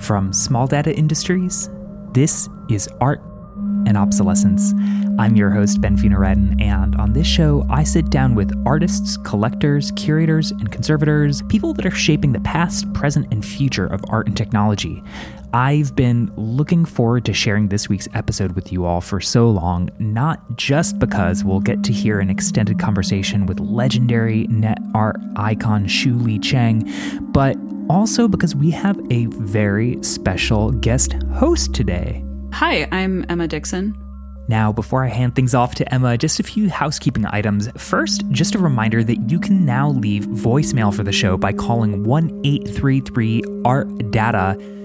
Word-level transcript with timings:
From 0.00 0.32
Small 0.32 0.66
Data 0.66 0.96
Industries, 0.96 1.68
this 2.12 2.48
is 2.70 2.88
Art 3.00 3.20
and 3.86 3.96
Obsolescence. 3.96 4.72
I'm 5.18 5.36
your 5.36 5.50
host, 5.50 5.80
Ben 5.82 5.96
Fino-Radin, 5.96 6.60
and 6.60 6.96
on 6.96 7.12
this 7.12 7.26
show, 7.26 7.66
I 7.68 7.84
sit 7.84 8.08
down 8.08 8.34
with 8.34 8.50
artists, 8.66 9.18
collectors, 9.18 9.92
curators, 9.92 10.52
and 10.52 10.72
conservators, 10.72 11.42
people 11.42 11.74
that 11.74 11.84
are 11.84 11.90
shaping 11.90 12.32
the 12.32 12.40
past, 12.40 12.90
present, 12.94 13.30
and 13.30 13.44
future 13.44 13.86
of 13.86 14.02
art 14.08 14.26
and 14.26 14.36
technology. 14.36 15.02
I've 15.52 15.94
been 15.94 16.32
looking 16.34 16.86
forward 16.86 17.26
to 17.26 17.34
sharing 17.34 17.68
this 17.68 17.88
week's 17.88 18.08
episode 18.14 18.52
with 18.52 18.72
you 18.72 18.86
all 18.86 19.02
for 19.02 19.20
so 19.20 19.50
long, 19.50 19.90
not 19.98 20.56
just 20.56 20.98
because 20.98 21.44
we'll 21.44 21.60
get 21.60 21.84
to 21.84 21.92
hear 21.92 22.20
an 22.20 22.30
extended 22.30 22.78
conversation 22.78 23.44
with 23.46 23.60
legendary 23.60 24.46
net 24.48 24.78
art 24.94 25.20
icon 25.36 25.86
Shu 25.86 26.14
Lea 26.14 26.38
Cheang, 26.38 26.90
but 27.32 27.56
also 27.90 28.28
because 28.28 28.54
we 28.54 28.70
have 28.70 29.00
a 29.10 29.26
very 29.26 30.00
special 30.00 30.70
guest 30.70 31.14
host 31.34 31.74
today. 31.74 32.24
Hi, 32.52 32.86
I'm 32.92 33.26
Emma 33.28 33.48
Dixon. 33.48 33.96
Now, 34.48 34.72
before 34.72 35.04
I 35.04 35.08
hand 35.08 35.34
things 35.34 35.54
off 35.54 35.74
to 35.76 35.92
Emma, 35.92 36.16
just 36.16 36.38
a 36.38 36.44
few 36.44 36.70
housekeeping 36.70 37.26
items. 37.26 37.68
First, 37.76 38.24
just 38.30 38.54
a 38.54 38.58
reminder 38.58 39.02
that 39.02 39.28
you 39.28 39.40
can 39.40 39.64
now 39.64 39.90
leave 39.90 40.26
voicemail 40.26 40.94
for 40.94 41.02
the 41.02 41.10
show 41.10 41.36
by 41.36 41.52
calling 41.52 42.04
1 42.04 42.42
833 42.44 43.42
ART 43.64 44.10
DATA 44.12 44.79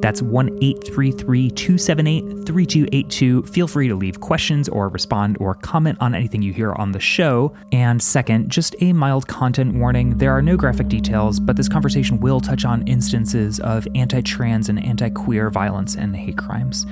that's 0.00 0.22
1 0.22 0.58
833 0.62 1.50
278 1.50 2.46
3282. 2.46 3.42
Feel 3.44 3.66
free 3.66 3.88
to 3.88 3.94
leave 3.94 4.20
questions 4.20 4.68
or 4.68 4.88
respond 4.88 5.36
or 5.40 5.54
comment 5.54 5.98
on 6.00 6.14
anything 6.14 6.42
you 6.42 6.52
hear 6.52 6.72
on 6.74 6.92
the 6.92 7.00
show. 7.00 7.52
And 7.72 8.02
second, 8.02 8.50
just 8.50 8.76
a 8.80 8.92
mild 8.92 9.26
content 9.28 9.74
warning 9.74 10.18
there 10.18 10.32
are 10.32 10.42
no 10.42 10.56
graphic 10.56 10.88
details, 10.88 11.40
but 11.40 11.56
this 11.56 11.68
conversation 11.68 12.20
will 12.20 12.40
touch 12.40 12.64
on 12.64 12.86
instances 12.86 13.60
of 13.60 13.86
anti 13.94 14.20
trans 14.20 14.68
and 14.68 14.82
anti 14.84 15.10
queer 15.10 15.50
violence 15.50 15.94
and 15.96 16.14
hate 16.16 16.38
crimes. 16.38 16.86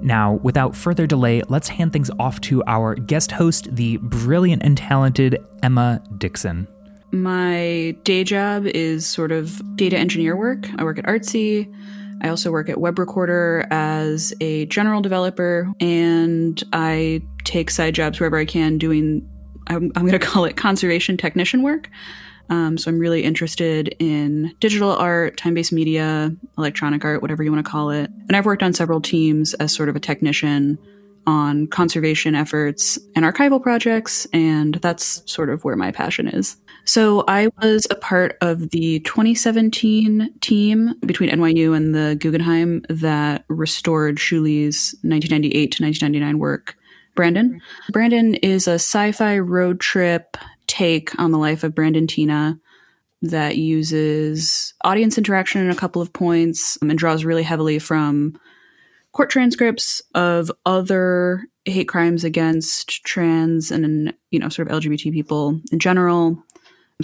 Now, 0.00 0.34
without 0.42 0.74
further 0.74 1.06
delay, 1.06 1.42
let's 1.48 1.68
hand 1.68 1.92
things 1.92 2.10
off 2.18 2.40
to 2.42 2.62
our 2.66 2.94
guest 2.96 3.30
host, 3.32 3.68
the 3.74 3.98
brilliant 3.98 4.62
and 4.62 4.76
talented 4.76 5.38
Emma 5.62 6.02
Dixon. 6.18 6.66
My 7.12 7.94
day 8.04 8.24
job 8.24 8.64
is 8.66 9.06
sort 9.06 9.32
of 9.32 9.76
data 9.76 9.98
engineer 9.98 10.34
work. 10.34 10.66
I 10.78 10.82
work 10.82 10.98
at 10.98 11.04
Artsy. 11.04 11.72
I 12.22 12.28
also 12.28 12.52
work 12.52 12.68
at 12.68 12.76
Webrecorder 12.76 13.66
as 13.70 14.32
a 14.40 14.66
general 14.66 15.00
developer, 15.00 15.70
and 15.80 16.62
I 16.72 17.20
take 17.44 17.70
side 17.70 17.94
jobs 17.94 18.20
wherever 18.20 18.38
I 18.38 18.44
can 18.44 18.78
doing, 18.78 19.28
I'm, 19.66 19.90
I'm 19.96 20.06
going 20.06 20.12
to 20.18 20.24
call 20.24 20.44
it 20.44 20.56
conservation 20.56 21.16
technician 21.16 21.62
work. 21.62 21.90
Um, 22.48 22.76
so 22.76 22.90
I'm 22.90 22.98
really 22.98 23.24
interested 23.24 23.94
in 23.98 24.54
digital 24.60 24.92
art, 24.92 25.36
time 25.36 25.54
based 25.54 25.72
media, 25.72 26.34
electronic 26.58 27.04
art, 27.04 27.22
whatever 27.22 27.42
you 27.42 27.52
want 27.52 27.64
to 27.64 27.70
call 27.70 27.90
it. 27.90 28.10
And 28.28 28.36
I've 28.36 28.46
worked 28.46 28.62
on 28.62 28.72
several 28.72 29.00
teams 29.00 29.54
as 29.54 29.74
sort 29.74 29.88
of 29.88 29.96
a 29.96 30.00
technician 30.00 30.78
on 31.26 31.66
conservation 31.68 32.34
efforts 32.34 32.98
and 33.14 33.24
archival 33.24 33.62
projects, 33.62 34.26
and 34.32 34.74
that's 34.76 35.22
sort 35.30 35.50
of 35.50 35.64
where 35.64 35.76
my 35.76 35.92
passion 35.92 36.28
is. 36.28 36.56
So 36.84 37.24
I 37.28 37.48
was 37.62 37.86
a 37.90 37.94
part 37.94 38.36
of 38.40 38.70
the 38.70 39.00
2017 39.00 40.32
team 40.40 40.94
between 41.06 41.30
NYU 41.30 41.76
and 41.76 41.94
the 41.94 42.16
Guggenheim 42.18 42.84
that 42.88 43.44
restored 43.48 44.18
Shu 44.18 44.40
Lea's 44.40 44.94
1998 45.02 45.72
to 45.72 45.82
1999 45.84 46.38
work, 46.38 46.76
Brandon. 47.14 47.60
Brandon 47.90 48.34
is 48.36 48.66
a 48.66 48.74
sci-fi 48.74 49.38
road 49.38 49.80
trip 49.80 50.36
take 50.66 51.18
on 51.18 51.30
the 51.30 51.38
life 51.38 51.62
of 51.62 51.74
Brandon 51.74 52.06
Teena 52.06 52.58
that 53.22 53.56
uses 53.56 54.74
audience 54.84 55.16
interaction 55.16 55.60
in 55.60 55.70
a 55.70 55.76
couple 55.76 56.02
of 56.02 56.12
points 56.12 56.76
um, 56.82 56.90
and 56.90 56.98
draws 56.98 57.24
really 57.24 57.44
heavily 57.44 57.78
from 57.78 58.36
court 59.12 59.30
transcripts 59.30 60.02
of 60.14 60.50
other 60.66 61.46
hate 61.64 61.88
crimes 61.88 62.24
against 62.24 63.04
trans 63.04 63.70
and 63.70 64.12
you 64.30 64.38
know 64.38 64.48
sort 64.48 64.68
of 64.68 64.82
LGBT 64.82 65.12
people 65.12 65.60
in 65.70 65.78
general 65.78 66.42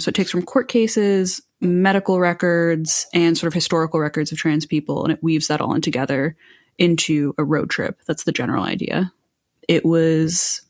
so 0.01 0.09
it 0.09 0.15
takes 0.15 0.31
from 0.31 0.43
court 0.43 0.67
cases, 0.67 1.41
medical 1.61 2.19
records, 2.19 3.07
and 3.13 3.37
sort 3.37 3.47
of 3.47 3.53
historical 3.53 3.99
records 3.99 4.31
of 4.31 4.37
trans 4.37 4.65
people, 4.65 5.03
and 5.03 5.11
it 5.11 5.23
weaves 5.23 5.47
that 5.47 5.61
all 5.61 5.73
in 5.73 5.81
together 5.81 6.35
into 6.77 7.33
a 7.37 7.43
road 7.43 7.69
trip. 7.69 7.99
That's 8.07 8.23
the 8.23 8.31
general 8.31 8.63
idea. 8.63 9.11
It 9.67 9.85
was 9.85 10.61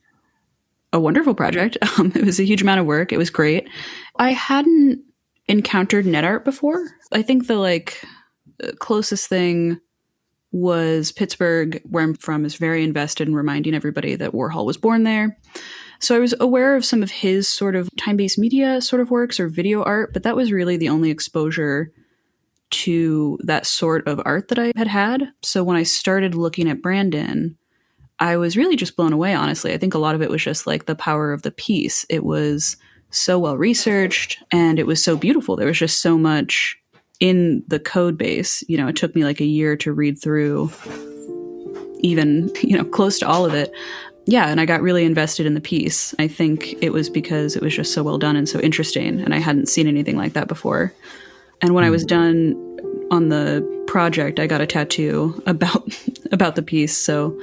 a 0.91 0.99
wonderful 0.99 1.35
project. 1.35 1.77
Um, 1.99 2.11
it 2.15 2.23
was 2.23 2.39
a 2.39 2.45
huge 2.45 2.61
amount 2.61 2.79
of 2.79 2.85
work. 2.85 3.11
It 3.11 3.17
was 3.17 3.29
great. 3.29 3.67
I 4.15 4.31
hadn't 4.31 5.01
encountered 5.47 6.05
net 6.05 6.23
art 6.23 6.45
before. 6.45 6.87
I 7.11 7.21
think 7.21 7.47
the 7.47 7.57
like 7.57 8.01
closest 8.79 9.27
thing 9.27 9.81
was 10.51 11.11
Pittsburgh, 11.11 11.81
where 11.83 12.03
I'm 12.03 12.15
from, 12.15 12.45
is 12.45 12.55
very 12.55 12.83
invested 12.83 13.27
in 13.27 13.35
reminding 13.35 13.75
everybody 13.75 14.15
that 14.15 14.31
Warhol 14.31 14.65
was 14.65 14.77
born 14.77 15.03
there. 15.03 15.37
So 15.99 16.15
I 16.15 16.19
was 16.19 16.33
aware 16.39 16.75
of 16.75 16.85
some 16.85 17.03
of 17.03 17.11
his 17.11 17.47
sort 17.47 17.75
of 17.75 17.89
time 17.97 18.17
based 18.17 18.39
media 18.39 18.81
sort 18.81 19.01
of 19.01 19.11
works 19.11 19.39
or 19.39 19.47
video 19.47 19.83
art, 19.83 20.13
but 20.13 20.23
that 20.23 20.35
was 20.35 20.51
really 20.51 20.77
the 20.77 20.89
only 20.89 21.11
exposure 21.11 21.91
to 22.71 23.37
that 23.43 23.65
sort 23.65 24.07
of 24.07 24.21
art 24.25 24.47
that 24.47 24.59
I 24.59 24.71
had 24.75 24.87
had. 24.87 25.29
So 25.41 25.63
when 25.63 25.75
I 25.75 25.83
started 25.83 26.35
looking 26.35 26.69
at 26.69 26.81
Brandon, 26.81 27.57
I 28.19 28.37
was 28.37 28.57
really 28.57 28.75
just 28.75 28.95
blown 28.95 29.13
away, 29.13 29.33
honestly. 29.33 29.73
I 29.73 29.77
think 29.77 29.93
a 29.93 29.99
lot 29.99 30.15
of 30.15 30.21
it 30.21 30.29
was 30.29 30.43
just 30.43 30.67
like 30.67 30.85
the 30.85 30.95
power 30.95 31.33
of 31.33 31.41
the 31.41 31.51
piece. 31.51 32.05
It 32.09 32.23
was 32.23 32.77
so 33.11 33.39
well 33.39 33.57
researched 33.57 34.43
and 34.51 34.77
it 34.77 34.85
was 34.85 35.03
so 35.03 35.17
beautiful. 35.17 35.55
There 35.55 35.67
was 35.67 35.79
just 35.79 36.01
so 36.01 36.17
much 36.17 36.78
in 37.19 37.63
the 37.67 37.79
code 37.79 38.17
base. 38.17 38.63
You 38.67 38.77
know, 38.77 38.87
it 38.87 38.95
took 38.95 39.15
me 39.15 39.23
like 39.23 39.39
a 39.39 39.45
year 39.45 39.75
to 39.77 39.91
read 39.91 40.21
through 40.21 40.71
even, 42.01 42.49
you 42.61 42.77
know, 42.77 42.85
close 42.85 43.19
to 43.19 43.27
all 43.27 43.45
of 43.45 43.53
it 43.53 43.73
yeah, 44.29 44.49
and 44.49 44.61
I 44.61 44.65
got 44.65 44.83
really 44.83 45.05
invested 45.05 45.47
in 45.47 45.55
the 45.55 45.61
piece. 45.61 46.13
I 46.19 46.27
think 46.27 46.75
it 46.83 46.91
was 46.91 47.09
because 47.09 47.55
it 47.55 47.63
was 47.63 47.75
just 47.75 47.95
so 47.95 48.03
well 48.03 48.19
done 48.19 48.35
and 48.35 48.47
so 48.47 48.59
interesting, 48.59 49.21
and 49.21 49.33
I 49.33 49.39
hadn't 49.39 49.67
seen 49.67 49.87
anything 49.87 50.17
like 50.17 50.33
that 50.33 50.47
before. 50.47 50.93
And 51.63 51.73
when 51.73 51.83
I 51.83 51.89
was 51.89 52.03
hmm. 52.03 52.09
done 52.09 52.79
on 53.09 53.29
the 53.29 53.65
project, 53.87 54.39
I 54.39 54.45
got 54.45 54.61
a 54.61 54.67
tattoo 54.67 55.41
about 55.47 55.83
about 56.31 56.55
the 56.55 56.61
piece, 56.61 56.95
so 56.95 57.35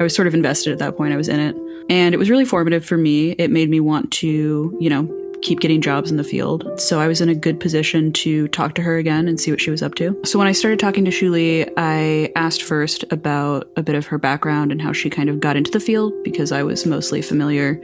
I 0.00 0.02
was 0.02 0.12
sort 0.12 0.26
of 0.26 0.34
invested 0.34 0.72
at 0.72 0.80
that 0.80 0.96
point. 0.96 1.12
I 1.12 1.16
was 1.16 1.28
in 1.28 1.38
it, 1.38 1.54
and 1.88 2.14
it 2.14 2.18
was 2.18 2.30
really 2.30 2.44
formative 2.44 2.84
for 2.84 2.98
me. 2.98 3.32
It 3.32 3.52
made 3.52 3.70
me 3.70 3.78
want 3.78 4.10
to, 4.14 4.76
you 4.80 4.90
know, 4.90 5.08
keep 5.44 5.60
getting 5.60 5.80
jobs 5.80 6.10
in 6.10 6.16
the 6.16 6.24
field. 6.24 6.68
So 6.80 6.98
I 6.98 7.06
was 7.06 7.20
in 7.20 7.28
a 7.28 7.34
good 7.34 7.60
position 7.60 8.12
to 8.14 8.48
talk 8.48 8.74
to 8.74 8.82
her 8.82 8.96
again 8.96 9.28
and 9.28 9.38
see 9.38 9.50
what 9.50 9.60
she 9.60 9.70
was 9.70 9.82
up 9.82 9.94
to. 9.96 10.18
So 10.24 10.38
when 10.38 10.48
I 10.48 10.52
started 10.52 10.80
talking 10.80 11.04
to 11.04 11.10
Shu 11.10 11.30
Lea, 11.30 11.66
I 11.76 12.32
asked 12.34 12.62
first 12.62 13.04
about 13.12 13.70
a 13.76 13.82
bit 13.82 13.94
of 13.94 14.06
her 14.06 14.18
background 14.18 14.72
and 14.72 14.80
how 14.80 14.92
she 14.92 15.10
kind 15.10 15.28
of 15.28 15.40
got 15.40 15.56
into 15.56 15.70
the 15.70 15.80
field 15.80 16.12
because 16.24 16.50
I 16.50 16.62
was 16.62 16.86
mostly 16.86 17.22
familiar 17.22 17.80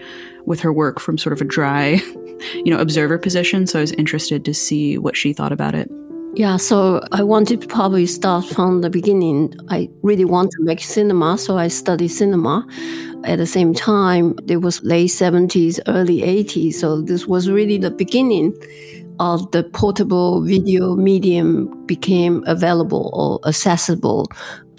with 0.46 0.60
her 0.60 0.72
work 0.72 0.98
from 0.98 1.18
sort 1.18 1.34
of 1.34 1.40
a 1.40 1.44
dry, 1.44 2.00
you 2.54 2.72
know, 2.72 2.78
observer 2.78 3.18
position. 3.18 3.66
So 3.66 3.78
I 3.78 3.82
was 3.82 3.92
interested 3.92 4.44
to 4.46 4.54
see 4.54 4.98
what 4.98 5.16
she 5.16 5.32
thought 5.32 5.52
about 5.52 5.74
it. 5.74 5.90
Yeah, 6.34 6.58
so 6.58 7.02
I 7.10 7.24
wanted 7.24 7.60
to 7.62 7.66
probably 7.66 8.06
start 8.06 8.44
from 8.44 8.82
the 8.82 8.88
beginning. 8.88 9.52
I 9.68 9.88
really 10.02 10.24
want 10.24 10.52
to 10.52 10.62
make 10.62 10.80
cinema, 10.80 11.36
so 11.36 11.58
I 11.58 11.66
studied 11.66 12.08
cinema. 12.08 12.64
At 13.24 13.38
the 13.38 13.46
same 13.46 13.74
time, 13.74 14.38
it 14.46 14.58
was 14.58 14.80
late 14.84 15.10
70s, 15.10 15.80
early 15.88 16.20
80s. 16.20 16.74
So 16.74 17.02
this 17.02 17.26
was 17.26 17.50
really 17.50 17.78
the 17.78 17.90
beginning 17.90 18.54
of 19.18 19.50
the 19.50 19.64
portable 19.64 20.40
video 20.42 20.94
medium 20.94 21.68
became 21.86 22.44
available 22.46 23.10
or 23.12 23.46
accessible 23.48 24.28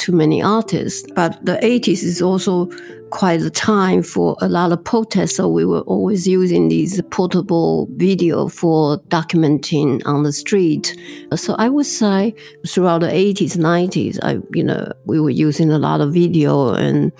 to 0.01 0.11
many 0.11 0.41
artists. 0.41 1.09
But 1.15 1.43
the 1.45 1.57
80s 1.57 2.03
is 2.03 2.21
also 2.21 2.69
quite 3.11 3.41
a 3.41 3.49
time 3.49 4.01
for 4.01 4.35
a 4.41 4.47
lot 4.47 4.71
of 4.71 4.83
protests. 4.83 5.35
So 5.35 5.47
we 5.47 5.65
were 5.65 5.81
always 5.81 6.27
using 6.27 6.69
these 6.69 7.01
portable 7.11 7.87
video 7.91 8.47
for 8.47 8.97
documenting 9.09 10.01
on 10.05 10.23
the 10.23 10.33
street. 10.33 10.97
So 11.35 11.55
I 11.55 11.69
would 11.69 11.85
say 11.85 12.33
throughout 12.67 13.01
the 13.01 13.07
80s, 13.07 13.57
90s, 13.57 14.17
I, 14.23 14.39
you 14.53 14.63
know, 14.63 14.91
we 15.05 15.19
were 15.19 15.29
using 15.29 15.69
a 15.71 15.77
lot 15.77 16.01
of 16.01 16.13
video 16.13 16.73
and 16.73 17.11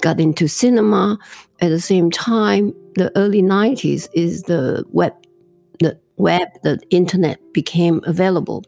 got 0.00 0.18
into 0.18 0.48
cinema. 0.48 1.18
At 1.60 1.68
the 1.68 1.80
same 1.80 2.10
time, 2.10 2.74
the 2.96 3.12
early 3.16 3.42
90s 3.42 4.08
is 4.12 4.42
the 4.42 4.84
web, 4.90 5.14
the 5.78 5.98
web, 6.16 6.48
the 6.62 6.80
internet 6.90 7.38
became 7.52 8.00
available. 8.04 8.64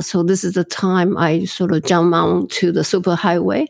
So 0.00 0.22
this 0.22 0.44
is 0.44 0.54
the 0.54 0.64
time 0.64 1.16
I 1.16 1.44
sort 1.44 1.72
of 1.72 1.84
jumped 1.84 2.14
onto 2.14 2.72
the 2.72 2.80
superhighway 2.80 3.66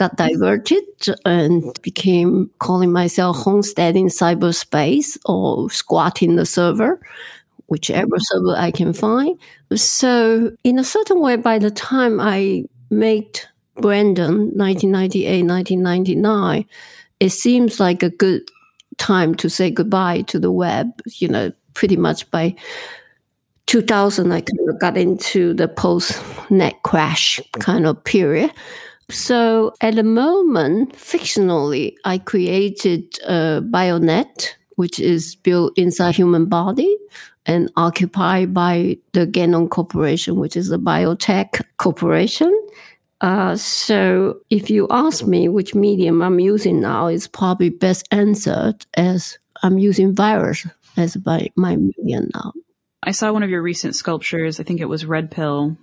got 0.00 0.16
diverted 0.16 0.82
and 1.26 1.78
became 1.82 2.50
calling 2.58 2.90
myself 2.90 3.36
homesteading 3.36 4.08
cyberspace 4.08 5.18
or 5.26 5.68
squatting 5.70 6.36
the 6.36 6.46
server, 6.46 6.98
whichever 7.66 8.18
server 8.18 8.56
I 8.56 8.70
can 8.70 8.94
find. 8.94 9.38
So, 9.74 10.56
in 10.64 10.78
a 10.78 10.84
certain 10.84 11.20
way, 11.20 11.36
by 11.36 11.58
the 11.58 11.70
time 11.70 12.18
I 12.18 12.64
made 12.88 13.40
Brandon 13.74 14.56
1998, 14.56 15.44
1999, 15.44 16.64
it 17.20 17.30
seems 17.30 17.78
like 17.78 18.02
a 18.02 18.08
good 18.08 18.42
time 18.96 19.34
to 19.34 19.50
say 19.50 19.70
goodbye 19.70 20.22
to 20.22 20.38
the 20.38 20.50
web, 20.50 20.88
you 21.18 21.28
know, 21.28 21.52
pretty 21.74 21.96
much 21.96 22.30
by 22.30 22.56
2000, 23.70 24.32
I 24.32 24.40
kind 24.40 24.68
of 24.68 24.80
got 24.80 24.96
into 24.96 25.54
the 25.54 25.68
post 25.68 26.20
net 26.50 26.82
crash 26.82 27.40
kind 27.60 27.86
of 27.86 28.02
period. 28.02 28.50
So 29.10 29.74
at 29.80 29.94
the 29.94 30.02
moment, 30.02 30.94
fictionally, 30.94 31.94
I 32.04 32.18
created 32.18 33.04
a 33.28 33.62
bionet, 33.62 34.48
which 34.74 34.98
is 34.98 35.36
built 35.36 35.78
inside 35.78 36.16
human 36.16 36.46
body 36.46 36.92
and 37.46 37.70
occupied 37.76 38.52
by 38.52 38.98
the 39.12 39.24
Genom 39.24 39.68
Corporation, 39.70 40.34
which 40.40 40.56
is 40.56 40.72
a 40.72 40.78
biotech 40.78 41.62
corporation. 41.76 42.52
Uh, 43.20 43.54
so 43.54 44.40
if 44.50 44.68
you 44.68 44.88
ask 44.90 45.24
me 45.28 45.48
which 45.48 45.76
medium 45.76 46.22
I'm 46.22 46.40
using 46.40 46.80
now, 46.80 47.06
it's 47.06 47.28
probably 47.28 47.68
best 47.68 48.08
answered 48.10 48.84
as 48.94 49.38
I'm 49.62 49.78
using 49.78 50.12
virus 50.12 50.66
as 50.96 51.16
my, 51.24 51.48
my 51.54 51.76
medium 51.76 52.30
now. 52.34 52.52
I 53.02 53.12
saw 53.12 53.32
one 53.32 53.42
of 53.42 53.50
your 53.50 53.62
recent 53.62 53.96
sculptures. 53.96 54.60
I 54.60 54.62
think 54.62 54.80
it 54.80 54.88
was 54.88 55.06
Red 55.06 55.30
Pill 55.30 55.76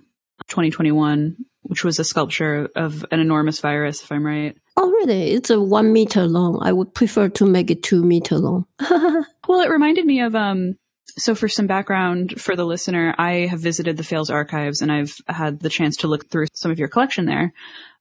2021, 0.48 1.36
which 1.62 1.84
was 1.84 1.98
a 1.98 2.04
sculpture 2.04 2.68
of 2.76 3.04
an 3.10 3.20
enormous 3.20 3.60
virus, 3.60 4.02
if 4.02 4.12
I'm 4.12 4.24
right. 4.24 4.56
Oh, 4.76 4.88
really? 4.88 5.32
It's 5.32 5.50
a 5.50 5.60
one 5.60 5.92
meter 5.92 6.26
long. 6.26 6.60
I 6.62 6.72
would 6.72 6.94
prefer 6.94 7.28
to 7.30 7.46
make 7.46 7.70
it 7.70 7.82
two 7.82 8.04
meter 8.04 8.38
long. 8.38 8.66
well, 8.80 9.60
it 9.60 9.70
reminded 9.70 10.06
me 10.06 10.20
of 10.20 10.34
um, 10.36 10.76
so, 11.16 11.34
for 11.34 11.48
some 11.48 11.66
background 11.66 12.40
for 12.40 12.54
the 12.54 12.64
listener, 12.64 13.14
I 13.18 13.46
have 13.46 13.60
visited 13.60 13.96
the 13.96 14.04
Fales 14.04 14.30
archives 14.30 14.82
and 14.82 14.92
I've 14.92 15.16
had 15.26 15.58
the 15.58 15.70
chance 15.70 15.98
to 15.98 16.06
look 16.08 16.28
through 16.28 16.46
some 16.52 16.70
of 16.70 16.78
your 16.78 16.88
collection 16.88 17.24
there. 17.24 17.52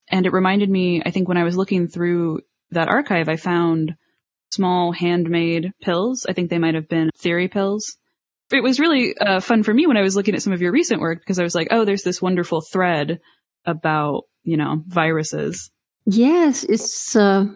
And 0.09 0.25
it 0.25 0.33
reminded 0.33 0.69
me, 0.69 1.01
I 1.03 1.11
think 1.11 1.27
when 1.27 1.37
I 1.37 1.43
was 1.43 1.57
looking 1.57 1.87
through 1.87 2.41
that 2.71 2.89
archive, 2.89 3.27
I 3.27 3.35
found 3.37 3.95
small 4.51 4.91
handmade 4.91 5.71
pills. 5.81 6.25
I 6.29 6.33
think 6.33 6.49
they 6.49 6.59
might 6.59 6.75
have 6.75 6.87
been 6.87 7.09
theory 7.17 7.47
pills. 7.47 7.97
It 8.51 8.63
was 8.63 8.79
really 8.79 9.17
uh, 9.17 9.39
fun 9.39 9.63
for 9.63 9.73
me 9.73 9.87
when 9.87 9.97
I 9.97 10.01
was 10.01 10.15
looking 10.15 10.35
at 10.35 10.41
some 10.41 10.53
of 10.53 10.61
your 10.61 10.71
recent 10.71 11.01
work 11.01 11.19
because 11.19 11.39
I 11.39 11.43
was 11.43 11.55
like, 11.55 11.67
oh, 11.71 11.85
there's 11.85 12.03
this 12.03 12.21
wonderful 12.21 12.61
thread 12.61 13.19
about, 13.65 14.23
you 14.43 14.57
know, 14.57 14.83
viruses. 14.87 15.69
Yes, 16.05 16.63
it's 16.63 17.15
uh, 17.15 17.47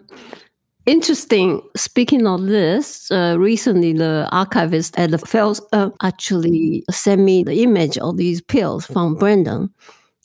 Interesting. 0.84 1.62
Speaking 1.76 2.26
of 2.26 2.46
this, 2.46 3.10
uh, 3.12 3.36
recently 3.38 3.92
the 3.92 4.28
archivist 4.32 4.98
at 4.98 5.12
the 5.12 5.18
Fales 5.18 5.60
uh, 5.72 5.90
actually 6.02 6.84
sent 6.90 7.22
me 7.22 7.44
the 7.44 7.62
image 7.62 7.98
of 7.98 8.16
these 8.16 8.40
pills 8.40 8.86
from 8.86 9.14
Brandon, 9.14 9.72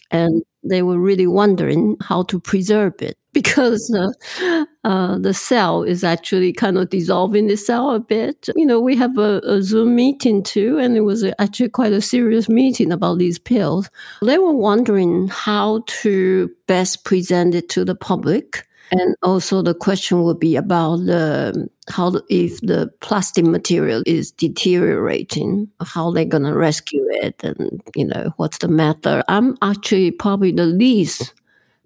and 0.09 0.41
they 0.63 0.81
were 0.81 0.97
really 0.97 1.27
wondering 1.27 1.95
how 2.01 2.23
to 2.23 2.39
preserve 2.39 2.93
it 3.01 3.17
because 3.37 3.93
uh, 3.93 4.65
uh, 4.83 5.19
the 5.19 5.31
cell 5.31 5.83
is 5.83 6.03
actually 6.03 6.51
kind 6.51 6.75
of 6.75 6.89
dissolving 6.89 7.45
the 7.45 7.55
cell 7.55 7.91
a 7.91 7.99
bit. 7.99 8.49
You 8.55 8.65
know, 8.65 8.79
we 8.79 8.95
have 8.95 9.15
a, 9.19 9.41
a, 9.43 9.61
Zoom 9.61 9.95
meeting 9.95 10.41
too, 10.41 10.79
and 10.79 10.97
it 10.97 11.01
was 11.01 11.23
actually 11.37 11.69
quite 11.69 11.93
a 11.93 12.01
serious 12.01 12.49
meeting 12.49 12.91
about 12.91 13.19
these 13.19 13.37
pills. 13.37 13.91
They 14.23 14.39
were 14.39 14.55
wondering 14.55 15.27
how 15.27 15.83
to 16.01 16.49
best 16.65 17.03
present 17.03 17.53
it 17.53 17.69
to 17.69 17.85
the 17.85 17.93
public 17.93 18.67
and 18.91 19.15
also 19.21 19.61
the 19.61 19.75
question 19.75 20.23
would 20.23 20.39
be 20.39 20.55
about 20.55 20.97
the, 21.05 21.69
how 21.89 22.21
if 22.29 22.59
the 22.61 22.89
plastic 23.01 23.45
material 23.45 24.01
is 24.05 24.31
deteriorating, 24.31 25.69
how 25.81 26.09
they're 26.09 26.25
gonna 26.25 26.55
rescue 26.55 27.05
it, 27.09 27.43
and 27.43 27.81
you 27.95 28.05
know 28.05 28.31
what's 28.37 28.59
the 28.59 28.67
matter. 28.67 29.23
I'm 29.27 29.57
actually 29.61 30.11
probably 30.11 30.51
the 30.53 30.65
least 30.65 31.33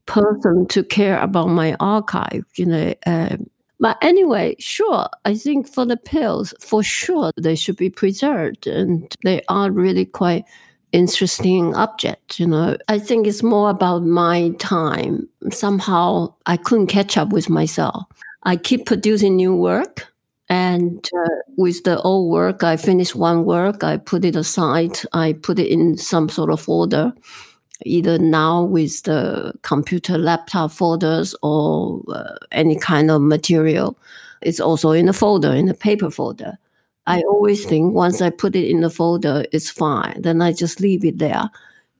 person 0.05 0.67
to 0.67 0.83
care 0.83 1.19
about 1.19 1.47
my 1.47 1.75
archive. 1.79 2.45
You 2.55 2.65
know. 2.65 2.93
Uh, 3.05 3.37
but 3.79 3.97
anyway, 4.03 4.55
sure, 4.59 5.07
I 5.25 5.33
think 5.33 5.67
for 5.67 5.85
the 5.87 5.97
pills, 5.97 6.53
for 6.59 6.83
sure, 6.83 7.31
they 7.35 7.55
should 7.55 7.77
be 7.77 7.89
preserved, 7.89 8.67
and 8.67 9.11
they 9.23 9.41
are 9.49 9.71
really 9.71 10.05
quite 10.05 10.45
interesting 10.91 11.75
object, 11.75 12.39
you 12.39 12.45
know. 12.45 12.77
I 12.87 12.99
think 12.99 13.25
it's 13.25 13.41
more 13.41 13.69
about 13.69 14.03
my 14.03 14.51
time. 14.59 15.27
Somehow 15.51 16.35
I 16.45 16.57
couldn't 16.57 16.87
catch 16.87 17.17
up 17.17 17.29
with 17.29 17.49
myself. 17.49 18.03
I 18.43 18.55
keep 18.55 18.85
producing 18.85 19.35
new 19.35 19.55
work. 19.55 20.07
And 20.49 21.07
uh, 21.17 21.29
with 21.55 21.83
the 21.83 22.01
old 22.01 22.29
work, 22.29 22.61
I 22.61 22.75
finish 22.75 23.15
one 23.15 23.45
work, 23.45 23.85
I 23.85 23.95
put 23.95 24.25
it 24.25 24.35
aside, 24.35 24.99
I 25.13 25.31
put 25.31 25.59
it 25.59 25.67
in 25.67 25.97
some 25.97 26.27
sort 26.27 26.51
of 26.51 26.59
folder, 26.59 27.13
either 27.85 28.17
now 28.17 28.63
with 28.63 29.03
the 29.03 29.53
computer 29.61 30.17
laptop 30.17 30.71
folders 30.71 31.35
or 31.41 32.01
uh, 32.09 32.35
any 32.51 32.75
kind 32.75 33.11
of 33.11 33.21
material. 33.21 33.97
It's 34.41 34.59
also 34.59 34.91
in 34.91 35.09
a 35.09 35.13
folder, 35.13 35.53
in 35.53 35.69
a 35.69 35.73
paper 35.73 36.09
folder. 36.09 36.57
I 37.07 37.21
always 37.21 37.65
think 37.65 37.93
once 37.93 38.21
I 38.21 38.29
put 38.29 38.55
it 38.55 38.69
in 38.69 38.81
the 38.81 38.89
folder, 38.89 39.45
it's 39.51 39.69
fine. 39.69 40.21
Then 40.21 40.41
I 40.41 40.53
just 40.53 40.79
leave 40.79 41.03
it 41.03 41.17
there. 41.17 41.49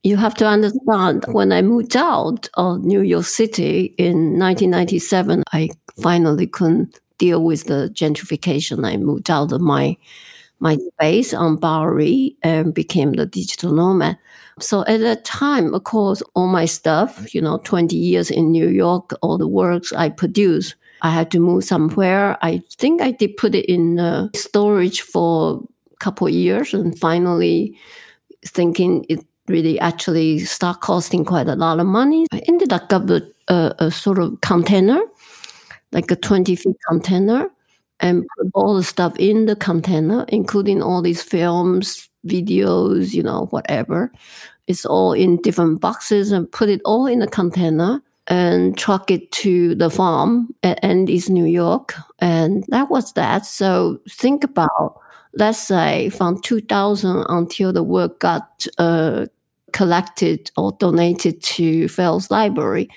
You 0.04 0.18
have 0.18 0.36
to 0.36 0.48
understand 0.48 1.25
when 1.28 1.51
I 1.51 1.62
moved 1.62 1.95
out 1.95 2.50
of 2.56 2.84
New 2.84 3.01
York 3.01 3.25
City 3.25 3.94
in 3.98 4.39
1997, 4.39 5.44
I 5.54 5.69
finally 6.01 6.48
couldn't 6.48 7.00
deal 7.18 7.44
with 7.44 7.66
the 7.66 7.92
gentrification. 7.94 8.86
I 8.86 8.98
moved 8.98 9.30
out 9.30 9.51
of 9.51 9.62
my 9.62 9.95
my 10.62 10.78
space 10.94 11.34
on 11.34 11.58
Bowery 11.58 12.38
and 12.44 12.74
became 12.74 13.13
the 13.13 13.25
digital 13.25 13.74
nomad. 13.74 14.18
So 14.60 14.86
at 14.86 15.02
that 15.02 15.25
time, 15.25 15.74
of 15.74 15.84
course, 15.84 16.22
all 16.36 16.48
my 16.48 16.66
stuff, 16.66 17.34
you 17.34 17.42
know, 17.42 17.58
20 17.63 17.96
years 17.96 18.31
in 18.31 18.52
New 18.52 18.69
York, 18.69 19.12
all 19.22 19.38
the 19.38 19.48
works 19.48 19.92
I 19.92 20.10
produce 20.10 20.75
I 21.02 21.10
had 21.10 21.31
to 21.31 21.40
move 21.40 21.63
somewhere. 21.63 22.38
I 22.42 22.62
think 22.78 23.02
I 23.02 23.12
did 23.12 23.38
put 23.38 23.56
it 23.56 23.66
in 23.66 24.00
uh, 24.00 24.30
storage 24.36 25.02
for 25.02 25.63
a 25.92 25.98
couple 25.98 26.30
years 26.30 26.74
and 26.74 26.98
finally 26.98 27.75
thinking 28.46 29.06
it 29.10 29.25
really 29.48 29.80
actually 29.80 30.40
start 30.40 30.81
costing 30.81 31.25
quite 31.25 31.48
a 31.48 31.56
lot 31.56 31.80
of 31.80 31.88
money. 31.88 32.28
I 32.31 32.42
ended 32.48 32.72
up 32.72 32.92
with 32.92 33.24
a, 33.48 33.75
a 33.80 33.92
sort 33.92 34.19
of 34.19 34.40
container, 34.42 35.02
like 35.92 36.12
a 36.12 36.16
20 36.16 36.56
feet 36.56 36.75
container 36.88 37.50
and 38.01 38.25
put 38.38 38.48
all 38.53 38.75
the 38.75 38.83
stuff 38.83 39.15
in 39.18 39.45
the 39.45 39.56
container, 39.56 40.25
including 40.27 40.81
all 40.81 41.01
these 41.01 41.21
films, 41.24 42.09
videos, 42.25 43.13
you 43.13 43.24
know, 43.24 43.48
whatever. 43.51 44.12
It's 44.68 44.86
all 44.86 45.13
in 45.13 45.42
different 45.42 45.81
boxes 45.81 46.31
and 46.31 46.51
put 46.51 46.69
it 46.69 46.81
all 46.83 47.06
in 47.07 47.21
a 47.21 47.27
container 47.27 48.01
and 48.27 48.77
truck 48.77 49.09
it 49.12 49.31
to 49.31 49.75
the 49.75 49.89
farm 49.89 50.53
at 50.63 50.83
Andes, 50.83 51.30
New 51.30 51.45
York. 51.45 51.94
And 52.19 52.63
that 52.69 52.89
was 52.89 53.13
that. 53.13 53.45
So 53.45 54.00
think 54.09 54.44
about, 54.44 55.00
let's 55.33 55.59
say, 55.59 56.09
from 56.09 56.39
2000 56.42 57.25
until 57.30 57.74
the 57.74 57.83
work 57.83 58.19
got 58.19 58.65
uh, 58.77 59.25
collected 59.74 60.51
or 60.57 60.71
donated 60.74 61.42
to 61.44 61.88
Fales 61.88 62.30
Library. 62.31 62.89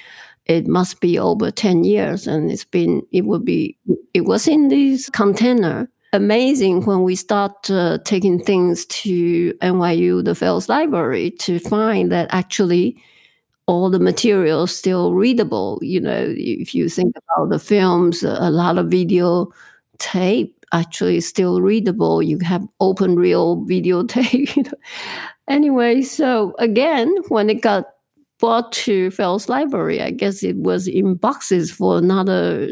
It 0.46 0.66
must 0.66 1.00
be 1.00 1.18
over 1.18 1.50
10 1.50 1.84
years 1.84 2.26
and 2.26 2.50
it's 2.50 2.64
been, 2.64 3.02
it 3.12 3.24
would 3.24 3.44
be, 3.44 3.78
it 4.12 4.22
was 4.22 4.46
in 4.46 4.68
this 4.68 5.08
container 5.08 5.88
amazing 6.14 6.84
when 6.84 7.02
we 7.02 7.16
start 7.16 7.68
uh, 7.70 7.98
taking 8.04 8.38
things 8.42 8.86
to 8.86 9.52
NYU, 9.54 10.24
the 10.24 10.34
Fales 10.34 10.68
Library, 10.68 11.32
to 11.32 11.58
find 11.58 12.12
that 12.12 12.28
actually 12.30 12.96
all 13.66 13.90
the 13.90 13.98
material 13.98 14.66
still 14.66 15.12
readable. 15.12 15.78
You 15.82 16.00
know, 16.00 16.34
if 16.36 16.74
you 16.74 16.88
think 16.88 17.16
about 17.16 17.50
the 17.50 17.58
films, 17.58 18.22
a 18.22 18.50
lot 18.50 18.78
of 18.78 18.86
video 18.86 19.50
tape 19.98 20.64
actually 20.72 21.20
still 21.20 21.60
readable. 21.60 22.22
You 22.22 22.38
have 22.40 22.66
open 22.80 23.16
reel 23.16 23.58
videotape. 23.66 24.72
Anyway, 25.46 26.00
so 26.00 26.54
again, 26.58 27.14
when 27.28 27.50
it 27.50 27.60
got 27.60 27.93
brought 28.44 28.72
to 28.72 29.10
Fales 29.10 29.48
Library, 29.48 30.02
I 30.02 30.10
guess 30.10 30.42
it 30.42 30.56
was 30.56 30.86
in 30.86 31.14
boxes 31.14 31.70
for 31.70 31.96
another 31.96 32.68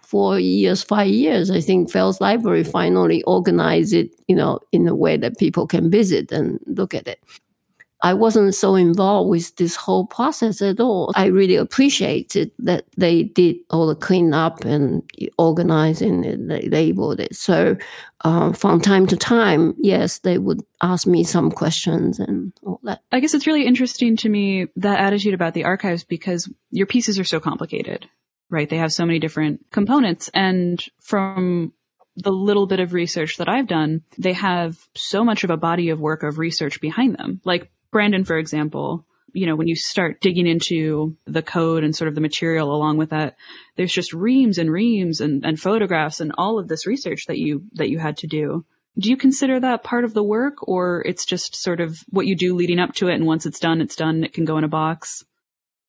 four 0.00 0.40
years, 0.40 0.82
five 0.82 1.08
years. 1.08 1.50
I 1.50 1.60
think 1.60 1.90
Fales 1.90 2.18
Library 2.18 2.64
finally 2.64 3.22
organized 3.24 3.92
it, 3.92 4.08
you 4.26 4.34
know, 4.34 4.58
in 4.72 4.88
a 4.88 4.94
way 4.94 5.18
that 5.18 5.36
people 5.36 5.66
can 5.66 5.90
visit 5.90 6.32
and 6.32 6.58
look 6.64 6.94
at 6.94 7.06
it. 7.06 7.20
I 8.02 8.14
wasn't 8.14 8.54
so 8.56 8.74
involved 8.74 9.30
with 9.30 9.54
this 9.56 9.76
whole 9.76 10.06
process 10.06 10.60
at 10.60 10.80
all. 10.80 11.12
I 11.14 11.26
really 11.26 11.54
appreciated 11.54 12.50
that 12.58 12.84
they 12.96 13.22
did 13.22 13.58
all 13.70 13.86
the 13.86 13.94
cleanup 13.94 14.64
and 14.64 15.08
organizing 15.38 16.26
and 16.26 16.50
they 16.50 16.62
labeled 16.62 17.20
it. 17.20 17.36
So 17.36 17.76
uh, 18.24 18.52
from 18.52 18.80
time 18.80 19.06
to 19.06 19.16
time, 19.16 19.74
yes, 19.78 20.18
they 20.18 20.36
would 20.36 20.62
ask 20.82 21.06
me 21.06 21.22
some 21.22 21.52
questions 21.52 22.18
and 22.18 22.52
all 22.64 22.80
that. 22.82 23.02
I 23.12 23.20
guess 23.20 23.34
it's 23.34 23.46
really 23.46 23.66
interesting 23.66 24.16
to 24.18 24.28
me 24.28 24.66
that 24.76 24.98
attitude 24.98 25.34
about 25.34 25.54
the 25.54 25.64
archives 25.64 26.02
because 26.02 26.50
your 26.70 26.86
pieces 26.88 27.20
are 27.20 27.24
so 27.24 27.38
complicated, 27.38 28.08
right? 28.50 28.68
They 28.68 28.78
have 28.78 28.92
so 28.92 29.06
many 29.06 29.20
different 29.20 29.66
components. 29.70 30.28
And 30.34 30.84
from 31.00 31.72
the 32.16 32.32
little 32.32 32.66
bit 32.66 32.80
of 32.80 32.92
research 32.92 33.36
that 33.36 33.48
I've 33.48 33.68
done, 33.68 34.02
they 34.18 34.32
have 34.32 34.76
so 34.96 35.24
much 35.24 35.44
of 35.44 35.50
a 35.50 35.56
body 35.56 35.90
of 35.90 36.00
work 36.00 36.24
of 36.24 36.38
research 36.38 36.80
behind 36.80 37.16
them. 37.16 37.40
Like 37.44 37.70
Brandon, 37.92 38.24
for 38.24 38.38
example, 38.38 39.04
you 39.32 39.46
know, 39.46 39.54
when 39.54 39.68
you 39.68 39.76
start 39.76 40.20
digging 40.20 40.46
into 40.46 41.16
the 41.26 41.42
code 41.42 41.84
and 41.84 41.94
sort 41.94 42.08
of 42.08 42.14
the 42.14 42.20
material 42.20 42.74
along 42.74 42.96
with 42.96 43.10
that, 43.10 43.36
there's 43.76 43.92
just 43.92 44.12
reams 44.12 44.58
and 44.58 44.70
reams 44.70 45.20
and, 45.20 45.44
and 45.44 45.60
photographs 45.60 46.20
and 46.20 46.32
all 46.36 46.58
of 46.58 46.68
this 46.68 46.86
research 46.86 47.26
that 47.28 47.38
you, 47.38 47.62
that 47.74 47.88
you 47.88 47.98
had 47.98 48.16
to 48.18 48.26
do. 48.26 48.64
Do 48.98 49.08
you 49.08 49.16
consider 49.16 49.60
that 49.60 49.84
part 49.84 50.04
of 50.04 50.12
the 50.12 50.22
work 50.22 50.68
or 50.68 51.02
it's 51.06 51.24
just 51.24 51.56
sort 51.56 51.80
of 51.80 51.98
what 52.10 52.26
you 52.26 52.36
do 52.36 52.54
leading 52.54 52.78
up 52.78 52.94
to 52.96 53.08
it 53.08 53.14
and 53.14 53.24
once 53.24 53.46
it's 53.46 53.60
done, 53.60 53.80
it's 53.80 53.96
done, 53.96 54.24
it 54.24 54.34
can 54.34 54.44
go 54.44 54.58
in 54.58 54.64
a 54.64 54.68
box? 54.68 55.24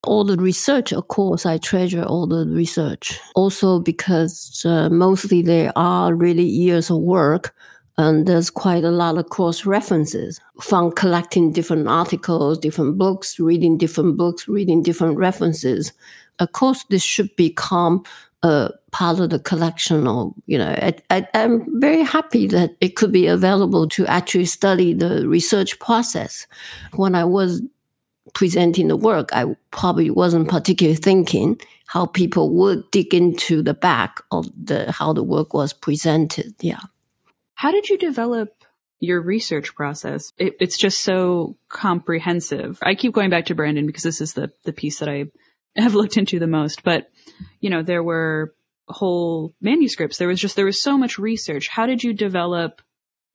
all 0.06 0.24
the 0.24 0.38
research, 0.38 0.92
of 0.92 1.08
course, 1.08 1.46
I 1.46 1.58
treasure 1.58 2.04
all 2.04 2.28
the 2.28 2.46
research. 2.46 3.20
Also 3.36 3.80
because 3.80 4.62
uh, 4.66 4.90
mostly 4.90 5.42
there 5.42 5.72
are 5.76 6.14
really 6.14 6.44
years 6.44 6.90
of 6.90 6.98
work 6.98 7.56
and 7.98 8.26
there's 8.26 8.50
quite 8.50 8.84
a 8.84 8.92
lot 8.92 9.18
of 9.18 9.30
cross 9.30 9.66
references 9.66 10.42
from 10.62 10.92
collecting 10.92 11.52
different 11.52 11.88
articles, 11.88 12.58
different 12.58 12.98
books, 12.98 13.40
reading 13.40 13.78
different 13.78 14.18
books, 14.18 14.48
reading 14.48 14.82
different 14.82 15.18
references. 15.18 15.94
Of 16.40 16.54
course, 16.54 16.84
this 16.90 17.04
should 17.04 17.36
become 17.36 18.04
a 18.42 18.72
part 18.92 19.20
of 19.20 19.30
the 19.30 19.40
collection 19.40 20.08
or, 20.08 20.34
you 20.48 20.58
know, 20.58 20.70
I, 20.70 20.96
I, 21.10 21.28
I'm 21.34 21.80
very 21.80 22.02
happy 22.02 22.48
that 22.48 22.76
it 22.82 22.96
could 22.96 23.12
be 23.12 23.28
available 23.28 23.88
to 23.90 24.06
actually 24.08 24.46
study 24.46 24.94
the 24.94 25.28
research 25.28 25.80
process. 25.80 26.48
When 26.96 27.16
I 27.16 27.24
was 27.24 27.62
presenting 28.34 28.88
the 28.88 28.98
work, 28.98 29.30
I 29.34 29.56
probably 29.72 30.10
wasn't 30.10 30.50
particularly 30.50 30.98
thinking 30.98 31.60
how 31.86 32.08
people 32.08 32.50
would 32.50 32.90
dig 32.92 33.14
into 33.14 33.62
the 33.62 33.74
back 33.74 34.20
of 34.32 34.50
the 34.62 34.92
how 34.92 35.14
the 35.14 35.24
work 35.24 35.54
was 35.54 35.74
presented. 35.74 36.56
Yeah. 36.60 36.80
How 37.64 37.72
did 37.72 37.88
you 37.88 37.98
develop 37.98 38.50
your 39.00 39.22
research 39.22 39.74
process? 39.74 40.34
It, 40.38 40.58
it's 40.60 40.78
just 40.78 41.02
so 41.02 41.56
comprehensive. 41.70 42.78
I 42.84 42.96
keep 42.96 43.14
going 43.14 43.30
back 43.30 43.46
to 43.46 43.56
Brandon 43.56 43.88
because 43.88 44.04
this 44.04 44.20
is 44.20 44.34
the 44.34 44.52
the 44.66 44.74
piece 44.74 45.00
that 45.00 45.08
I 45.08 45.28
have 45.78 45.96
looked 45.96 46.18
into 46.18 46.40
the 46.40 46.48
most. 46.48 46.84
But 46.84 47.10
you 47.62 47.70
know, 47.70 47.82
there 47.82 48.04
were 48.04 48.54
whole 48.90 49.54
manuscripts. 49.62 50.18
There 50.18 50.28
was 50.28 50.42
just 50.42 50.58
there 50.58 50.66
was 50.66 50.84
so 50.84 50.98
much 50.98 51.18
research. 51.18 51.70
How 51.70 51.86
did 51.86 52.04
you 52.04 52.12
develop 52.12 52.82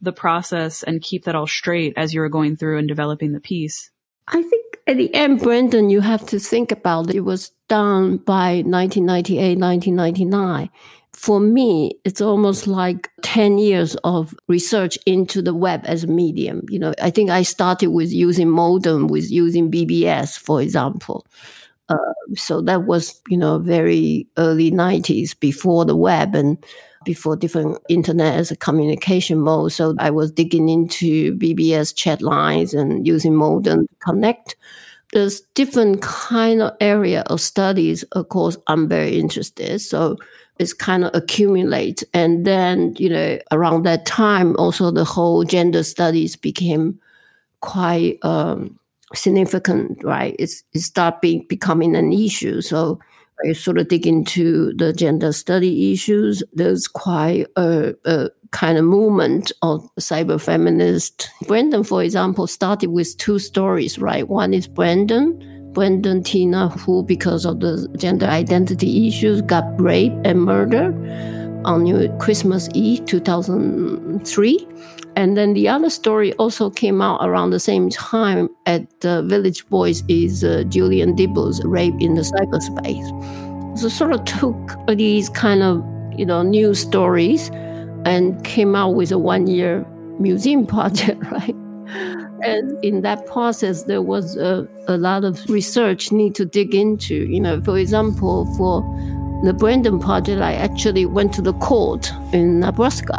the 0.02 0.12
process 0.12 0.82
and 0.82 1.00
keep 1.00 1.24
that 1.24 1.34
all 1.34 1.46
straight 1.46 1.94
as 1.96 2.12
you 2.12 2.20
were 2.20 2.28
going 2.28 2.56
through 2.56 2.80
and 2.80 2.86
developing 2.86 3.32
the 3.32 3.40
piece? 3.40 3.90
I 4.26 4.42
think 4.42 4.78
at 4.86 4.98
the 4.98 5.14
end, 5.14 5.40
Brandon, 5.40 5.88
you 5.88 6.02
have 6.02 6.26
to 6.26 6.38
think 6.38 6.70
about 6.70 7.08
it. 7.08 7.16
It 7.16 7.20
was 7.20 7.52
done 7.66 8.18
by 8.18 8.62
1998, 8.66 9.58
1999. 9.58 10.68
For 11.18 11.40
me, 11.40 11.98
it's 12.04 12.20
almost 12.20 12.68
like 12.68 13.10
10 13.22 13.58
years 13.58 13.96
of 14.04 14.32
research 14.46 14.96
into 15.04 15.42
the 15.42 15.52
web 15.52 15.80
as 15.84 16.04
a 16.04 16.06
medium. 16.06 16.62
You 16.68 16.78
know, 16.78 16.94
I 17.02 17.10
think 17.10 17.28
I 17.28 17.42
started 17.42 17.88
with 17.88 18.12
using 18.12 18.48
modem, 18.48 19.08
with 19.08 19.28
using 19.28 19.68
BBS, 19.68 20.38
for 20.38 20.62
example. 20.62 21.26
Uh, 21.88 21.96
so 22.36 22.60
that 22.62 22.84
was, 22.84 23.20
you 23.28 23.36
know, 23.36 23.58
very 23.58 24.28
early 24.36 24.70
90s 24.70 25.34
before 25.40 25.84
the 25.84 25.96
web 25.96 26.36
and 26.36 26.56
before 27.04 27.34
different 27.34 27.78
internet 27.88 28.34
as 28.38 28.52
a 28.52 28.56
communication 28.56 29.40
mode. 29.40 29.72
So 29.72 29.96
I 29.98 30.10
was 30.10 30.30
digging 30.30 30.68
into 30.68 31.34
BBS 31.34 31.96
chat 31.96 32.22
lines 32.22 32.74
and 32.74 33.04
using 33.04 33.34
modem 33.34 33.88
to 33.88 33.94
connect. 34.06 34.54
There's 35.12 35.40
different 35.54 36.00
kind 36.00 36.62
of 36.62 36.76
area 36.80 37.22
of 37.22 37.40
studies. 37.40 38.04
Of 38.12 38.28
course, 38.28 38.56
I'm 38.68 38.86
very 38.88 39.18
interested. 39.18 39.80
So 39.80 40.16
it's 40.58 40.72
kind 40.72 41.04
of 41.04 41.10
accumulate. 41.14 42.02
And 42.12 42.46
then, 42.46 42.94
you 42.98 43.08
know, 43.08 43.38
around 43.52 43.84
that 43.84 44.06
time, 44.06 44.56
also 44.56 44.90
the 44.90 45.04
whole 45.04 45.44
gender 45.44 45.82
studies 45.82 46.36
became 46.36 46.98
quite 47.60 48.18
um, 48.22 48.78
significant, 49.14 50.02
right? 50.04 50.34
It's, 50.38 50.64
it 50.72 50.80
started 50.80 51.20
being, 51.20 51.46
becoming 51.48 51.96
an 51.96 52.12
issue. 52.12 52.60
So 52.60 52.98
I 53.46 53.52
sort 53.52 53.78
of 53.78 53.88
dig 53.88 54.06
into 54.06 54.72
the 54.74 54.92
gender 54.92 55.32
study 55.32 55.92
issues. 55.92 56.42
There's 56.52 56.88
quite 56.88 57.46
a, 57.56 57.94
a 58.04 58.30
kind 58.50 58.78
of 58.78 58.84
movement 58.84 59.52
of 59.62 59.88
cyber 60.00 60.40
feminist. 60.40 61.28
Brandon, 61.46 61.84
for 61.84 62.02
example, 62.02 62.46
started 62.46 62.90
with 62.90 63.16
two 63.18 63.38
stories, 63.38 63.98
right? 63.98 64.28
One 64.28 64.54
is 64.54 64.66
Brandon, 64.66 65.57
Brandon 65.72 66.22
Teena, 66.22 66.72
who, 66.80 67.02
because 67.02 67.44
of 67.44 67.60
the 67.60 67.88
gender 67.96 68.26
identity 68.26 69.08
issues, 69.08 69.42
got 69.42 69.64
raped 69.80 70.26
and 70.26 70.42
murdered 70.42 70.94
on 71.64 71.82
New 71.82 72.08
Christmas 72.18 72.68
Eve 72.74 73.04
2003. 73.04 74.68
And 75.16 75.36
then 75.36 75.54
the 75.54 75.68
other 75.68 75.90
story 75.90 76.32
also 76.34 76.70
came 76.70 77.02
out 77.02 77.18
around 77.26 77.50
the 77.50 77.60
same 77.60 77.90
time 77.90 78.48
at 78.66 78.86
uh, 79.04 79.22
Village 79.22 79.64
Voice 79.66 80.02
is 80.08 80.44
uh, 80.44 80.62
Julian 80.68 81.16
Dibbell's 81.16 81.64
rape 81.64 81.94
in 81.98 82.14
the 82.14 82.22
cyberspace. 82.22 83.78
So 83.78 83.88
sort 83.88 84.12
of 84.12 84.24
took 84.24 84.76
these 84.96 85.28
kind 85.28 85.62
of 85.62 85.84
you 86.16 86.26
know 86.26 86.42
news 86.42 86.80
stories 86.80 87.50
and 88.04 88.42
came 88.44 88.74
out 88.74 88.94
with 88.94 89.12
a 89.12 89.18
one 89.18 89.46
year 89.46 89.84
museum 90.18 90.66
project, 90.74 91.22
right? 91.30 91.54
And 92.42 92.82
in 92.84 93.02
that 93.02 93.26
process, 93.26 93.84
there 93.84 94.02
was 94.02 94.36
a, 94.36 94.66
a 94.86 94.96
lot 94.96 95.24
of 95.24 95.48
research 95.48 96.12
need 96.12 96.34
to 96.36 96.44
dig 96.44 96.74
into. 96.74 97.14
You 97.14 97.40
know, 97.40 97.60
for 97.62 97.78
example, 97.78 98.46
for 98.56 98.82
the 99.44 99.52
Brandon 99.52 99.98
project, 99.98 100.40
I 100.40 100.54
actually 100.54 101.06
went 101.06 101.32
to 101.34 101.42
the 101.42 101.54
court 101.54 102.12
in 102.32 102.60
Nebraska 102.60 103.18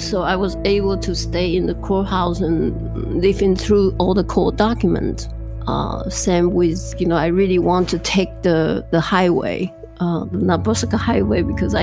so 0.00 0.22
I 0.22 0.36
was 0.36 0.56
able 0.64 0.96
to 0.98 1.14
stay 1.14 1.54
in 1.54 1.66
the 1.66 1.74
courthouse 1.74 2.40
and 2.40 3.20
living 3.20 3.54
through 3.54 3.94
all 3.98 4.14
the 4.14 4.24
court 4.24 4.56
documents. 4.56 5.28
Uh, 5.66 6.08
same 6.08 6.52
with, 6.52 6.94
you 6.98 7.06
know, 7.06 7.16
I 7.16 7.26
really 7.26 7.58
want 7.58 7.88
to 7.90 7.98
take 7.98 8.42
the, 8.42 8.86
the 8.90 9.00
highway, 9.00 9.72
uh, 10.00 10.24
the 10.24 10.38
Nebraska 10.38 10.96
highway, 10.96 11.42
because 11.42 11.74
I, 11.74 11.82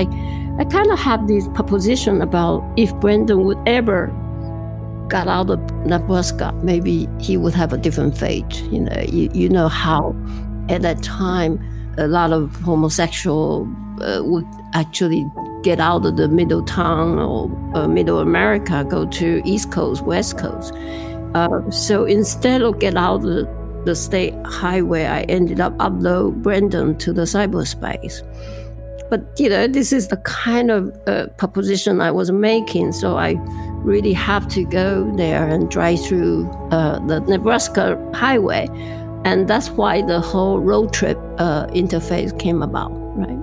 I 0.58 0.64
kind 0.64 0.90
of 0.90 0.98
have 0.98 1.28
this 1.28 1.46
proposition 1.48 2.20
about 2.20 2.64
if 2.76 2.92
Brandon 2.96 3.44
would 3.44 3.58
ever 3.66 4.12
got 5.08 5.28
out 5.28 5.50
of 5.50 5.58
Nebraska, 5.86 6.52
maybe 6.62 7.08
he 7.20 7.36
would 7.36 7.54
have 7.54 7.72
a 7.72 7.78
different 7.78 8.16
fate. 8.16 8.62
You 8.70 8.80
know, 8.80 9.00
you, 9.08 9.30
you 9.32 9.48
know 9.48 9.68
how 9.68 10.14
at 10.68 10.82
that 10.82 11.02
time 11.02 11.58
a 11.98 12.06
lot 12.06 12.32
of 12.32 12.54
homosexual 12.56 13.68
uh, 14.00 14.22
would 14.22 14.46
actually 14.74 15.26
get 15.62 15.80
out 15.80 16.06
of 16.06 16.16
the 16.16 16.28
middle 16.28 16.62
town 16.62 17.18
or 17.18 17.50
uh, 17.74 17.88
middle 17.88 18.20
America, 18.20 18.86
go 18.88 19.06
to 19.06 19.42
East 19.44 19.72
Coast, 19.72 20.04
West 20.04 20.38
Coast. 20.38 20.72
Uh, 21.34 21.70
so 21.70 22.04
instead 22.04 22.62
of 22.62 22.78
get 22.78 22.96
out 22.96 23.16
of 23.16 23.22
the, 23.22 23.58
state 23.94 24.34
highway, 24.44 25.04
I 25.04 25.22
ended 25.22 25.60
up 25.60 25.74
upload 25.78 26.42
Brandon 26.42 26.94
to 26.98 27.10
the 27.10 27.22
cyberspace. 27.22 28.20
But 29.08 29.22
you 29.38 29.48
know, 29.48 29.66
this 29.66 29.94
is 29.94 30.08
the 30.08 30.18
kind 30.18 30.70
of 30.70 30.94
uh, 31.06 31.28
proposition 31.38 32.02
I 32.02 32.10
was 32.10 32.30
making, 32.30 32.92
so 32.92 33.16
I 33.16 33.36
really 33.88 34.12
have 34.12 34.46
to 34.48 34.64
go 34.64 35.10
there 35.16 35.48
and 35.48 35.70
drive 35.70 36.04
through 36.04 36.48
uh, 36.70 36.98
the 37.06 37.20
Nebraska 37.20 37.96
highway, 38.14 38.68
and 39.24 39.48
that's 39.48 39.70
why 39.70 40.02
the 40.02 40.20
whole 40.20 40.60
road 40.60 40.92
trip 40.92 41.18
uh, 41.38 41.66
interface 41.68 42.38
came 42.38 42.62
about, 42.62 42.92
right? 43.16 43.38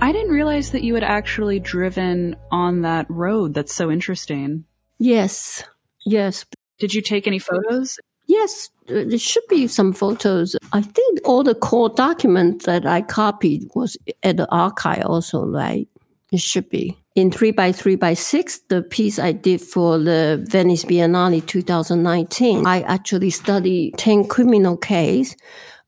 I 0.00 0.10
didn't 0.10 0.32
realize 0.32 0.72
that 0.72 0.82
you 0.82 0.94
had 0.94 1.04
actually 1.04 1.60
driven 1.60 2.34
on 2.50 2.82
that 2.82 3.06
road. 3.08 3.54
That's 3.54 3.74
so 3.74 3.90
interesting. 3.90 4.64
Yes. 4.98 5.62
Yes. 6.04 6.44
Did 6.78 6.94
you 6.94 7.02
take 7.02 7.28
any 7.28 7.38
photos? 7.38 8.00
Yes, 8.26 8.70
there 8.86 9.18
should 9.18 9.46
be 9.48 9.68
some 9.68 9.92
photos. 9.92 10.56
I 10.72 10.80
think 10.80 11.20
all 11.24 11.42
the 11.42 11.54
core 11.54 11.90
documents 11.90 12.66
that 12.66 12.86
I 12.86 13.02
copied 13.02 13.68
was 13.74 13.96
at 14.22 14.38
the 14.38 14.50
archive 14.50 15.04
also, 15.04 15.44
right? 15.44 15.86
It 16.32 16.40
should 16.40 16.68
be. 16.68 16.96
In 17.14 17.30
3 17.30 17.50
by 17.50 17.72
3 17.72 17.96
by 17.96 18.14
6 18.14 18.58
the 18.68 18.82
piece 18.82 19.18
I 19.18 19.32
did 19.32 19.60
for 19.60 19.98
the 19.98 20.42
Venice 20.48 20.86
Biennale 20.86 21.46
2019, 21.46 22.66
I 22.66 22.80
actually 22.82 23.28
studied 23.28 23.98
10 23.98 24.28
criminal 24.28 24.78
cases 24.78 25.36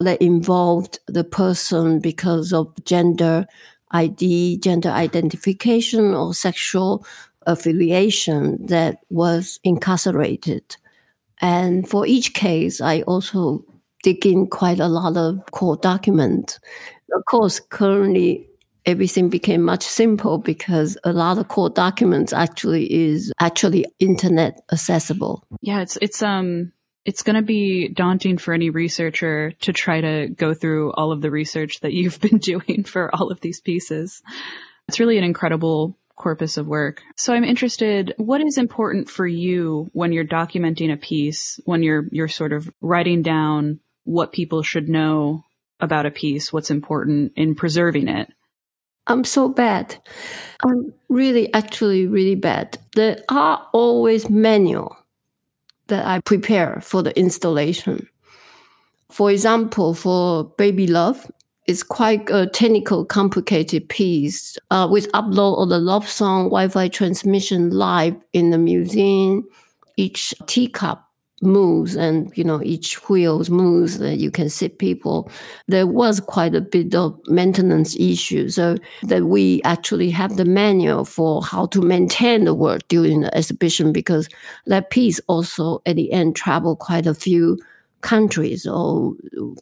that 0.00 0.20
involved 0.20 0.98
the 1.06 1.24
person 1.24 1.98
because 2.00 2.52
of 2.52 2.74
gender, 2.84 3.46
ID, 3.92 4.58
gender 4.58 4.90
identification, 4.90 6.12
or 6.12 6.34
sexual 6.34 7.06
affiliation 7.46 8.66
that 8.66 8.98
was 9.08 9.60
incarcerated. 9.64 10.76
And 11.40 11.88
for 11.88 12.06
each 12.06 12.34
case, 12.34 12.82
I 12.82 13.00
also 13.02 13.64
dig 14.02 14.26
in 14.26 14.46
quite 14.48 14.78
a 14.78 14.88
lot 14.88 15.16
of 15.16 15.40
court 15.52 15.80
documents. 15.80 16.60
Of 17.16 17.24
course, 17.24 17.60
currently 17.60 18.46
everything 18.86 19.28
became 19.28 19.62
much 19.62 19.82
simple 19.82 20.38
because 20.38 20.98
a 21.04 21.12
lot 21.12 21.38
of 21.38 21.48
court 21.48 21.74
documents 21.74 22.32
actually 22.32 22.92
is 22.92 23.32
actually 23.40 23.86
internet 23.98 24.62
accessible. 24.72 25.44
Yeah, 25.60 25.80
it's 25.80 25.98
it's 26.00 26.22
um 26.22 26.72
it's 27.04 27.22
going 27.22 27.36
to 27.36 27.42
be 27.42 27.88
daunting 27.88 28.38
for 28.38 28.54
any 28.54 28.70
researcher 28.70 29.52
to 29.60 29.72
try 29.72 30.00
to 30.00 30.28
go 30.28 30.54
through 30.54 30.92
all 30.92 31.12
of 31.12 31.20
the 31.20 31.30
research 31.30 31.80
that 31.80 31.92
you've 31.92 32.20
been 32.28 32.38
doing 32.38 32.84
for 32.84 33.14
all 33.14 33.30
of 33.30 33.40
these 33.40 33.60
pieces. 33.60 34.22
It's 34.88 35.00
really 35.00 35.18
an 35.18 35.24
incredible 35.24 35.98
corpus 36.16 36.56
of 36.56 36.66
work. 36.66 37.02
So 37.16 37.34
I'm 37.34 37.44
interested, 37.44 38.14
what 38.16 38.40
is 38.40 38.56
important 38.56 39.10
for 39.10 39.26
you 39.26 39.90
when 39.92 40.12
you're 40.12 40.24
documenting 40.24 40.92
a 40.92 40.96
piece, 40.96 41.60
when 41.64 41.82
you're, 41.82 42.06
you're 42.10 42.28
sort 42.28 42.52
of 42.52 42.70
writing 42.80 43.22
down 43.22 43.80
what 44.04 44.32
people 44.32 44.62
should 44.62 44.88
know 44.88 45.44
about 45.80 46.06
a 46.06 46.10
piece, 46.10 46.52
what's 46.52 46.70
important 46.70 47.32
in 47.36 47.54
preserving 47.56 48.08
it? 48.08 48.32
I'm 49.06 49.24
so 49.24 49.48
bad. 49.48 49.96
I'm 50.64 50.92
really, 51.08 51.52
actually, 51.52 52.06
really 52.06 52.34
bad. 52.34 52.78
There 52.94 53.18
are 53.28 53.66
always 53.72 54.30
manual 54.30 54.96
that 55.88 56.06
I 56.06 56.20
prepare 56.20 56.80
for 56.80 57.02
the 57.02 57.16
installation. 57.18 58.08
For 59.10 59.30
example, 59.30 59.94
for 59.94 60.44
Baby 60.56 60.86
Love, 60.86 61.30
it's 61.66 61.82
quite 61.82 62.28
a 62.30 62.46
technical, 62.46 63.04
complicated 63.04 63.88
piece 63.88 64.58
uh, 64.70 64.88
with 64.90 65.10
upload 65.12 65.62
of 65.62 65.68
the 65.68 65.78
love 65.78 66.08
song, 66.08 66.44
Wi-Fi 66.44 66.88
transmission 66.88 67.70
live 67.70 68.16
in 68.32 68.50
the 68.50 68.58
museum. 68.58 69.46
Each 69.96 70.34
teacup 70.46 71.06
moves 71.42 71.96
and 71.96 72.32
you 72.36 72.44
know 72.44 72.62
each 72.62 72.96
wheels 73.08 73.50
moves 73.50 73.98
that 73.98 74.16
you 74.16 74.30
can 74.30 74.48
sit 74.48 74.78
people 74.78 75.30
there 75.66 75.86
was 75.86 76.20
quite 76.20 76.54
a 76.54 76.60
bit 76.60 76.94
of 76.94 77.18
maintenance 77.26 77.96
issue 77.96 78.48
so 78.48 78.76
that 79.02 79.24
we 79.24 79.60
actually 79.64 80.10
have 80.10 80.36
the 80.36 80.44
manual 80.44 81.04
for 81.04 81.42
how 81.42 81.66
to 81.66 81.80
maintain 81.82 82.44
the 82.44 82.54
work 82.54 82.86
during 82.88 83.20
the 83.20 83.36
exhibition 83.36 83.92
because 83.92 84.28
that 84.66 84.90
piece 84.90 85.20
also 85.26 85.82
at 85.86 85.96
the 85.96 86.12
end 86.12 86.36
traveled 86.36 86.78
quite 86.78 87.06
a 87.06 87.14
few 87.14 87.58
countries 88.04 88.66
or 88.66 89.14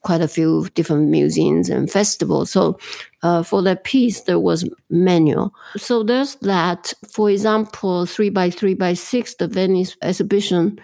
quite 0.03 0.21
a 0.21 0.29
few 0.29 0.69
different 0.75 1.09
museums 1.09 1.71
and 1.71 1.91
festivals. 1.91 2.51
So 2.51 2.77
uh, 3.23 3.45
for 3.45 3.63
that 3.63 3.85
piece, 3.85 4.23
there 4.23 4.41
was 4.41 4.69
manual. 4.91 5.55
So 5.77 6.03
there's 6.03 6.35
that. 6.43 6.93
For 7.09 7.31
example, 7.31 8.05
three 8.05 8.31
by 8.31 8.51
three 8.51 8.75
by 8.75 8.95
six, 8.95 9.37
the 9.37 9.47
Venice 9.47 9.97
exhibition 10.03 10.79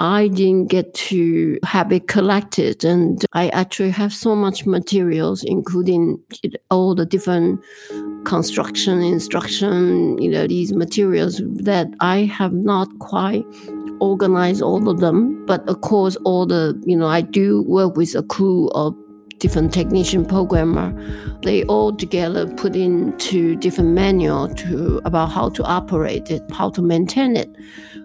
I 0.00 0.28
didn't 0.28 0.68
get 0.68 0.94
to 0.94 1.58
have 1.62 1.92
it 1.92 2.08
collected. 2.08 2.84
And 2.84 3.22
I 3.34 3.50
actually 3.50 3.90
have 3.90 4.14
so 4.14 4.34
much 4.34 4.64
materials, 4.64 5.44
including 5.44 6.18
all 6.70 6.94
the 6.94 7.04
different 7.04 7.60
construction, 8.24 9.02
instruction, 9.02 10.16
you 10.20 10.30
know, 10.30 10.46
these 10.46 10.72
materials 10.72 11.42
that 11.44 11.88
I 12.00 12.20
have 12.20 12.54
not 12.54 12.88
quite 12.98 13.44
organized 14.00 14.62
all 14.62 14.88
of 14.88 15.00
them. 15.00 15.44
But 15.44 15.68
of 15.68 15.82
course, 15.82 16.16
all 16.24 16.46
the, 16.46 16.80
you 16.86 16.96
know, 16.96 17.06
I 17.06 17.20
do 17.20 17.62
work 17.62 17.96
with 17.96 18.14
a 18.14 18.22
crew 18.22 18.70
of 18.70 18.96
different 19.40 19.72
technician 19.72 20.24
programmer 20.24 20.92
they 21.42 21.64
all 21.64 21.94
together 21.96 22.46
put 22.54 22.76
into 22.76 23.56
different 23.56 23.90
manual 23.90 24.48
to 24.48 25.00
about 25.04 25.26
how 25.26 25.48
to 25.48 25.62
operate 25.64 26.30
it 26.30 26.42
how 26.52 26.70
to 26.70 26.80
maintain 26.80 27.36
it 27.36 27.50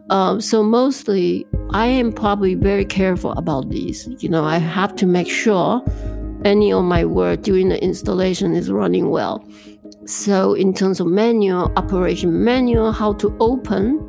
uh, 0.10 0.40
so 0.40 0.62
mostly 0.62 1.46
I 1.72 1.88
am 1.88 2.14
probably 2.14 2.54
very 2.54 2.86
careful 2.86 3.32
about 3.32 3.70
these. 3.70 4.08
You 4.20 4.30
know, 4.30 4.44
I 4.44 4.60
have 4.60 4.96
to 4.98 5.06
make 5.06 5.28
sure 5.28 5.84
any 6.44 6.72
of 6.72 6.84
my 6.84 7.06
work 7.06 7.42
during 7.42 7.70
the 7.70 7.84
installation 7.84 8.54
is 8.54 8.72
running 8.72 9.10
well. 9.10 9.44
So 10.06 10.54
in 10.54 10.74
terms 10.74 11.00
of 11.00 11.08
manual 11.08 11.74
operation 11.76 12.44
manual, 12.44 12.92
how 12.92 13.14
to 13.14 13.36
open, 13.40 14.00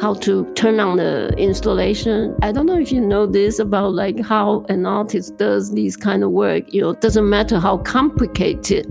how 0.00 0.14
to 0.14 0.52
turn 0.54 0.80
on 0.80 0.96
the 0.96 1.34
installation. 1.36 2.36
I 2.42 2.52
don't 2.52 2.66
know 2.66 2.78
if 2.78 2.92
you 2.92 3.00
know 3.00 3.26
this 3.26 3.58
about 3.58 3.94
like 3.94 4.20
how 4.20 4.64
an 4.68 4.86
artist 4.86 5.36
does 5.36 5.72
these 5.72 5.96
kind 5.96 6.22
of 6.22 6.30
work. 6.30 6.72
You 6.72 6.82
know, 6.82 6.90
it 6.90 7.00
doesn't 7.00 7.28
matter 7.28 7.58
how 7.58 7.78
complicated 7.78 8.86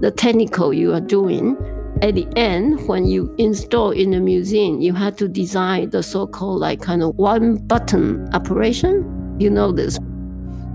the 0.00 0.10
technical 0.10 0.72
you 0.72 0.92
are 0.94 1.00
doing 1.00 1.56
at 2.02 2.14
the 2.14 2.26
end, 2.34 2.88
when 2.88 3.06
you 3.06 3.34
install 3.36 3.90
in 3.90 4.12
the 4.12 4.20
museum, 4.20 4.80
you 4.80 4.94
have 4.94 5.16
to 5.16 5.28
design 5.28 5.90
the 5.90 6.02
so-called 6.02 6.58
like 6.60 6.80
kind 6.80 7.02
of 7.02 7.14
one 7.16 7.56
button 7.56 8.26
operation. 8.32 9.36
You 9.38 9.50
know 9.50 9.70
this. 9.70 9.98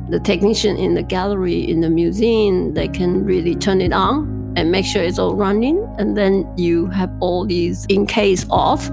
The 0.10 0.20
technician 0.20 0.78
in 0.78 0.94
the 0.94 1.02
gallery 1.02 1.68
in 1.68 1.82
the 1.82 1.90
museum, 1.90 2.76
they 2.76 2.88
can 2.88 3.26
really 3.26 3.56
turn 3.56 3.82
it 3.82 3.92
on 3.92 4.54
and 4.56 4.72
make 4.72 4.86
sure 4.86 5.02
it's 5.02 5.18
all 5.18 5.36
running. 5.36 5.84
And 5.98 6.16
then 6.16 6.48
you 6.58 6.86
have 6.88 7.12
all 7.22 7.44
these 7.44 7.88
in 7.88 8.06
case 8.06 8.46
of 8.52 8.88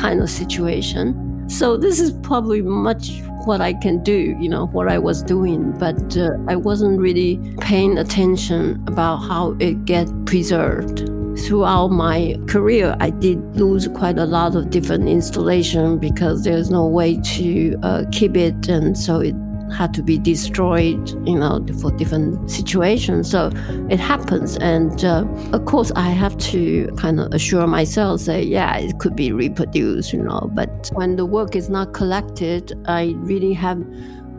kind 0.00 0.20
of 0.20 0.30
situation. 0.30 1.48
So 1.48 1.76
this 1.76 2.00
is 2.00 2.12
probably 2.22 2.62
much 2.62 3.20
what 3.44 3.60
I 3.60 3.72
can 3.72 4.02
do, 4.02 4.36
you 4.40 4.48
know, 4.48 4.66
what 4.66 4.88
I 4.88 4.98
was 4.98 5.22
doing, 5.22 5.72
but 5.78 6.16
uh, 6.16 6.30
I 6.48 6.56
wasn't 6.56 7.00
really 7.00 7.38
paying 7.60 7.98
attention 7.98 8.82
about 8.86 9.16
how 9.18 9.56
it 9.58 9.84
get 9.84 10.08
preserved 10.26 11.10
throughout 11.40 11.88
my 11.88 12.36
career, 12.46 12.96
I 13.00 13.10
did 13.10 13.38
lose 13.56 13.88
quite 13.88 14.18
a 14.18 14.26
lot 14.26 14.56
of 14.56 14.70
different 14.70 15.08
installation 15.08 15.98
because 15.98 16.44
there's 16.44 16.70
no 16.70 16.86
way 16.86 17.18
to 17.36 17.78
uh, 17.82 18.04
keep 18.12 18.36
it, 18.36 18.68
and 18.68 18.96
so 18.96 19.20
it 19.20 19.34
had 19.70 19.94
to 19.94 20.02
be 20.02 20.18
destroyed, 20.18 21.08
you 21.26 21.38
know, 21.38 21.64
for 21.80 21.90
different 21.92 22.50
situations. 22.50 23.30
So 23.30 23.50
it 23.88 24.00
happens, 24.00 24.56
and 24.58 25.04
uh, 25.04 25.24
of 25.52 25.64
course, 25.64 25.92
I 25.96 26.10
have 26.10 26.36
to 26.52 26.88
kind 26.96 27.20
of 27.20 27.32
assure 27.32 27.66
myself, 27.66 28.20
say, 28.20 28.42
yeah, 28.42 28.76
it 28.76 28.98
could 28.98 29.16
be 29.16 29.32
reproduced, 29.32 30.12
you 30.12 30.22
know. 30.22 30.50
But 30.52 30.90
when 30.94 31.16
the 31.16 31.26
work 31.26 31.56
is 31.56 31.68
not 31.68 31.92
collected, 31.94 32.72
I 32.86 33.14
really 33.18 33.52
have. 33.54 33.84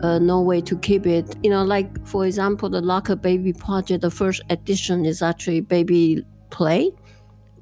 Uh, 0.02 0.18
no 0.18 0.40
way 0.40 0.60
to 0.60 0.76
keep 0.78 1.06
it. 1.06 1.36
You 1.44 1.50
know, 1.50 1.62
like 1.62 2.04
for 2.04 2.26
example, 2.26 2.68
the 2.68 2.80
Locker 2.80 3.14
Baby 3.14 3.52
project, 3.52 4.00
the 4.00 4.10
first 4.10 4.42
edition 4.50 5.04
is 5.04 5.22
actually 5.22 5.60
baby 5.60 6.24
play, 6.50 6.90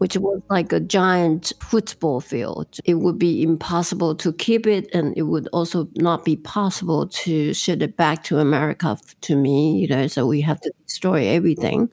which 0.01 0.17
was 0.17 0.41
like 0.49 0.73
a 0.73 0.81
giant 0.81 1.53
football 1.61 2.21
field. 2.21 2.79
It 2.87 2.95
would 2.95 3.19
be 3.19 3.43
impossible 3.43 4.15
to 4.15 4.33
keep 4.33 4.67
it, 4.67 4.89
and 4.95 5.13
it 5.15 5.25
would 5.25 5.47
also 5.53 5.91
not 5.97 6.25
be 6.25 6.37
possible 6.37 7.07
to 7.07 7.53
ship 7.53 7.83
it 7.83 7.99
back 7.99 8.25
to 8.25 8.39
America 8.39 8.97
to 9.21 9.37
me, 9.37 9.77
you 9.77 9.89
know, 9.89 10.07
so 10.07 10.27
we 10.27 10.41
have 10.41 10.59
to 10.63 10.73
destroy 10.87 11.27
everything. 11.27 11.91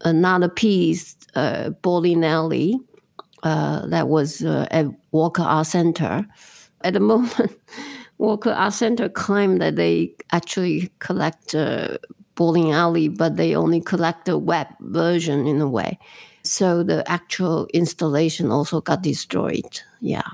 Another 0.00 0.48
piece, 0.48 1.16
uh, 1.36 1.70
bowling 1.82 2.24
alley, 2.24 2.80
uh, 3.44 3.86
that 3.86 4.08
was 4.08 4.42
uh, 4.44 4.66
at 4.72 4.86
Walker 5.12 5.42
Art 5.42 5.68
Center. 5.68 6.26
At 6.80 6.94
the 6.94 7.00
moment, 7.12 7.56
Walker 8.18 8.50
Art 8.50 8.72
Center 8.72 9.08
claimed 9.08 9.62
that 9.62 9.76
they 9.76 10.16
actually 10.32 10.90
collect 10.98 11.54
uh, 11.54 11.98
bowling 12.34 12.72
alley, 12.72 13.06
but 13.06 13.36
they 13.36 13.54
only 13.54 13.80
collect 13.80 14.24
the 14.24 14.36
web 14.36 14.66
version 14.80 15.46
in 15.46 15.60
a 15.60 15.68
way. 15.68 15.96
So 16.50 16.82
the 16.82 17.08
actual 17.08 17.68
installation 17.72 18.50
also 18.50 18.80
got 18.80 19.02
destroyed. 19.02 19.82
Yeah. 20.00 20.26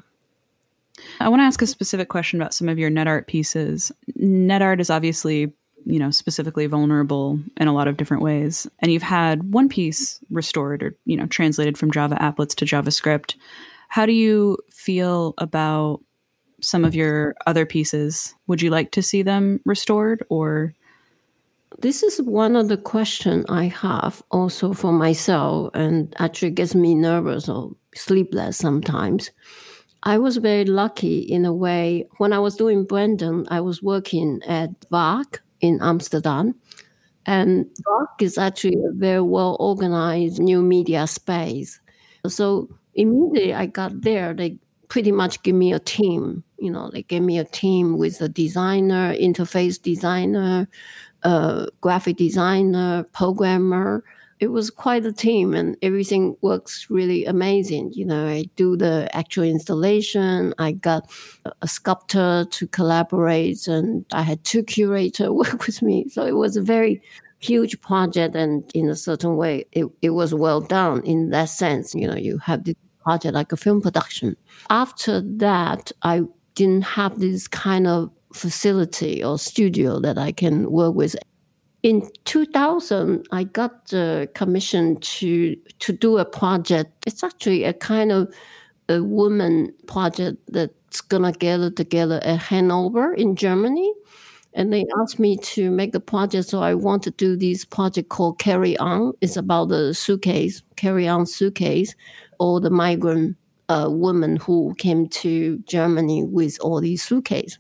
I 1.20 1.29
want 1.29 1.40
to 1.40 1.44
ask 1.44 1.61
a 1.61 1.66
specific 1.66 2.09
question 2.09 2.40
about 2.40 2.55
some 2.55 2.70
of 2.70 2.79
your 2.79 2.88
net 2.88 3.07
art 3.07 3.26
pieces. 3.26 3.92
Net 4.14 4.62
art 4.62 4.81
is 4.81 4.88
obviously, 4.88 5.52
you 5.85 5.98
know, 5.98 6.11
specifically 6.11 6.64
vulnerable 6.64 7.38
in 7.59 7.68
a 7.68 7.74
lot 7.74 7.87
of 7.87 7.98
different 7.98 8.22
ways. 8.22 8.66
And 8.79 8.90
you've 8.90 9.02
had 9.02 9.52
one 9.52 9.68
piece 9.68 10.18
restored 10.31 10.83
or, 10.83 10.96
you 11.05 11.18
know, 11.18 11.26
translated 11.26 11.76
from 11.76 11.90
Java 11.90 12.16
applets 12.16 12.55
to 12.57 12.64
JavaScript. 12.64 13.35
How 13.90 14.07
do 14.07 14.12
you 14.12 14.57
feel 14.70 15.35
about 15.37 16.00
some 16.62 16.83
of 16.83 16.94
your 16.94 17.35
other 17.46 17.66
pieces? 17.66 18.35
Would 18.46 18.62
you 18.62 18.70
like 18.70 18.90
to 18.92 19.02
see 19.02 19.20
them 19.20 19.61
restored 19.66 20.24
or 20.31 20.72
this 21.79 22.03
is 22.03 22.21
one 22.23 22.57
of 22.57 22.69
the 22.69 22.77
questions 22.77 23.45
I 23.49 23.65
have 23.65 24.23
also 24.31 24.73
for 24.73 24.93
myself 24.93 25.71
and 25.75 26.15
actually 26.19 26.51
gets 26.51 26.75
me 26.75 26.95
nervous 26.95 27.49
or 27.49 27.73
sleepless 27.95 28.57
sometimes. 28.57 29.31
I 30.03 30.19
was 30.19 30.37
very 30.37 30.65
lucky 30.65 31.19
in 31.19 31.45
a 31.45 31.53
way. 31.53 32.09
When 32.19 32.33
I 32.33 32.39
was 32.39 32.57
doing 32.57 32.85
Brandon, 32.85 33.47
I 33.51 33.61
was 33.61 33.83
working 33.83 34.41
at 34.47 34.71
Waag 34.91 35.39
in 35.61 35.79
Amsterdam. 35.83 36.55
And 37.27 37.67
Waag 37.87 38.23
is 38.23 38.39
actually 38.39 38.77
a 38.77 38.93
very 38.93 39.21
well 39.23 39.57
organized 39.59 40.39
new 40.39 40.62
media 40.62 41.07
space. 41.07 41.81
So 42.27 42.69
immediately 42.95 43.53
I 43.53 43.67
got 43.67 44.03
there, 44.03 44.33
they 44.33 44.59
pretty 44.89 45.12
much 45.12 45.43
give 45.43 45.57
me 45.57 45.73
a 45.73 45.81
team. 45.81 46.45
You 46.59 46.71
know, 46.71 46.90
they 46.90 47.03
gave 47.03 47.23
me 47.23 47.38
a 47.38 47.45
team 47.45 47.99
with 47.99 48.21
a 48.21 48.29
designer, 48.29 49.14
interface 49.14 49.81
designer, 49.81 50.69
a 51.23 51.69
graphic 51.81 52.16
designer, 52.16 53.05
programmer. 53.12 54.05
It 54.38 54.49
was 54.49 54.71
quite 54.71 55.07
a 55.07 55.12
team 55.12 55.55
and 55.55 55.77
everything 55.81 56.37
works 56.42 56.88
really 56.90 57.25
amazing. 57.25 57.92
You 57.95 58.05
know, 58.05 58.27
I 58.27 58.45
do 58.57 58.77
the 58.77 59.09
actual 59.12 59.45
installation. 59.45 60.53
I 60.59 60.73
got 60.73 61.11
a 61.62 61.69
sculptor 61.69 62.47
to 62.51 62.66
collaborate 62.69 63.66
and 63.66 64.05
I 64.12 64.23
had 64.23 64.45
two 64.45 64.62
curators 64.62 65.31
work 65.42 65.66
with 65.66 65.83
me. 65.83 66.09
So 66.09 66.27
it 66.27 66.37
was 66.37 66.57
a 66.57 66.62
very 66.62 67.03
huge 67.38 67.81
project 67.81 68.35
and 68.35 68.71
in 68.75 68.88
a 68.88 68.97
certain 68.97 69.37
way 69.37 69.64
it, 69.73 69.87
it 70.03 70.11
was 70.11 70.35
well 70.35 70.61
done 70.61 71.03
in 71.05 71.31
that 71.31 71.49
sense. 71.49 71.95
You 71.95 72.09
know, 72.09 72.16
you 72.16 72.38
have 72.38 72.64
this 72.64 72.75
project 73.07 73.35
like 73.35 73.53
a 73.53 73.57
film 73.57 73.81
production. 73.81 74.37
After 74.69 75.21
that, 75.21 75.92
I 76.03 76.23
didn't 76.57 76.83
have 76.83 77.21
this 77.21 77.47
kind 77.47 77.87
of 77.87 78.11
facility 78.33 79.23
or 79.23 79.38
studio 79.38 80.01
that 80.01 80.19
I 80.19 80.33
can 80.33 80.71
work 80.71 80.95
with. 80.95 81.14
In 81.83 82.09
2000, 82.25 83.29
I 83.31 83.45
got 83.45 83.88
the 83.88 84.29
commission 84.35 84.97
to 84.97 85.55
to 85.79 85.92
do 85.92 86.19
a 86.19 86.25
project. 86.25 86.90
It's 87.07 87.23
actually 87.23 87.62
a 87.62 87.73
kind 87.73 88.11
of 88.11 88.35
a 88.88 89.03
woman 89.03 89.73
project 89.87 90.38
that's 90.49 91.01
gonna 91.01 91.33
gather 91.33 91.71
together 91.71 92.21
at 92.25 92.38
Hanover 92.38 93.14
in 93.14 93.37
Germany, 93.37 93.92
and 94.55 94.73
they 94.73 94.85
asked 95.01 95.19
me 95.21 95.37
to 95.55 95.71
make 95.71 95.92
the 95.92 96.01
project. 96.01 96.49
So 96.49 96.61
I 96.61 96.75
want 96.75 97.03
to 97.05 97.11
do 97.11 97.37
this 97.37 97.64
project 97.64 98.09
called 98.09 98.38
Carry 98.38 98.77
On. 98.79 99.12
It's 99.21 99.37
about 99.37 99.69
the 99.69 99.95
suitcase, 99.95 100.62
Carry 100.77 101.07
On 101.07 101.27
suitcase, 101.27 101.95
or 102.40 102.61
the 102.61 102.71
migrant 102.71 103.37
uh, 103.68 103.88
woman 103.90 104.37
who 104.37 104.74
came 104.79 105.09
to 105.09 105.59
Germany 105.66 106.22
with 106.24 106.59
all 106.61 106.81
these 106.81 107.02
suitcases. 107.02 107.59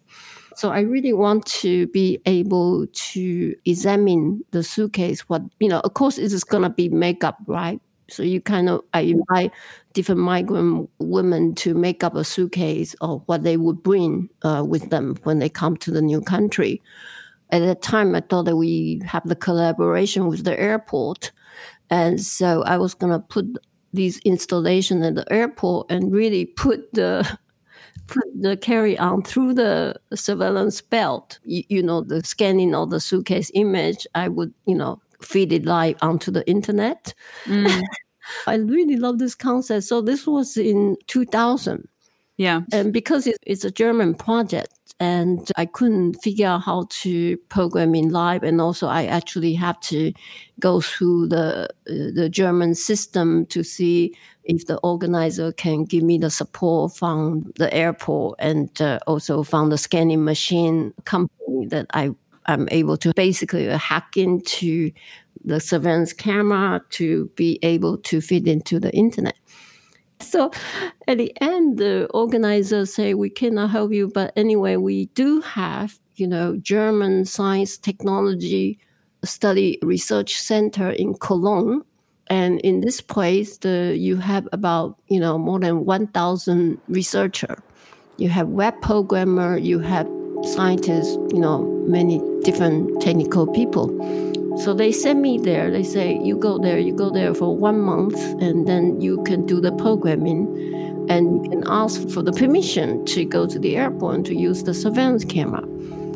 So 0.56 0.70
I 0.70 0.80
really 0.80 1.12
want 1.12 1.44
to 1.46 1.86
be 1.88 2.18
able 2.24 2.86
to 2.86 3.54
examine 3.66 4.42
the 4.52 4.62
suitcase. 4.62 5.28
What 5.28 5.42
you 5.60 5.68
know, 5.68 5.80
of 5.80 5.92
course, 5.92 6.16
it 6.16 6.32
is 6.32 6.44
going 6.44 6.62
to 6.62 6.70
be 6.70 6.88
makeup, 6.88 7.36
right? 7.46 7.78
So 8.08 8.22
you 8.22 8.40
kind 8.40 8.70
of 8.70 8.82
I 8.94 9.00
invite 9.00 9.52
different 9.92 10.22
migrant 10.22 10.88
women 10.98 11.54
to 11.56 11.74
make 11.74 12.02
up 12.02 12.14
a 12.14 12.24
suitcase 12.24 12.94
of 13.02 13.22
what 13.26 13.42
they 13.42 13.58
would 13.58 13.82
bring 13.82 14.30
uh, 14.42 14.64
with 14.66 14.88
them 14.88 15.16
when 15.24 15.40
they 15.40 15.50
come 15.50 15.76
to 15.78 15.90
the 15.90 16.00
new 16.00 16.22
country. 16.22 16.80
At 17.50 17.60
that 17.60 17.82
time, 17.82 18.14
I 18.14 18.20
thought 18.20 18.44
that 18.44 18.56
we 18.56 19.02
have 19.06 19.28
the 19.28 19.36
collaboration 19.36 20.26
with 20.26 20.44
the 20.44 20.58
airport, 20.58 21.32
and 21.90 22.18
so 22.20 22.62
I 22.62 22.78
was 22.78 22.94
going 22.94 23.12
to 23.12 23.18
put 23.18 23.58
these 23.96 24.18
installation 24.18 25.02
at 25.02 25.14
the 25.14 25.30
airport 25.32 25.90
and 25.90 26.12
really 26.12 26.46
put 26.46 26.92
the 26.92 27.38
put 28.06 28.24
the 28.40 28.56
carry 28.56 28.96
on 28.98 29.22
through 29.22 29.54
the 29.54 29.96
surveillance 30.14 30.80
belt. 30.80 31.38
You, 31.44 31.64
you, 31.68 31.82
know, 31.82 32.02
the 32.02 32.22
scanning 32.22 32.74
of 32.74 32.90
the 32.90 33.00
suitcase 33.00 33.50
image, 33.54 34.06
I 34.14 34.28
would, 34.28 34.54
you 34.66 34.76
know, 34.76 35.00
feed 35.20 35.52
it 35.52 35.64
live 35.64 35.96
onto 36.02 36.30
the 36.30 36.48
internet. 36.48 37.14
Mm. 37.46 37.82
I 38.46 38.56
really 38.56 38.96
love 38.96 39.18
this 39.18 39.34
concept. 39.34 39.84
So 39.84 40.00
this 40.00 40.26
was 40.26 40.56
in 40.56 40.96
2000. 41.06 41.88
Yeah. 42.36 42.62
And 42.72 42.92
because 42.92 43.26
it's 43.26 43.64
a 43.64 43.70
German 43.70 44.14
project, 44.14 44.75
and 44.98 45.52
I 45.56 45.66
couldn't 45.66 46.14
figure 46.14 46.46
out 46.46 46.62
how 46.62 46.86
to 47.02 47.36
program 47.48 47.94
in 47.94 48.10
live, 48.10 48.42
and 48.42 48.60
also 48.60 48.86
I 48.86 49.04
actually 49.04 49.54
have 49.54 49.78
to 49.80 50.12
go 50.58 50.80
through 50.80 51.28
the 51.28 51.68
uh, 51.88 52.10
the 52.14 52.28
German 52.30 52.74
system 52.74 53.46
to 53.46 53.62
see 53.62 54.14
if 54.44 54.66
the 54.66 54.78
organizer 54.78 55.52
can 55.52 55.84
give 55.84 56.02
me 56.02 56.18
the 56.18 56.30
support 56.30 56.96
from 56.96 57.52
the 57.56 57.72
airport 57.74 58.36
and 58.38 58.80
uh, 58.80 58.98
also 59.06 59.42
from 59.42 59.70
the 59.70 59.78
scanning 59.78 60.24
machine 60.24 60.94
company 61.04 61.66
that 61.66 61.86
I 61.92 62.10
am 62.46 62.68
able 62.70 62.96
to 62.98 63.12
basically 63.14 63.66
hack 63.66 64.16
into 64.16 64.92
the 65.44 65.60
surveillance 65.60 66.12
camera 66.12 66.80
to 66.90 67.30
be 67.36 67.58
able 67.62 67.98
to 67.98 68.20
fit 68.20 68.46
into 68.46 68.80
the 68.80 68.92
internet. 68.94 69.36
So 70.20 70.50
at 71.06 71.18
the 71.18 71.32
end, 71.40 71.78
the 71.78 72.06
organizers 72.12 72.94
say, 72.94 73.14
we 73.14 73.30
cannot 73.30 73.70
help 73.70 73.92
you. 73.92 74.08
But 74.08 74.32
anyway, 74.34 74.76
we 74.76 75.06
do 75.06 75.40
have, 75.42 75.98
you 76.16 76.26
know, 76.26 76.56
German 76.56 77.26
science 77.26 77.76
technology 77.76 78.78
study 79.24 79.78
research 79.82 80.36
center 80.36 80.90
in 80.90 81.14
Cologne. 81.14 81.82
And 82.28 82.60
in 82.62 82.80
this 82.80 83.00
place, 83.00 83.58
the, 83.58 83.94
you 83.96 84.16
have 84.16 84.48
about, 84.52 84.98
you 85.08 85.20
know, 85.20 85.38
more 85.38 85.60
than 85.60 85.84
1,000 85.84 86.80
researcher. 86.88 87.62
You 88.16 88.28
have 88.30 88.48
web 88.48 88.80
programmer, 88.80 89.58
you 89.58 89.78
have 89.80 90.08
scientists, 90.42 91.16
you 91.32 91.40
know, 91.40 91.62
many 91.86 92.20
different 92.42 93.00
technical 93.00 93.46
people. 93.46 93.90
So 94.64 94.74
they 94.74 94.90
send 94.90 95.22
me 95.22 95.38
there. 95.38 95.70
They 95.70 95.82
say, 95.82 96.18
you 96.22 96.36
go 96.36 96.58
there, 96.58 96.78
you 96.78 96.94
go 96.94 97.10
there 97.10 97.34
for 97.34 97.56
one 97.56 97.80
month, 97.80 98.16
and 98.40 98.66
then 98.66 99.00
you 99.00 99.22
can 99.24 99.44
do 99.46 99.60
the 99.60 99.72
programming. 99.72 100.46
And 101.08 101.44
you 101.44 101.50
can 101.50 101.64
ask 101.66 102.08
for 102.08 102.22
the 102.22 102.32
permission 102.32 103.04
to 103.06 103.24
go 103.24 103.46
to 103.46 103.58
the 103.58 103.76
airport 103.76 104.14
and 104.16 104.26
to 104.26 104.34
use 104.34 104.64
the 104.64 104.74
surveillance 104.74 105.24
camera. 105.24 105.62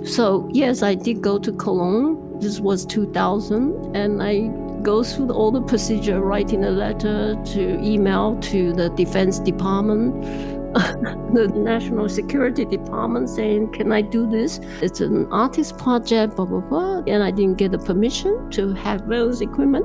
So, 0.04 0.48
yes, 0.52 0.82
I 0.82 0.94
did 0.94 1.20
go 1.22 1.38
to 1.38 1.52
Cologne. 1.52 2.40
This 2.40 2.58
was 2.60 2.84
2000. 2.86 3.94
And 3.94 4.22
I 4.22 4.48
go 4.82 5.04
through 5.04 5.30
all 5.30 5.50
the 5.52 5.62
procedure, 5.62 6.20
writing 6.20 6.64
a 6.64 6.70
letter 6.70 7.36
to 7.52 7.80
email 7.84 8.40
to 8.40 8.72
the 8.72 8.88
Defense 8.90 9.38
Department 9.38 10.24
the 11.34 11.50
National 11.52 12.08
Security 12.08 12.64
Department 12.64 13.28
saying, 13.28 13.72
Can 13.72 13.90
I 13.90 14.02
do 14.02 14.28
this? 14.28 14.60
It's 14.80 15.00
an 15.00 15.26
artist 15.32 15.76
project, 15.78 16.36
blah, 16.36 16.44
blah, 16.44 16.60
blah. 16.60 17.02
And 17.08 17.24
I 17.24 17.32
didn't 17.32 17.58
get 17.58 17.72
the 17.72 17.78
permission 17.78 18.48
to 18.52 18.72
have 18.74 19.08
those 19.08 19.40
equipment. 19.40 19.84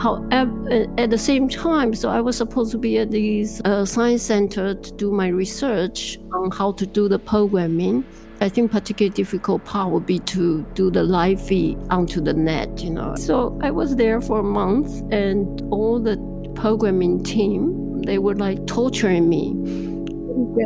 However, 0.00 0.88
at 0.98 1.10
the 1.10 1.18
same 1.18 1.48
time, 1.48 1.94
so 1.94 2.08
I 2.08 2.20
was 2.20 2.36
supposed 2.36 2.72
to 2.72 2.78
be 2.78 2.98
at 2.98 3.12
this 3.12 3.60
uh, 3.64 3.84
science 3.84 4.24
center 4.24 4.74
to 4.74 4.92
do 4.94 5.12
my 5.12 5.28
research 5.28 6.18
on 6.32 6.50
how 6.50 6.72
to 6.72 6.86
do 6.86 7.08
the 7.08 7.20
programming. 7.20 8.04
I 8.40 8.48
think 8.48 8.72
particularly 8.72 9.14
difficult 9.14 9.64
part 9.64 9.92
would 9.92 10.06
be 10.06 10.18
to 10.18 10.62
do 10.74 10.90
the 10.90 11.04
live 11.04 11.40
feed 11.40 11.78
onto 11.90 12.20
the 12.20 12.34
net, 12.34 12.82
you 12.82 12.90
know. 12.90 13.14
So 13.14 13.56
I 13.62 13.70
was 13.70 13.94
there 13.94 14.20
for 14.20 14.40
a 14.40 14.42
month 14.42 15.00
and 15.12 15.62
all 15.70 16.00
the 16.00 16.16
programming 16.56 17.22
team, 17.22 18.02
they 18.02 18.18
were 18.18 18.34
like 18.34 18.66
torturing 18.66 19.28
me 19.28 19.93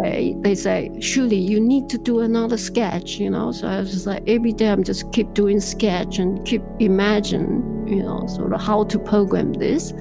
day 0.03 0.35
they 0.41 0.55
say, 0.55 0.91
Shu 1.01 1.25
Lea, 1.25 1.37
you 1.37 1.61
need 1.61 1.89
to 1.91 1.99
do 1.99 2.21
another 2.21 2.57
sketch, 2.57 3.19
you 3.19 3.31
know. 3.31 3.53
So 3.53 3.69
I 3.69 3.79
was 3.79 4.07
like, 4.07 4.23
every 4.27 4.53
day 4.53 4.69
I'm 4.69 4.85
just 4.85 5.11
keep 5.13 5.35
doing 5.35 5.61
sketch 5.61 6.19
and 6.19 6.45
keep 6.47 6.63
imagine, 6.79 7.87
you 7.87 8.03
know, 8.03 8.27
sort 8.27 8.53
of 8.53 8.61
how 8.61 8.85
to 8.85 8.99
program 8.99 9.55
this. 9.55 9.93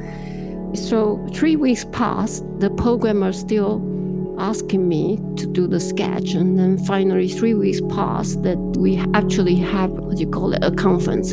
So 0.73 1.25
three 1.33 1.55
weeks 1.55 1.85
passed, 1.91 2.43
the 2.59 2.69
programmer 2.69 3.31
still 3.31 3.81
asking 4.37 4.87
me 4.87 5.17
to 5.35 5.47
do 5.47 5.67
the 5.67 5.79
sketch. 5.79 6.33
And 6.33 6.59
then 6.59 6.77
finally, 6.85 7.27
three 7.27 7.53
weeks 7.53 7.81
passed 7.89 8.43
that 8.43 8.57
we 8.77 8.97
actually 9.13 9.55
have 9.55 9.91
what 9.91 10.19
you 10.19 10.27
call 10.27 10.53
it, 10.53 10.63
a 10.63 10.71
conference. 10.71 11.31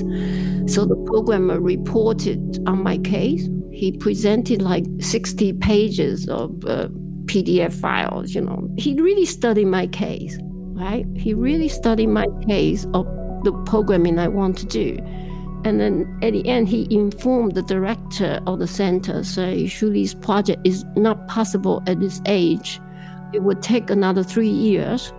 So 0.72 0.84
the 0.86 0.96
programmer 1.06 1.60
reported 1.60 2.62
on 2.66 2.82
my 2.82 2.98
case. 2.98 3.48
He 3.70 3.92
presented 3.92 4.62
like 4.62 4.84
60 5.00 5.52
pages 5.54 6.28
of 6.28 6.64
uh, 6.64 6.88
PDF 7.34 7.72
files, 7.72 8.32
you 8.32 8.40
know. 8.40 8.68
He 8.76 8.94
really 8.94 9.26
studied 9.26 9.64
my 9.66 9.88
case, 9.88 10.38
right? 10.74 11.04
He 11.16 11.34
really 11.34 11.66
studied 11.66 12.06
my 12.06 12.26
case 12.46 12.86
of 12.94 13.06
the 13.42 13.52
programming 13.66 14.20
I 14.20 14.28
want 14.28 14.56
to 14.58 14.66
do. 14.66 14.98
And 15.64 15.80
then 15.80 16.18
at 16.22 16.34
the 16.34 16.46
end, 16.46 16.68
he 16.68 16.86
informed 16.94 17.54
the 17.54 17.62
director 17.62 18.40
of 18.46 18.60
the 18.60 18.68
center, 18.68 19.24
say, 19.24 19.66
Shu 19.66 19.88
Lea's 19.88 20.14
project 20.14 20.64
is 20.64 20.84
not 20.94 21.26
possible 21.26 21.82
at 21.88 21.98
this 21.98 22.20
age. 22.26 22.80
It 23.32 23.42
would 23.42 23.62
take 23.62 23.90
another 23.90 24.22
three 24.22 24.48
years, 24.48 25.12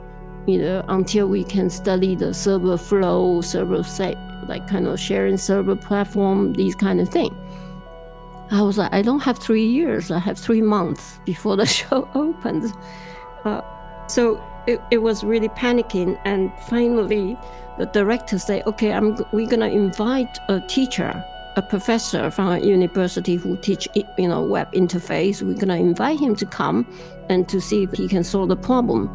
you 0.47 0.59
know, 0.59 0.85
until 0.87 1.27
we 1.27 1.43
can 1.43 1.69
study 1.69 2.15
the 2.15 2.33
server 2.33 2.77
flow, 2.77 3.41
server 3.41 3.83
say, 3.83 4.15
like 4.47 4.67
kind 4.69 4.87
of 4.87 4.99
sharing 4.99 5.37
server 5.37 5.75
platform, 5.75 6.53
these 6.53 6.75
kind 6.75 7.01
of 7.01 7.09
things. 7.09 7.35
I 8.51 8.61
was 8.61 8.77
like, 8.77 8.93
I 8.93 9.01
don't 9.01 9.21
have 9.21 9.39
three 9.39 9.65
years. 9.65 10.11
I 10.11 10.19
have 10.19 10.37
three 10.37 10.61
months 10.61 11.19
before 11.25 11.55
the 11.55 11.65
show 11.79 12.07
opens. 12.13 12.71
Uh, 13.43 13.61
so 14.07 14.41
it, 14.67 14.81
it 14.91 14.99
was 14.99 15.23
really 15.23 15.49
panicking. 15.49 16.19
And 16.25 16.51
finally, 16.69 17.37
the 17.77 17.87
director 17.87 18.37
said, 18.39 18.65
okay, 18.67 18.93
I'm, 18.93 19.17
we're 19.31 19.47
going 19.47 19.61
to 19.61 19.71
invite 19.71 20.37
a 20.47 20.61
teacher, 20.61 21.23
a 21.55 21.61
professor 21.61 22.29
from 22.29 22.47
a 22.49 22.59
university 22.59 23.35
who 23.35 23.57
teach, 23.57 23.87
you 23.95 24.27
know, 24.27 24.43
web 24.43 24.71
interface. 24.73 25.41
We're 25.41 25.55
going 25.55 25.69
to 25.69 25.75
invite 25.75 26.19
him 26.19 26.35
to 26.35 26.45
come 26.45 26.87
and 27.29 27.49
to 27.49 27.59
see 27.59 27.83
if 27.83 27.91
he 27.93 28.07
can 28.07 28.23
solve 28.23 28.49
the 28.49 28.55
problem. 28.55 29.09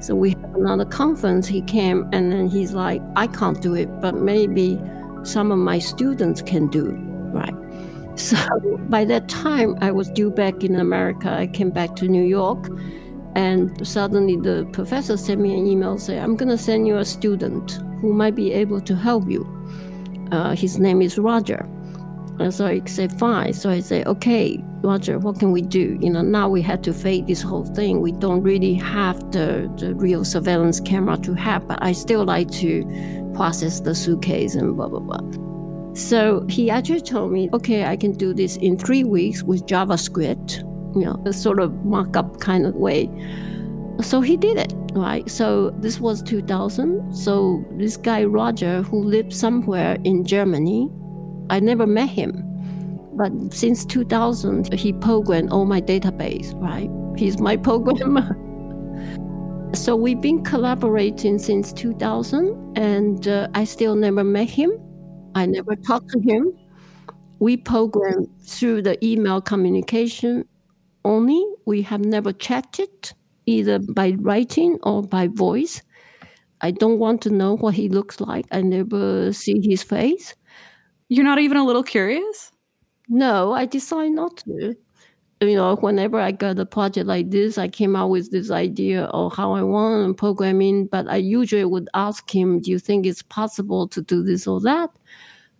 So 0.00 0.16
we 0.16 0.30
had 0.30 0.50
another 0.56 0.84
conference. 0.84 1.46
He 1.46 1.62
came 1.62 2.08
and 2.12 2.32
then 2.32 2.48
he's 2.48 2.72
like, 2.72 3.00
I 3.14 3.28
can't 3.28 3.62
do 3.62 3.74
it, 3.74 4.00
but 4.00 4.16
maybe 4.16 4.80
some 5.22 5.52
of 5.52 5.58
my 5.58 5.78
students 5.78 6.42
can 6.42 6.66
do? 6.66 7.11
So 8.16 8.36
by 8.88 9.04
that 9.06 9.28
time, 9.28 9.76
I 9.80 9.90
was 9.90 10.10
due 10.10 10.30
back 10.30 10.62
in 10.62 10.76
America. 10.76 11.30
I 11.30 11.46
came 11.46 11.70
back 11.70 11.96
to 11.96 12.08
New 12.08 12.22
York, 12.24 12.68
and 13.34 13.86
suddenly 13.86 14.36
the 14.36 14.68
professor 14.72 15.16
sent 15.16 15.40
me 15.40 15.58
an 15.58 15.66
email 15.66 15.98
saying, 15.98 16.22
I'm 16.22 16.36
going 16.36 16.50
to 16.50 16.58
send 16.58 16.86
you 16.86 16.98
a 16.98 17.04
student 17.04 17.72
who 18.00 18.12
might 18.12 18.34
be 18.34 18.52
able 18.52 18.80
to 18.82 18.94
help 18.94 19.30
you. 19.30 19.46
Uh, 20.30 20.54
his 20.54 20.78
name 20.78 21.00
is 21.02 21.18
Roger. 21.18 21.66
And 22.38 22.52
so 22.52 22.66
I 22.66 22.82
said, 22.86 23.18
fine. 23.18 23.52
So 23.52 23.70
I 23.70 23.80
said, 23.80 24.06
okay, 24.06 24.58
Roger, 24.82 25.18
what 25.18 25.38
can 25.38 25.52
we 25.52 25.62
do? 25.62 25.98
You 26.00 26.10
know, 26.10 26.22
now 26.22 26.48
we 26.48 26.62
had 26.62 26.82
to 26.84 26.92
fake 26.92 27.26
this 27.26 27.42
whole 27.42 27.64
thing. 27.64 28.00
We 28.00 28.12
don't 28.12 28.42
really 28.42 28.74
have 28.74 29.18
the, 29.30 29.72
the 29.78 29.94
real 29.94 30.24
surveillance 30.24 30.80
camera 30.80 31.16
to 31.18 31.34
have, 31.34 31.68
but 31.68 31.82
I 31.82 31.92
still 31.92 32.24
like 32.24 32.50
to 32.52 32.84
process 33.34 33.80
the 33.80 33.94
suitcase 33.94 34.54
and 34.54 34.76
blah, 34.76 34.88
blah, 34.88 35.00
blah. 35.00 35.51
So 35.94 36.46
he 36.48 36.70
actually 36.70 37.02
told 37.02 37.32
me, 37.32 37.50
okay, 37.52 37.84
I 37.84 37.96
can 37.96 38.12
do 38.12 38.32
this 38.32 38.56
in 38.56 38.78
three 38.78 39.04
weeks 39.04 39.42
with 39.42 39.66
JavaScript, 39.66 40.58
you 40.94 41.04
know, 41.04 41.22
a 41.26 41.32
sort 41.32 41.60
of 41.60 41.84
mock 41.84 42.16
up 42.16 42.40
kind 42.40 42.66
of 42.66 42.74
way. 42.74 43.10
So 44.00 44.22
he 44.22 44.36
did 44.38 44.56
it, 44.56 44.72
right? 44.94 45.28
So 45.30 45.70
this 45.78 46.00
was 46.00 46.22
2000. 46.22 47.14
So 47.14 47.64
this 47.72 47.98
guy, 47.98 48.24
Roger, 48.24 48.82
who 48.82 49.02
lived 49.02 49.34
somewhere 49.34 49.98
in 50.04 50.24
Germany, 50.24 50.88
I 51.50 51.60
never 51.60 51.86
met 51.86 52.08
him. 52.08 52.42
But 53.14 53.52
since 53.52 53.84
2000, 53.84 54.72
he 54.72 54.94
programmed 54.94 55.50
all 55.50 55.66
my 55.66 55.82
database, 55.82 56.54
right? 56.60 56.88
He's 57.18 57.38
my 57.38 57.56
programmer. 57.68 58.38
So 59.74 59.94
we've 59.94 60.20
been 60.20 60.42
collaborating 60.42 61.38
since 61.38 61.72
2000, 61.74 62.78
and 62.78 63.28
uh, 63.28 63.48
I 63.54 63.64
still 63.64 63.94
never 63.94 64.24
met 64.24 64.48
him. 64.48 64.72
I 65.34 65.46
never 65.46 65.76
talked 65.76 66.10
to 66.10 66.20
him. 66.20 66.52
We 67.38 67.56
program 67.56 68.26
through 68.40 68.82
the 68.82 69.04
email 69.04 69.40
communication 69.40 70.44
only. 71.04 71.44
We 71.66 71.82
have 71.82 72.04
never 72.04 72.32
chatted 72.32 73.12
either 73.46 73.78
by 73.78 74.16
writing 74.18 74.78
or 74.82 75.02
by 75.02 75.28
voice. 75.28 75.82
I 76.60 76.70
don't 76.70 76.98
want 76.98 77.22
to 77.22 77.30
know 77.30 77.56
what 77.56 77.74
he 77.74 77.88
looks 77.88 78.20
like. 78.20 78.46
I 78.52 78.62
never 78.62 79.32
see 79.32 79.60
his 79.60 79.82
face. 79.82 80.34
You're 81.08 81.24
not 81.24 81.40
even 81.40 81.56
a 81.56 81.64
little 81.64 81.82
curious? 81.82 82.52
No, 83.08 83.52
I 83.52 83.66
decide 83.66 84.12
not 84.12 84.36
to. 84.38 84.76
You 85.42 85.56
know, 85.56 85.74
whenever 85.76 86.20
I 86.20 86.30
got 86.30 86.58
a 86.60 86.66
project 86.66 87.06
like 87.08 87.30
this, 87.30 87.58
I 87.58 87.66
came 87.66 87.96
out 87.96 88.10
with 88.10 88.30
this 88.30 88.50
idea 88.50 89.04
of 89.06 89.34
how 89.34 89.52
I 89.54 89.62
want 89.62 90.16
programming, 90.16 90.86
but 90.86 91.08
I 91.08 91.16
usually 91.16 91.64
would 91.64 91.88
ask 91.94 92.30
him, 92.32 92.60
Do 92.60 92.70
you 92.70 92.78
think 92.78 93.06
it's 93.06 93.22
possible 93.22 93.88
to 93.88 94.00
do 94.02 94.22
this 94.22 94.46
or 94.46 94.60
that? 94.60 94.90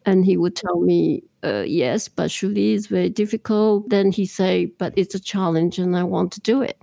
And 0.07 0.25
he 0.25 0.37
would 0.37 0.55
tell 0.57 0.81
me, 0.81 1.25
uh, 1.45 1.65
Yes, 1.67 2.09
but 2.09 2.31
surely 2.31 2.75
it's 2.75 2.87
very 2.87 3.11
difficult. 3.11 3.89
Then 3.91 4.13
he 4.13 4.25
say, 4.27 4.67
But 4.67 4.95
it's 4.97 5.17
a 5.17 5.21
challenge 5.21 5.79
and 5.81 5.97
I 5.97 6.05
want 6.05 6.33
to 6.35 6.41
do 6.41 6.63
it 6.63 6.81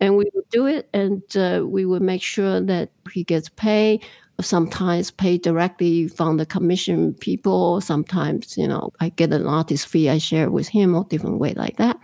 and 0.00 0.16
we 0.16 0.24
would 0.34 0.48
do 0.50 0.66
it 0.66 0.88
and 0.94 1.22
uh, 1.36 1.62
we 1.66 1.84
would 1.84 2.02
make 2.02 2.22
sure 2.22 2.60
that 2.60 2.90
he 3.12 3.22
gets 3.22 3.48
paid 3.50 4.04
sometimes 4.44 5.10
pay 5.10 5.38
directly 5.38 6.08
from 6.08 6.36
the 6.36 6.46
commission 6.46 7.14
people 7.14 7.80
sometimes 7.80 8.56
you 8.56 8.66
know 8.66 8.90
i 9.00 9.08
get 9.10 9.32
an 9.32 9.46
artist 9.46 9.86
fee 9.86 10.08
i 10.08 10.18
share 10.18 10.50
with 10.50 10.68
him 10.68 10.94
or 10.94 11.04
different 11.04 11.38
way 11.38 11.52
like 11.54 11.76
that 11.76 11.96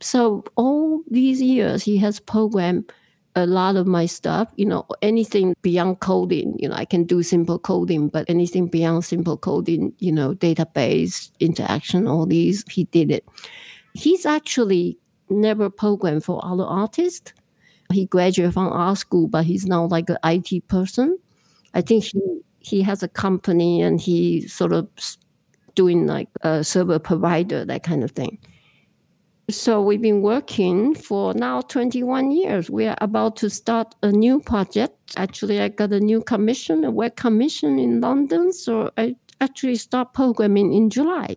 so 0.00 0.44
all 0.56 1.02
these 1.10 1.42
years 1.42 1.82
he 1.82 1.96
has 1.96 2.20
programmed 2.20 2.92
a 3.36 3.46
lot 3.46 3.76
of 3.76 3.86
my 3.86 4.06
stuff 4.06 4.48
you 4.56 4.66
know 4.66 4.84
anything 5.02 5.54
beyond 5.62 6.00
coding 6.00 6.56
you 6.58 6.68
know 6.68 6.74
i 6.74 6.84
can 6.84 7.04
do 7.04 7.22
simple 7.22 7.58
coding 7.58 8.08
but 8.08 8.28
anything 8.28 8.66
beyond 8.66 9.04
simple 9.04 9.36
coding 9.36 9.92
you 9.98 10.10
know 10.10 10.34
database 10.34 11.30
interaction 11.38 12.06
all 12.06 12.26
these 12.26 12.64
he 12.70 12.84
did 12.84 13.10
it 13.10 13.24
he's 13.94 14.26
actually 14.26 14.98
never 15.30 15.70
programmed 15.70 16.24
for 16.24 16.44
other 16.44 16.64
artists. 16.64 17.32
He 17.92 18.06
graduated 18.06 18.54
from 18.54 18.68
art 18.68 18.98
school, 18.98 19.28
but 19.28 19.44
he's 19.44 19.66
now 19.66 19.86
like 19.86 20.10
an 20.10 20.18
IT 20.24 20.68
person. 20.68 21.18
I 21.78 21.82
think 21.82 22.04
he 22.04 22.20
he 22.58 22.82
has 22.82 23.02
a 23.02 23.08
company 23.08 23.80
and 23.80 24.00
he 24.00 24.46
sort 24.48 24.72
of 24.72 24.88
doing 25.74 26.06
like 26.06 26.28
a 26.42 26.64
server 26.64 26.98
provider, 26.98 27.64
that 27.64 27.82
kind 27.84 28.02
of 28.02 28.10
thing. 28.10 28.38
So 29.48 29.80
we've 29.80 30.02
been 30.02 30.20
working 30.20 30.94
for 30.94 31.32
now 31.32 31.62
21 31.62 32.32
years. 32.32 32.68
We 32.68 32.86
are 32.86 32.98
about 33.00 33.36
to 33.36 33.48
start 33.48 33.94
a 34.02 34.10
new 34.10 34.40
project. 34.40 34.94
Actually, 35.16 35.60
I 35.60 35.68
got 35.68 35.92
a 35.92 36.00
new 36.00 36.20
commission, 36.20 36.84
a 36.84 36.90
web 36.90 37.16
commission 37.16 37.78
in 37.78 38.00
London. 38.00 38.52
So 38.52 38.90
I 38.98 39.14
actually 39.40 39.76
start 39.76 40.12
programming 40.12 40.74
in 40.74 40.90
July 40.90 41.36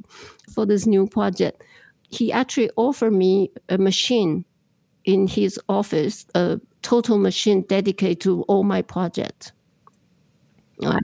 for 0.54 0.66
this 0.66 0.86
new 0.86 1.08
project 1.08 1.64
he 2.12 2.32
actually 2.32 2.70
offered 2.76 3.14
me 3.14 3.52
a 3.70 3.78
machine 3.78 4.46
in 5.06 5.28
his 5.28 5.60
office, 5.70 6.26
a 6.36 6.60
total 6.82 7.18
machine 7.18 7.62
dedicated 7.64 8.22
to 8.22 8.44
all 8.44 8.64
my 8.64 8.82
projects, 8.82 9.52
right? 10.82 11.04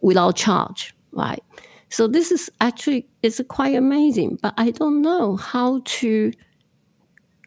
without 0.00 0.36
charge, 0.36 0.94
right? 1.12 1.42
So 1.88 2.06
this 2.06 2.30
is 2.32 2.50
actually 2.60 3.06
it's 3.22 3.40
quite 3.48 3.74
amazing, 3.74 4.38
but 4.42 4.54
I 4.56 4.70
don't 4.70 5.02
know 5.02 5.36
how 5.36 5.82
to, 5.84 6.32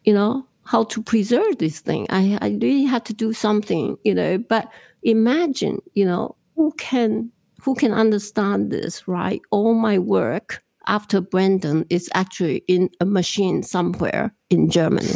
you 0.04 0.14
know, 0.14 0.46
how 0.64 0.84
to 0.84 1.02
preserve 1.02 1.58
this 1.58 1.80
thing. 1.80 2.06
I, 2.10 2.38
I 2.40 2.48
really 2.60 2.84
had 2.84 3.04
to 3.06 3.12
do 3.12 3.32
something, 3.32 3.96
you 4.04 4.14
know. 4.14 4.38
But 4.38 4.70
imagine, 5.02 5.80
you 5.94 6.04
know, 6.04 6.36
who 6.54 6.72
can 6.78 7.30
who 7.62 7.74
can 7.74 7.92
understand 7.92 8.70
this, 8.70 9.08
right? 9.08 9.40
All 9.50 9.74
my 9.74 9.98
work 9.98 10.62
after 10.86 11.20
Brandon 11.20 11.84
is 11.90 12.08
actually 12.14 12.62
in 12.68 12.90
a 13.00 13.04
machine 13.04 13.62
somewhere 13.62 14.32
in 14.50 14.70
Germany. 14.70 15.14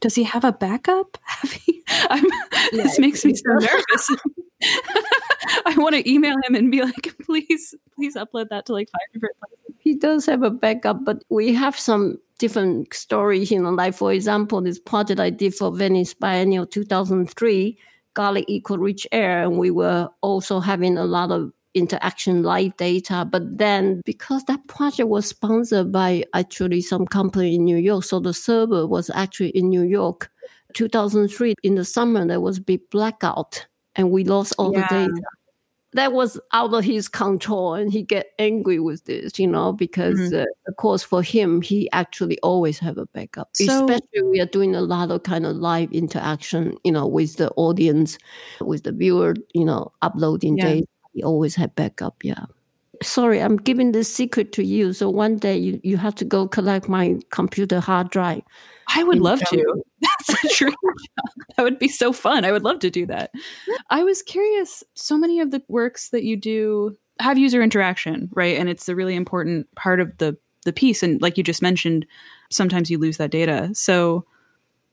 Does 0.00 0.14
he 0.14 0.24
have 0.24 0.44
a 0.44 0.52
backup? 0.52 1.16
Have 1.26 1.52
he, 1.52 1.82
this 2.72 2.98
makes 2.98 3.24
me 3.24 3.34
so 3.34 3.42
nervous. 3.52 4.10
I 5.66 5.74
want 5.76 5.94
to 5.94 6.10
email 6.10 6.36
him 6.44 6.54
and 6.54 6.70
be 6.70 6.82
like, 6.82 7.14
please, 7.22 7.74
please 7.94 8.16
upload 8.16 8.48
that 8.50 8.66
to 8.66 8.72
like 8.72 8.88
five 8.90 9.12
different 9.12 9.36
places. 9.38 9.74
He 9.78 9.94
does 9.94 10.26
have 10.26 10.42
a 10.42 10.50
backup, 10.50 11.04
but 11.04 11.22
we 11.28 11.52
have 11.54 11.78
some 11.78 12.18
different 12.38 12.92
stories, 12.94 13.50
you 13.50 13.60
know, 13.60 13.70
like 13.70 13.94
for 13.94 14.12
example, 14.12 14.60
this 14.60 14.78
project 14.78 15.20
I 15.20 15.30
did 15.30 15.54
for 15.54 15.74
Venice 15.74 16.14
Biennial 16.14 16.66
2003, 16.66 17.78
Garlic 18.14 18.44
Equal 18.48 18.78
Rich 18.78 19.06
Air, 19.12 19.42
and 19.42 19.58
we 19.58 19.70
were 19.70 20.08
also 20.20 20.60
having 20.60 20.96
a 20.96 21.04
lot 21.04 21.30
of 21.30 21.52
interaction 21.74 22.42
live 22.42 22.76
data. 22.76 23.26
But 23.30 23.58
then 23.58 24.00
because 24.04 24.44
that 24.44 24.66
project 24.68 25.08
was 25.08 25.26
sponsored 25.26 25.92
by 25.92 26.24
actually 26.34 26.80
some 26.80 27.06
company 27.06 27.56
in 27.56 27.64
New 27.64 27.76
York, 27.76 28.04
so 28.04 28.20
the 28.20 28.34
server 28.34 28.86
was 28.86 29.10
actually 29.14 29.50
in 29.50 29.68
New 29.68 29.82
York. 29.82 30.30
2003 30.74 31.54
in 31.62 31.76
the 31.76 31.84
summer 31.84 32.26
there 32.26 32.40
was 32.40 32.58
a 32.58 32.60
big 32.60 32.80
blackout 32.90 33.64
and 33.96 34.10
we 34.10 34.24
lost 34.24 34.54
all 34.58 34.72
yeah. 34.72 34.86
the 34.88 35.06
data 35.06 35.22
that 35.92 36.12
was 36.12 36.40
out 36.52 36.74
of 36.74 36.82
his 36.82 37.08
control 37.08 37.74
and 37.74 37.92
he 37.92 38.02
get 38.02 38.30
angry 38.38 38.80
with 38.80 39.04
this 39.04 39.38
you 39.38 39.46
know 39.46 39.72
because 39.72 40.18
mm-hmm. 40.18 40.40
uh, 40.40 40.44
of 40.66 40.76
course 40.76 41.02
for 41.02 41.22
him 41.22 41.62
he 41.62 41.88
actually 41.92 42.38
always 42.40 42.78
have 42.80 42.98
a 42.98 43.06
backup 43.06 43.48
so, 43.52 43.84
especially 43.84 44.22
we 44.24 44.40
are 44.40 44.46
doing 44.46 44.74
a 44.74 44.80
lot 44.80 45.10
of 45.10 45.22
kind 45.22 45.46
of 45.46 45.54
live 45.56 45.92
interaction 45.92 46.76
you 46.82 46.90
know 46.90 47.06
with 47.06 47.36
the 47.36 47.50
audience 47.52 48.18
with 48.60 48.82
the 48.82 48.92
viewer 48.92 49.34
you 49.52 49.64
know 49.64 49.92
uploading 50.02 50.58
yeah. 50.58 50.64
data 50.64 50.86
he 51.14 51.22
always 51.22 51.54
had 51.54 51.74
backup. 51.74 52.22
Yeah. 52.22 52.44
Sorry, 53.02 53.40
I'm 53.40 53.56
giving 53.56 53.92
this 53.92 54.12
secret 54.12 54.52
to 54.52 54.64
you. 54.64 54.92
So 54.92 55.08
one 55.08 55.36
day 55.36 55.56
you, 55.56 55.80
you 55.82 55.96
have 55.96 56.14
to 56.16 56.24
go 56.24 56.46
collect 56.46 56.88
my 56.88 57.18
computer 57.30 57.80
hard 57.80 58.10
drive. 58.10 58.42
I 58.94 59.02
would 59.04 59.20
love 59.20 59.40
to. 59.40 59.82
That's 60.26 60.44
a 60.44 60.56
dream. 60.56 60.74
that 61.56 61.62
would 61.62 61.78
be 61.78 61.88
so 61.88 62.12
fun. 62.12 62.44
I 62.44 62.52
would 62.52 62.64
love 62.64 62.78
to 62.80 62.90
do 62.90 63.06
that. 63.06 63.32
I 63.90 64.04
was 64.04 64.22
curious. 64.22 64.84
So 64.94 65.16
many 65.16 65.40
of 65.40 65.50
the 65.50 65.62
works 65.68 66.10
that 66.10 66.24
you 66.24 66.36
do 66.36 66.96
have 67.20 67.38
user 67.38 67.62
interaction, 67.62 68.28
right? 68.32 68.58
And 68.58 68.68
it's 68.68 68.88
a 68.88 68.96
really 68.96 69.14
important 69.14 69.72
part 69.74 70.00
of 70.00 70.16
the 70.18 70.36
the 70.64 70.72
piece. 70.72 71.02
And 71.02 71.20
like 71.20 71.36
you 71.36 71.44
just 71.44 71.62
mentioned, 71.62 72.06
sometimes 72.50 72.90
you 72.90 72.98
lose 72.98 73.18
that 73.18 73.30
data. 73.30 73.70
So, 73.74 74.24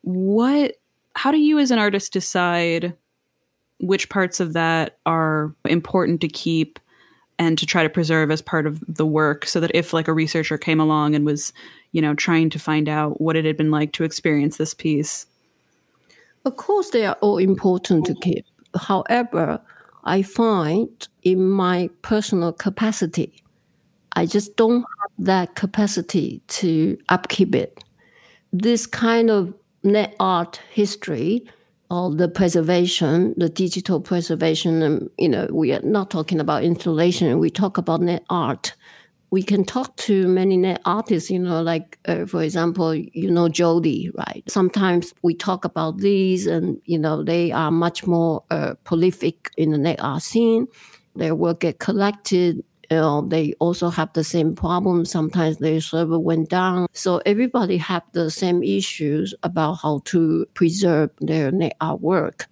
what? 0.01 0.75
How 1.13 1.31
do 1.31 1.37
you, 1.37 1.59
as 1.59 1.71
an 1.71 1.79
artist, 1.79 2.13
decide 2.13 2.95
which 3.79 4.09
parts 4.09 4.39
of 4.39 4.53
that 4.53 4.97
are 5.05 5.53
important 5.65 6.21
to 6.21 6.27
keep 6.27 6.79
and 7.37 7.57
to 7.57 7.65
try 7.65 7.83
to 7.83 7.89
preserve 7.89 8.31
as 8.31 8.41
part 8.41 8.67
of 8.67 8.81
the 8.87 9.05
work 9.05 9.45
so 9.45 9.59
that 9.59 9.71
if 9.73 9.93
like 9.93 10.07
a 10.07 10.13
researcher 10.13 10.57
came 10.57 10.79
along 10.79 11.15
and 11.15 11.25
was 11.25 11.51
you 11.91 12.01
know 12.01 12.13
trying 12.13 12.49
to 12.49 12.59
find 12.59 12.87
out 12.89 13.19
what 13.21 13.35
it 13.35 13.45
had 13.45 13.57
been 13.57 13.71
like 13.71 13.91
to 13.93 14.03
experience 14.03 14.57
this 14.57 14.73
piece 14.73 15.25
of 16.45 16.55
course 16.55 16.89
they 16.89 17.05
are 17.05 17.17
all 17.21 17.37
important 17.37 18.05
to 18.05 18.15
keep 18.15 18.45
however 18.79 19.59
i 20.03 20.21
find 20.21 21.07
in 21.23 21.49
my 21.49 21.89
personal 22.01 22.51
capacity 22.51 23.43
i 24.13 24.25
just 24.25 24.55
don't 24.55 24.81
have 24.81 25.11
that 25.25 25.55
capacity 25.55 26.41
to 26.47 26.97
upkeep 27.09 27.55
it 27.55 27.83
this 28.53 28.85
kind 28.85 29.29
of 29.29 29.53
net 29.83 30.15
art 30.19 30.59
history 30.71 31.43
or 31.91 32.09
the 32.09 32.29
preservation, 32.29 33.33
the 33.35 33.49
digital 33.49 33.99
preservation. 33.99 34.81
And, 34.81 35.09
you 35.17 35.27
know, 35.27 35.47
we 35.51 35.73
are 35.73 35.81
not 35.81 36.09
talking 36.09 36.39
about 36.39 36.63
installation. 36.63 37.37
We 37.37 37.49
talk 37.49 37.77
about 37.77 38.01
net 38.01 38.23
art. 38.29 38.73
We 39.31 39.43
can 39.43 39.63
talk 39.63 39.95
to 39.97 40.27
many 40.27 40.75
artists, 40.85 41.31
you 41.31 41.39
know, 41.39 41.61
like, 41.61 41.97
uh, 42.05 42.25
for 42.25 42.43
example, 42.43 42.93
you 42.93 43.31
know, 43.31 43.47
JODI, 43.47 44.11
right? 44.17 44.43
Sometimes 44.47 45.13
we 45.21 45.33
talk 45.33 45.63
about 45.63 45.99
these 45.99 46.47
and, 46.47 46.81
you 46.85 46.99
know, 46.99 47.23
they 47.23 47.51
are 47.51 47.71
much 47.71 48.05
more 48.05 48.43
uh, 48.51 48.73
prolific 48.83 49.49
in 49.55 49.71
the 49.71 49.77
net 49.77 49.99
art 50.01 50.21
scene. 50.21 50.67
Their 51.15 51.33
work 51.33 51.61
get 51.61 51.79
collected 51.79 52.63
you 52.91 52.97
know, 52.97 53.21
they 53.21 53.53
also 53.59 53.89
have 53.89 54.11
the 54.13 54.23
same 54.23 54.53
problem. 54.53 55.05
Sometimes 55.05 55.57
their 55.57 55.79
server 55.79 56.19
went 56.19 56.49
down. 56.49 56.87
So 56.91 57.21
everybody 57.25 57.77
have 57.77 58.03
the 58.11 58.29
same 58.29 58.63
issues 58.63 59.33
about 59.43 59.75
how 59.75 60.01
to 60.05 60.45
preserve 60.55 61.11
their 61.21 61.51
net 61.51 61.77
artwork. 61.79 62.47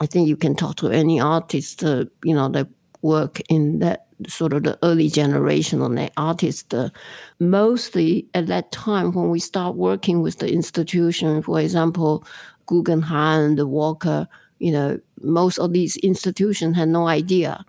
I 0.00 0.06
think 0.06 0.28
you 0.28 0.36
can 0.36 0.54
talk 0.54 0.76
to 0.76 0.90
any 0.90 1.20
artist, 1.20 1.82
uh, 1.82 2.04
you 2.24 2.34
know, 2.34 2.48
that 2.50 2.68
work 3.02 3.40
in 3.48 3.78
that 3.80 4.06
sort 4.28 4.52
of 4.52 4.64
the 4.64 4.78
early 4.82 5.08
generation 5.08 5.80
of 5.82 5.92
net 5.92 6.12
artists. 6.16 6.72
Uh, 6.72 6.90
mostly 7.38 8.26
at 8.34 8.46
that 8.46 8.70
time 8.72 9.12
when 9.12 9.30
we 9.30 9.40
start 9.40 9.76
working 9.76 10.22
with 10.22 10.38
the 10.38 10.52
institution, 10.52 11.42
for 11.42 11.60
example, 11.60 12.24
Guggenheim, 12.66 13.56
the 13.56 13.66
Walker, 13.66 14.28
you 14.58 14.72
know, 14.72 15.00
most 15.22 15.58
of 15.58 15.72
these 15.72 15.96
institutions 15.98 16.76
had 16.76 16.88
no 16.88 17.08
idea 17.08 17.64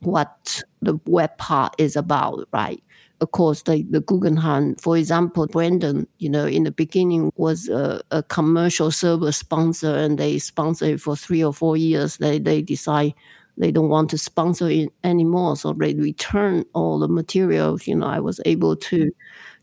what 0.00 0.62
the 0.80 0.98
web 1.06 1.36
part 1.36 1.74
is 1.78 1.94
about, 1.96 2.48
right? 2.52 2.82
Of 3.20 3.32
course, 3.32 3.62
the, 3.62 3.82
the 3.90 4.00
Guggenheim, 4.00 4.76
for 4.76 4.96
example, 4.96 5.46
Brandon, 5.46 6.08
you 6.18 6.30
know, 6.30 6.46
in 6.46 6.64
the 6.64 6.70
beginning 6.70 7.30
was 7.36 7.68
a, 7.68 8.00
a 8.10 8.22
commercial 8.22 8.90
server 8.90 9.30
sponsor 9.30 9.94
and 9.94 10.18
they 10.18 10.38
sponsored 10.38 10.88
it 10.88 11.00
for 11.02 11.14
three 11.14 11.44
or 11.44 11.52
four 11.52 11.76
years. 11.76 12.16
They, 12.16 12.38
they 12.38 12.62
decide 12.62 13.12
they 13.60 13.70
don't 13.70 13.90
want 13.90 14.10
to 14.10 14.18
sponsor 14.18 14.68
it 14.68 14.88
anymore. 15.04 15.56
So 15.56 15.72
they 15.72 15.94
return 15.94 16.64
all 16.72 16.98
the 16.98 17.08
materials. 17.08 17.86
You 17.86 17.96
know, 17.96 18.06
I 18.06 18.18
was 18.18 18.40
able 18.46 18.74
to 18.76 19.10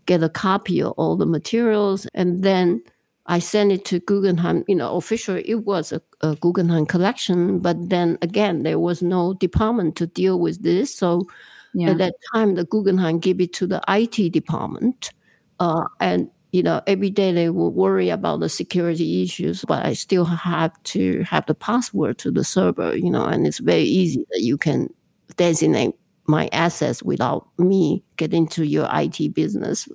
get 0.05 0.23
a 0.23 0.29
copy 0.29 0.81
of 0.81 0.93
all 0.93 1.17
the 1.17 1.25
materials 1.25 2.07
and 2.13 2.43
then 2.43 2.81
I 3.25 3.39
sent 3.39 3.71
it 3.71 3.83
to 3.85 3.99
Guggenheim. 3.99 4.63
You 4.67 4.75
know, 4.75 4.95
officially 4.95 5.47
it 5.49 5.65
was 5.65 5.91
a, 5.91 6.01
a, 6.21 6.35
Guggenheim 6.35 6.85
collection, 6.85 7.59
but 7.59 7.89
then 7.89 8.17
again, 8.21 8.63
there 8.63 8.79
was 8.79 9.01
no 9.01 9.33
department 9.33 9.95
to 9.97 10.07
deal 10.07 10.39
with 10.39 10.63
this. 10.63 10.93
So 10.93 11.27
yeah. 11.73 11.89
at 11.89 11.97
that 11.97 12.13
time, 12.33 12.55
the 12.55 12.63
Guggenheim 12.65 13.19
gave 13.19 13.41
it 13.41 13.51
to 13.53 13.67
the 13.67 13.81
IT 13.89 14.31
department, 14.31 15.11
uh, 15.59 15.83
and 15.99 16.29
you 16.51 16.63
know, 16.63 16.81
every 16.87 17.09
day 17.09 17.31
they 17.31 17.49
would 17.49 17.69
worry 17.69 18.09
about 18.09 18.39
the 18.39 18.49
security 18.49 19.23
issues, 19.23 19.65
but 19.67 19.85
I 19.85 19.93
still 19.93 20.25
have 20.25 20.71
to 20.83 21.23
have 21.23 21.45
the 21.45 21.55
password 21.55 22.17
to 22.19 22.31
the 22.31 22.43
server. 22.43 22.95
You 22.95 23.09
know, 23.09 23.25
and 23.25 23.45
it's 23.45 23.59
very 23.59 23.83
easy 23.83 24.25
that 24.31 24.41
you 24.41 24.57
can 24.57 24.93
designate 25.35 25.95
my 26.27 26.49
assets 26.51 27.01
without 27.03 27.47
me 27.57 28.03
getting 28.17 28.47
to 28.49 28.65
your 28.65 28.87
IT 28.91 29.33
business. 29.33 29.87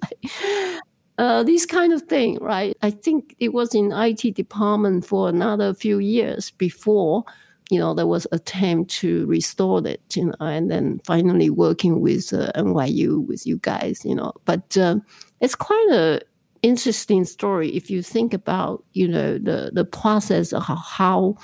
uh, 1.18 1.42
this 1.42 1.66
kind 1.66 1.92
of 1.92 2.02
thing, 2.02 2.38
right? 2.40 2.76
I 2.82 2.90
think 2.90 3.34
it 3.38 3.52
was 3.52 3.74
in 3.74 3.92
IT 3.92 4.34
department 4.34 5.06
for 5.06 5.28
another 5.28 5.74
few 5.74 5.98
years 5.98 6.50
before, 6.50 7.24
you 7.70 7.78
know, 7.78 7.94
there 7.94 8.06
was 8.06 8.26
attempt 8.32 8.90
to 8.90 9.26
restore 9.26 9.86
it, 9.86 10.00
you 10.14 10.26
know, 10.26 10.34
and 10.40 10.70
then 10.70 11.00
finally 11.04 11.50
working 11.50 12.00
with 12.00 12.32
uh, 12.32 12.50
NYU 12.54 13.26
with 13.26 13.46
you 13.46 13.58
guys, 13.58 14.04
you 14.04 14.14
know. 14.14 14.32
But 14.44 14.76
uh, 14.76 14.96
it's 15.40 15.54
quite 15.54 15.88
a 15.90 16.20
interesting 16.62 17.24
story 17.24 17.70
if 17.70 17.90
you 17.90 18.02
think 18.02 18.32
about, 18.32 18.84
you 18.92 19.08
know, 19.08 19.38
the 19.38 19.70
the 19.72 19.84
process 19.84 20.52
of 20.52 20.62
how, 20.62 21.36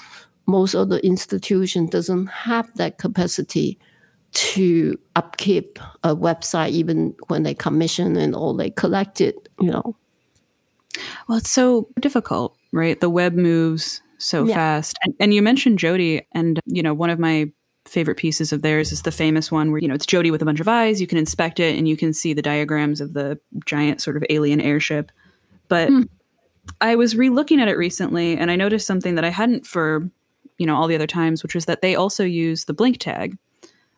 most 0.46 0.74
of 0.74 0.88
the 0.88 1.04
institution 1.04 1.86
doesn't 1.86 2.26
have 2.26 2.74
that 2.76 2.98
capacity 2.98 3.78
to 4.32 4.98
upkeep 5.16 5.78
a 6.04 6.14
website 6.14 6.70
even 6.70 7.14
when 7.28 7.42
they 7.42 7.54
commission 7.54 8.16
and 8.16 8.34
all 8.34 8.54
they 8.54 8.70
collect 8.70 9.20
it, 9.20 9.48
you 9.60 9.70
know. 9.70 9.96
Well, 11.28 11.38
it's 11.38 11.50
so 11.50 11.88
difficult, 12.00 12.56
right? 12.72 13.00
The 13.00 13.10
web 13.10 13.34
moves 13.34 14.02
so 14.18 14.44
yeah. 14.44 14.54
fast. 14.54 14.98
And, 15.04 15.14
and 15.20 15.34
you 15.34 15.42
mentioned 15.42 15.78
JODI, 15.78 16.22
and, 16.32 16.60
you 16.66 16.82
know, 16.82 16.94
one 16.94 17.10
of 17.10 17.18
my 17.18 17.50
favorite 17.88 18.16
pieces 18.16 18.52
of 18.52 18.62
theirs 18.62 18.92
is 18.92 19.02
the 19.02 19.12
famous 19.12 19.50
one 19.50 19.70
where, 19.70 19.80
you 19.80 19.88
know, 19.88 19.94
it's 19.94 20.06
JODI 20.06 20.30
with 20.30 20.42
a 20.42 20.44
bunch 20.44 20.60
of 20.60 20.68
eyes. 20.68 21.00
You 21.00 21.06
can 21.06 21.18
inspect 21.18 21.60
it 21.60 21.76
and 21.76 21.88
you 21.88 21.96
can 21.96 22.12
see 22.12 22.32
the 22.32 22.42
diagrams 22.42 23.00
of 23.00 23.14
the 23.14 23.38
giant 23.64 24.00
sort 24.00 24.16
of 24.16 24.24
alien 24.30 24.60
airship. 24.60 25.10
But 25.68 25.88
mm. 25.88 26.08
I 26.80 26.96
was 26.96 27.16
re 27.16 27.30
looking 27.30 27.60
at 27.60 27.68
it 27.68 27.76
recently 27.76 28.36
and 28.36 28.50
I 28.50 28.56
noticed 28.56 28.86
something 28.86 29.14
that 29.14 29.24
I 29.24 29.30
hadn't 29.30 29.66
for, 29.66 30.08
you 30.58 30.66
know, 30.66 30.76
all 30.76 30.86
the 30.86 30.94
other 30.94 31.06
times, 31.06 31.42
which 31.42 31.54
was 31.54 31.66
that 31.66 31.82
they 31.82 31.94
also 31.94 32.24
use 32.24 32.64
the 32.64 32.74
blink 32.74 32.98
tag 32.98 33.36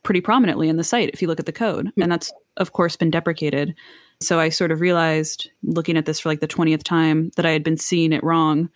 pretty 0.03 0.21
prominently 0.21 0.69
in 0.69 0.77
the 0.77 0.85
site 0.85 1.11
if 1.11 1.21
you 1.21 1.29
look 1.29 1.41
at 1.41 1.47
the 1.47 1.53
code. 1.53 1.87
Mm-hmm. 1.87 2.03
And 2.03 2.13
that's, 2.13 2.33
of 2.57 2.73
course, 2.73 2.97
been 2.97 3.11
deprecated. 3.11 3.75
So 4.21 4.39
I 4.39 4.51
sort 4.51 4.71
of 4.71 4.81
realized, 4.81 5.51
looking 5.63 5.97
at 5.97 6.07
this 6.07 6.21
for 6.21 6.29
like 6.29 6.41
the 6.41 6.49
20th 6.49 6.83
time, 6.83 7.31
that 7.37 7.47
I 7.47 7.51
had 7.51 7.65
been 7.65 7.79
seeing 7.79 8.13
it 8.13 8.23
wrong 8.23 8.71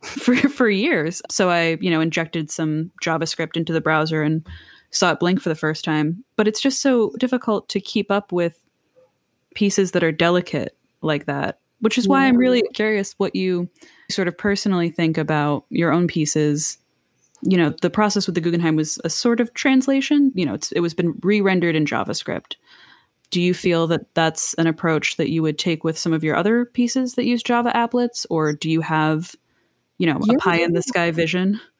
for, 0.02 0.34
for 0.36 0.68
years. 0.68 1.22
So 1.30 1.50
I, 1.50 1.76
you 1.80 1.90
know, 1.90 2.00
injected 2.00 2.50
some 2.50 2.90
JavaScript 3.02 3.56
into 3.56 3.72
the 3.72 3.80
browser 3.80 4.22
and 4.22 4.46
saw 4.90 5.12
it 5.12 5.20
blink 5.20 5.40
for 5.40 5.48
the 5.48 5.54
first 5.54 5.84
time. 5.84 6.24
But 6.36 6.48
it's 6.48 6.60
just 6.60 6.80
so 6.80 7.12
difficult 7.18 7.68
to 7.70 7.80
keep 7.80 8.10
up 8.10 8.32
with 8.32 8.58
pieces 9.54 9.92
that 9.92 10.04
are 10.04 10.12
delicate 10.12 10.76
like 11.02 11.26
that, 11.26 11.60
which 11.80 11.98
is 11.98 12.08
why 12.08 12.26
I'm 12.26 12.36
really 12.36 12.62
curious 12.74 13.14
what 13.18 13.34
you 13.34 13.68
sort 14.10 14.28
of 14.28 14.36
personally 14.36 14.90
think 14.90 15.18
about 15.18 15.64
your 15.70 15.92
own 15.92 16.06
pieces 16.06 16.78
you 17.42 17.56
know, 17.56 17.74
the 17.80 17.90
process 17.90 18.26
with 18.26 18.34
the 18.34 18.40
Guggenheim 18.40 18.76
was 18.76 18.98
a 19.04 19.10
sort 19.10 19.40
of 19.40 19.54
translation. 19.54 20.32
You 20.34 20.46
know, 20.46 20.58
it 20.72 20.80
was 20.80 20.94
been 20.94 21.18
re-rendered 21.22 21.74
in 21.74 21.84
JavaScript. 21.84 22.56
Do 23.30 23.40
you 23.40 23.54
feel 23.54 23.86
that 23.86 24.14
that's 24.14 24.54
an 24.54 24.66
approach 24.66 25.16
that 25.16 25.30
you 25.30 25.42
would 25.42 25.58
take 25.58 25.84
with 25.84 25.96
some 25.96 26.12
of 26.12 26.24
your 26.24 26.36
other 26.36 26.64
pieces 26.64 27.14
that 27.14 27.24
use 27.24 27.42
Java 27.42 27.72
applets, 27.74 28.26
or 28.28 28.52
do 28.52 28.68
you 28.68 28.80
have, 28.80 29.34
you 30.00 30.06
know, 30.06 30.18
yeah. 30.24 30.34
a 30.34 30.38
pie 30.38 30.60
in 30.60 30.72
the 30.72 30.82
sky 30.82 31.10
vision? 31.10 31.60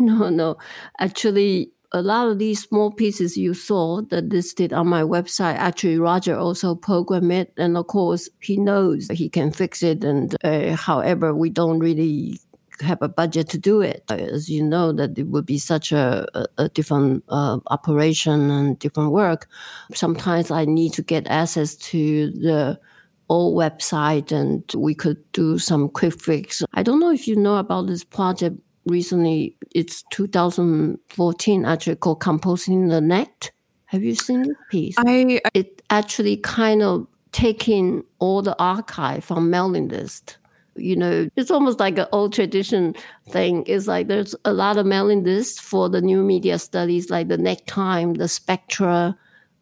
No, 0.00 0.30
no. 0.30 0.56
Actually, 0.98 1.72
a 1.92 2.00
lot 2.00 2.26
of 2.28 2.38
these 2.38 2.62
small 2.62 2.90
pieces 2.90 3.36
you 3.36 3.52
saw 3.52 4.00
that 4.08 4.30
listed 4.30 4.72
on 4.72 4.86
my 4.86 5.02
website, 5.02 5.56
actually 5.56 5.98
Roger 5.98 6.34
also 6.34 6.74
programmed 6.74 7.32
it, 7.32 7.52
and 7.58 7.76
of 7.76 7.86
course 7.86 8.30
he 8.40 8.56
knows 8.56 9.08
he 9.08 9.28
can 9.28 9.52
fix 9.52 9.82
it. 9.82 10.04
And 10.04 10.34
uh, 10.42 10.74
however, 10.74 11.34
we 11.34 11.50
don't 11.50 11.80
really 11.80 12.40
have 12.80 13.02
a 13.02 13.10
budget 13.10 13.50
to 13.50 13.58
do 13.58 13.82
it. 13.82 14.04
As 14.08 14.48
you 14.48 14.62
know, 14.64 14.90
that 14.92 15.18
it 15.18 15.26
would 15.26 15.44
be 15.44 15.58
such 15.58 15.92
a, 15.92 16.26
a, 16.32 16.46
a 16.64 16.68
different 16.70 17.24
uh, 17.28 17.58
operation 17.66 18.50
and 18.50 18.78
different 18.78 19.12
work. 19.12 19.48
Sometimes 19.92 20.50
I 20.50 20.64
need 20.64 20.94
to 20.94 21.02
get 21.02 21.26
access 21.26 21.76
to 21.92 22.30
the 22.30 22.80
old 23.28 23.56
website 23.56 24.32
and 24.32 24.64
we 24.74 24.94
could 24.94 25.18
do 25.32 25.58
some 25.58 25.88
quick 25.88 26.20
fix. 26.20 26.62
I 26.74 26.82
don't 26.82 27.00
know 27.00 27.10
if 27.10 27.28
you 27.28 27.36
know 27.36 27.56
about 27.56 27.86
this 27.86 28.04
project 28.04 28.56
recently. 28.86 29.56
It's 29.74 30.02
2014, 30.10 31.64
actually 31.64 31.96
called 31.96 32.20
Composting 32.20 32.88
the 32.88 33.00
Net. 33.00 33.50
Have 33.86 34.02
you 34.02 34.14
seen 34.14 34.42
this 34.42 34.56
piece? 34.70 34.96
I, 34.98 35.40
I 35.44 35.50
it 35.54 35.82
actually 35.90 36.36
kind 36.38 36.82
of 36.82 37.06
taking 37.32 38.04
all 38.18 38.42
the 38.42 38.56
archive 38.58 39.24
from 39.24 39.50
mailing 39.50 39.88
list 39.88 40.38
you 40.78 40.96
know, 40.96 41.28
it's 41.36 41.50
almost 41.50 41.80
like 41.80 41.98
an 41.98 42.06
old 42.12 42.32
tradition 42.32 42.94
thing. 43.28 43.64
It's 43.66 43.86
like 43.86 44.08
there's 44.08 44.34
a 44.44 44.52
lot 44.52 44.76
of 44.76 44.86
mailing 44.86 45.24
lists 45.24 45.60
for 45.60 45.88
the 45.88 46.00
new 46.00 46.22
media 46.22 46.58
studies, 46.58 47.10
like 47.10 47.28
the 47.28 47.36
Nettime, 47.36 48.16
the 48.16 48.28
Spectre. 48.28 49.14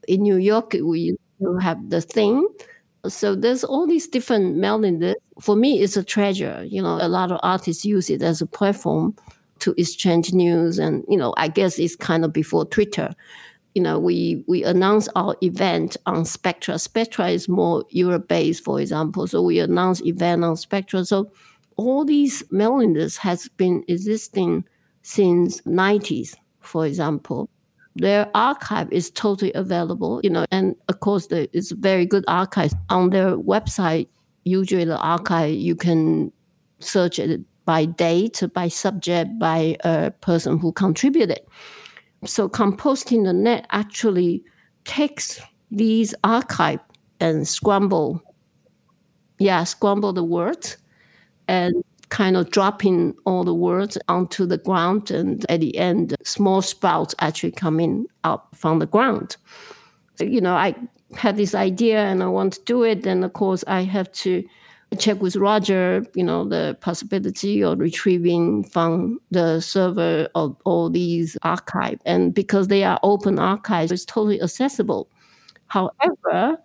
In 0.08 0.22
New 0.22 0.36
York, 0.36 0.76
we 0.82 1.16
have 1.60 1.90
the 1.90 2.00
thing. 2.00 2.46
So 3.08 3.34
there's 3.34 3.64
all 3.64 3.86
these 3.86 4.08
different 4.08 4.56
mailing 4.56 5.00
lists. 5.00 5.20
For 5.40 5.56
me, 5.56 5.80
it's 5.80 5.96
a 5.96 6.04
treasure. 6.04 6.64
You 6.64 6.82
know, 6.82 6.98
a 7.00 7.08
lot 7.08 7.32
of 7.32 7.40
artists 7.42 7.84
use 7.84 8.10
it 8.10 8.22
as 8.22 8.40
a 8.40 8.46
platform 8.46 9.14
to 9.60 9.74
exchange 9.78 10.32
news, 10.32 10.78
and 10.78 11.04
you 11.08 11.16
know, 11.16 11.34
I 11.36 11.48
guess 11.48 11.78
it's 11.78 11.96
kind 11.96 12.24
of 12.24 12.32
before 12.32 12.64
Twitter 12.64 13.14
you 13.76 13.82
know, 13.82 13.98
we, 13.98 14.42
we 14.46 14.64
announce 14.64 15.06
our 15.16 15.36
event 15.42 15.98
on 16.06 16.24
Spectre. 16.24 16.78
Spectre 16.78 17.26
is 17.26 17.46
more 17.46 17.84
Europe 17.90 18.26
based, 18.26 18.64
for 18.64 18.80
example. 18.80 19.26
So 19.26 19.42
we 19.42 19.58
announce 19.58 20.00
event 20.06 20.44
on 20.44 20.56
Spectre. 20.56 21.04
So 21.04 21.30
all 21.76 22.02
these 22.02 22.42
mailing 22.50 22.94
lists 22.94 23.18
has 23.18 23.48
been 23.48 23.84
existing 23.86 24.64
since 25.02 25.60
90s, 25.60 26.36
for 26.60 26.86
example. 26.86 27.50
Their 27.98 28.30
archive 28.34 28.92
is 28.92 29.10
totally 29.10 29.52
available, 29.54 30.20
you 30.22 30.30
know, 30.30 30.44
and 30.50 30.76
of 30.88 31.00
course 31.00 31.28
there 31.28 31.46
is 31.52 31.72
very 31.72 32.04
good 32.04 32.24
archive 32.28 32.72
on 32.90 33.10
their 33.10 33.36
website. 33.36 34.08
Usually 34.44 34.84
the 34.84 34.98
archive 34.98 35.54
you 35.54 35.74
can 35.74 36.30
search 36.78 37.18
it 37.18 37.40
by 37.64 37.86
date, 37.86 38.42
by 38.52 38.68
subject, 38.68 39.38
by 39.38 39.76
a 39.80 40.10
person 40.20 40.58
who 40.58 40.72
contributed. 40.72 41.40
So 42.24 42.48
composting 42.48 43.24
the 43.24 43.32
net 43.32 43.66
actually 43.70 44.44
takes 44.84 45.40
these 45.70 46.14
archive 46.22 46.80
and 47.18 47.48
scramble, 47.48 48.22
yeah, 49.38 49.64
scramble 49.64 50.12
the 50.12 50.22
words 50.22 50.76
and 51.48 51.74
kind 52.08 52.36
of 52.36 52.50
dropping 52.50 53.14
all 53.24 53.44
the 53.44 53.54
words 53.54 53.98
onto 54.08 54.46
the 54.46 54.58
ground. 54.58 55.10
And 55.10 55.44
at 55.50 55.60
the 55.60 55.76
end, 55.76 56.14
small 56.24 56.62
sprouts 56.62 57.14
actually 57.18 57.52
coming 57.52 58.06
up 58.24 58.48
from 58.54 58.78
the 58.78 58.86
ground. 58.86 59.36
You 60.18 60.40
know, 60.40 60.54
I 60.54 60.74
had 61.14 61.36
this 61.36 61.54
idea 61.54 62.04
and 62.04 62.22
I 62.22 62.26
want 62.26 62.54
to 62.54 62.62
do 62.64 62.82
it. 62.82 63.06
And 63.06 63.24
of 63.24 63.32
course, 63.32 63.64
I 63.66 63.82
have 63.82 64.10
to 64.12 64.44
check 64.98 65.20
with 65.20 65.36
Roger, 65.36 66.06
you 66.14 66.22
know, 66.22 66.44
the 66.44 66.76
possibility 66.80 67.62
of 67.62 67.80
retrieving 67.80 68.64
from 68.64 69.18
the 69.30 69.60
server 69.60 70.28
of 70.34 70.56
all 70.64 70.88
these 70.88 71.36
archives. 71.42 72.00
And 72.06 72.32
because 72.32 72.68
they 72.68 72.84
are 72.84 73.00
open 73.02 73.38
archives, 73.38 73.90
it's 73.92 74.04
totally 74.04 74.40
accessible. 74.40 75.08
However, 75.66 76.56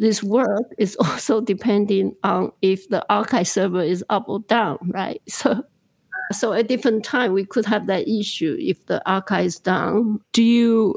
this 0.00 0.22
work 0.22 0.72
is 0.78 0.96
also 1.00 1.40
depending 1.40 2.16
on 2.24 2.52
if 2.62 2.88
the 2.88 3.04
archive 3.12 3.48
server 3.48 3.82
is 3.82 4.04
up 4.10 4.28
or 4.28 4.40
down, 4.40 4.78
right? 4.92 5.22
So 5.30 5.64
so 6.32 6.52
at 6.52 6.68
different 6.68 7.04
time 7.04 7.32
we 7.32 7.44
could 7.44 7.66
have 7.66 7.88
that 7.88 8.06
issue 8.06 8.56
if 8.60 8.86
the 8.86 9.02
archive 9.08 9.46
is 9.46 9.58
down. 9.58 10.20
Do 10.32 10.44
you 10.44 10.96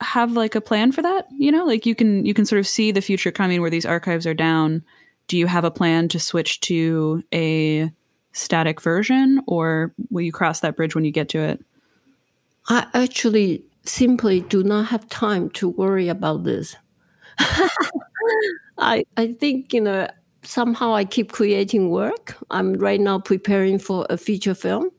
have 0.00 0.32
like 0.32 0.54
a 0.54 0.60
plan 0.60 0.92
for 0.92 1.02
that? 1.02 1.26
You 1.36 1.50
know, 1.50 1.64
like 1.64 1.86
you 1.86 1.94
can 1.94 2.24
you 2.24 2.34
can 2.34 2.46
sort 2.46 2.60
of 2.60 2.66
see 2.66 2.92
the 2.92 3.00
future 3.00 3.32
coming 3.32 3.60
where 3.60 3.70
these 3.70 3.86
archives 3.86 4.26
are 4.26 4.34
down 4.34 4.84
do 5.28 5.38
you 5.38 5.46
have 5.46 5.64
a 5.64 5.70
plan 5.70 6.08
to 6.08 6.20
switch 6.20 6.60
to 6.60 7.22
a 7.32 7.90
static 8.32 8.80
version 8.80 9.40
or 9.46 9.94
will 10.10 10.22
you 10.22 10.32
cross 10.32 10.60
that 10.60 10.76
bridge 10.76 10.94
when 10.94 11.04
you 11.04 11.10
get 11.10 11.28
to 11.30 11.38
it? 11.38 11.64
I 12.68 12.86
actually 12.94 13.64
simply 13.84 14.40
do 14.40 14.62
not 14.62 14.86
have 14.86 15.08
time 15.08 15.50
to 15.50 15.68
worry 15.68 16.08
about 16.08 16.44
this. 16.44 16.76
I 18.78 19.04
I 19.16 19.32
think 19.32 19.72
you 19.72 19.80
know 19.80 20.08
somehow 20.42 20.94
I 20.94 21.04
keep 21.04 21.32
creating 21.32 21.90
work. 21.90 22.36
I'm 22.50 22.74
right 22.74 23.00
now 23.00 23.18
preparing 23.18 23.78
for 23.78 24.06
a 24.10 24.16
feature 24.16 24.54
film. 24.54 24.90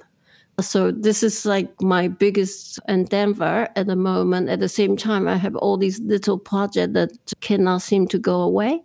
So 0.61 0.91
this 0.91 1.21
is 1.21 1.45
like 1.45 1.69
my 1.81 2.07
biggest 2.07 2.79
endeavor 2.87 3.67
at 3.75 3.87
the 3.87 3.95
moment. 3.95 4.49
At 4.49 4.61
the 4.61 4.69
same 4.69 4.95
time, 4.95 5.27
I 5.27 5.35
have 5.35 5.55
all 5.57 5.77
these 5.77 5.99
little 5.99 6.37
projects 6.39 6.93
that 6.93 7.11
cannot 7.41 7.81
seem 7.81 8.07
to 8.07 8.17
go 8.17 8.41
away. 8.41 8.81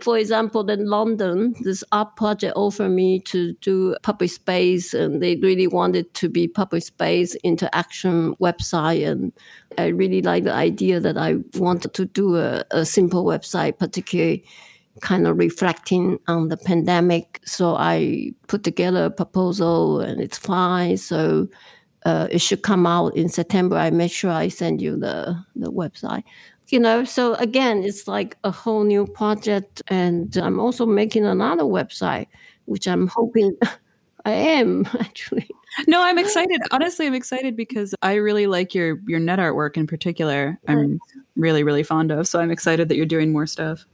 For 0.00 0.16
example, 0.16 0.68
in 0.70 0.86
London, 0.86 1.54
this 1.60 1.84
art 1.92 2.16
project 2.16 2.54
offered 2.56 2.88
me 2.88 3.20
to 3.20 3.52
do 3.54 3.94
public 4.02 4.30
space, 4.30 4.94
and 4.94 5.22
they 5.22 5.36
really 5.36 5.66
wanted 5.66 6.14
to 6.14 6.28
be 6.30 6.48
public 6.48 6.82
space 6.82 7.34
interaction 7.44 8.34
website. 8.36 9.06
And 9.06 9.32
I 9.76 9.88
really 9.88 10.22
like 10.22 10.44
the 10.44 10.54
idea 10.54 10.98
that 11.00 11.18
I 11.18 11.36
wanted 11.58 11.92
to 11.94 12.06
do 12.06 12.36
a, 12.36 12.64
a 12.70 12.86
simple 12.86 13.24
website, 13.24 13.78
particularly 13.78 14.44
kind 15.00 15.26
of 15.26 15.38
reflecting 15.38 16.18
on 16.26 16.48
the 16.48 16.56
pandemic. 16.56 17.40
So 17.44 17.76
I 17.76 18.32
put 18.46 18.62
together 18.62 19.06
a 19.06 19.10
proposal 19.10 20.00
and 20.00 20.20
it's 20.20 20.38
fine. 20.38 20.96
So 20.96 21.48
uh, 22.04 22.28
it 22.30 22.40
should 22.40 22.62
come 22.62 22.86
out 22.86 23.16
in 23.16 23.28
September. 23.28 23.76
I 23.76 23.90
make 23.90 24.12
sure 24.12 24.30
I 24.30 24.48
send 24.48 24.82
you 24.82 24.96
the, 24.96 25.36
the 25.54 25.70
website. 25.70 26.24
You 26.72 26.80
know, 26.80 27.04
so 27.04 27.34
again, 27.34 27.84
it's 27.84 28.08
like 28.08 28.38
a 28.44 28.50
whole 28.50 28.82
new 28.82 29.06
project. 29.06 29.82
And 29.88 30.34
I'm 30.38 30.58
also 30.58 30.86
making 30.86 31.26
another 31.26 31.64
website, 31.64 32.28
which 32.64 32.88
I'm 32.88 33.08
hoping 33.08 33.54
I 34.24 34.32
am 34.32 34.86
actually. 34.98 35.48
No, 35.86 36.02
I'm 36.02 36.18
excited. 36.18 36.60
Honestly, 36.70 37.06
I'm 37.06 37.14
excited 37.14 37.56
because 37.56 37.94
I 38.02 38.14
really 38.14 38.46
like 38.46 38.74
your 38.74 39.00
your 39.06 39.20
net 39.20 39.38
artwork 39.38 39.76
in 39.76 39.86
particular. 39.86 40.58
I'm 40.68 40.98
really 41.36 41.64
really 41.64 41.82
fond 41.82 42.10
of. 42.10 42.26
So 42.28 42.40
I'm 42.40 42.50
excited 42.50 42.88
that 42.88 42.96
you're 42.96 43.06
doing 43.06 43.32
more 43.32 43.46
stuff. 43.46 43.84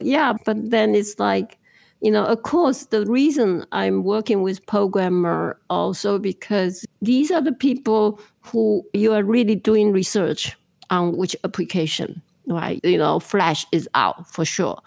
Yeah, 0.00 0.34
but 0.44 0.70
then 0.70 0.94
it's 0.94 1.18
like, 1.18 1.58
you 2.00 2.10
know, 2.10 2.24
of 2.24 2.42
course, 2.42 2.86
the 2.86 3.06
reason 3.06 3.64
I'm 3.72 4.04
working 4.04 4.42
with 4.42 4.64
programmer 4.66 5.58
also 5.70 6.18
because 6.18 6.84
these 7.00 7.30
are 7.30 7.40
the 7.40 7.52
people 7.52 8.20
who 8.40 8.84
you 8.92 9.12
are 9.12 9.24
really 9.24 9.56
doing 9.56 9.92
research 9.92 10.57
on 10.90 11.16
which 11.16 11.36
application 11.44 12.22
right? 12.48 12.80
You 12.84 12.98
know, 12.98 13.20
Flash 13.20 13.66
is 13.72 13.88
out 13.94 14.28
for 14.32 14.44
sure. 14.44 14.80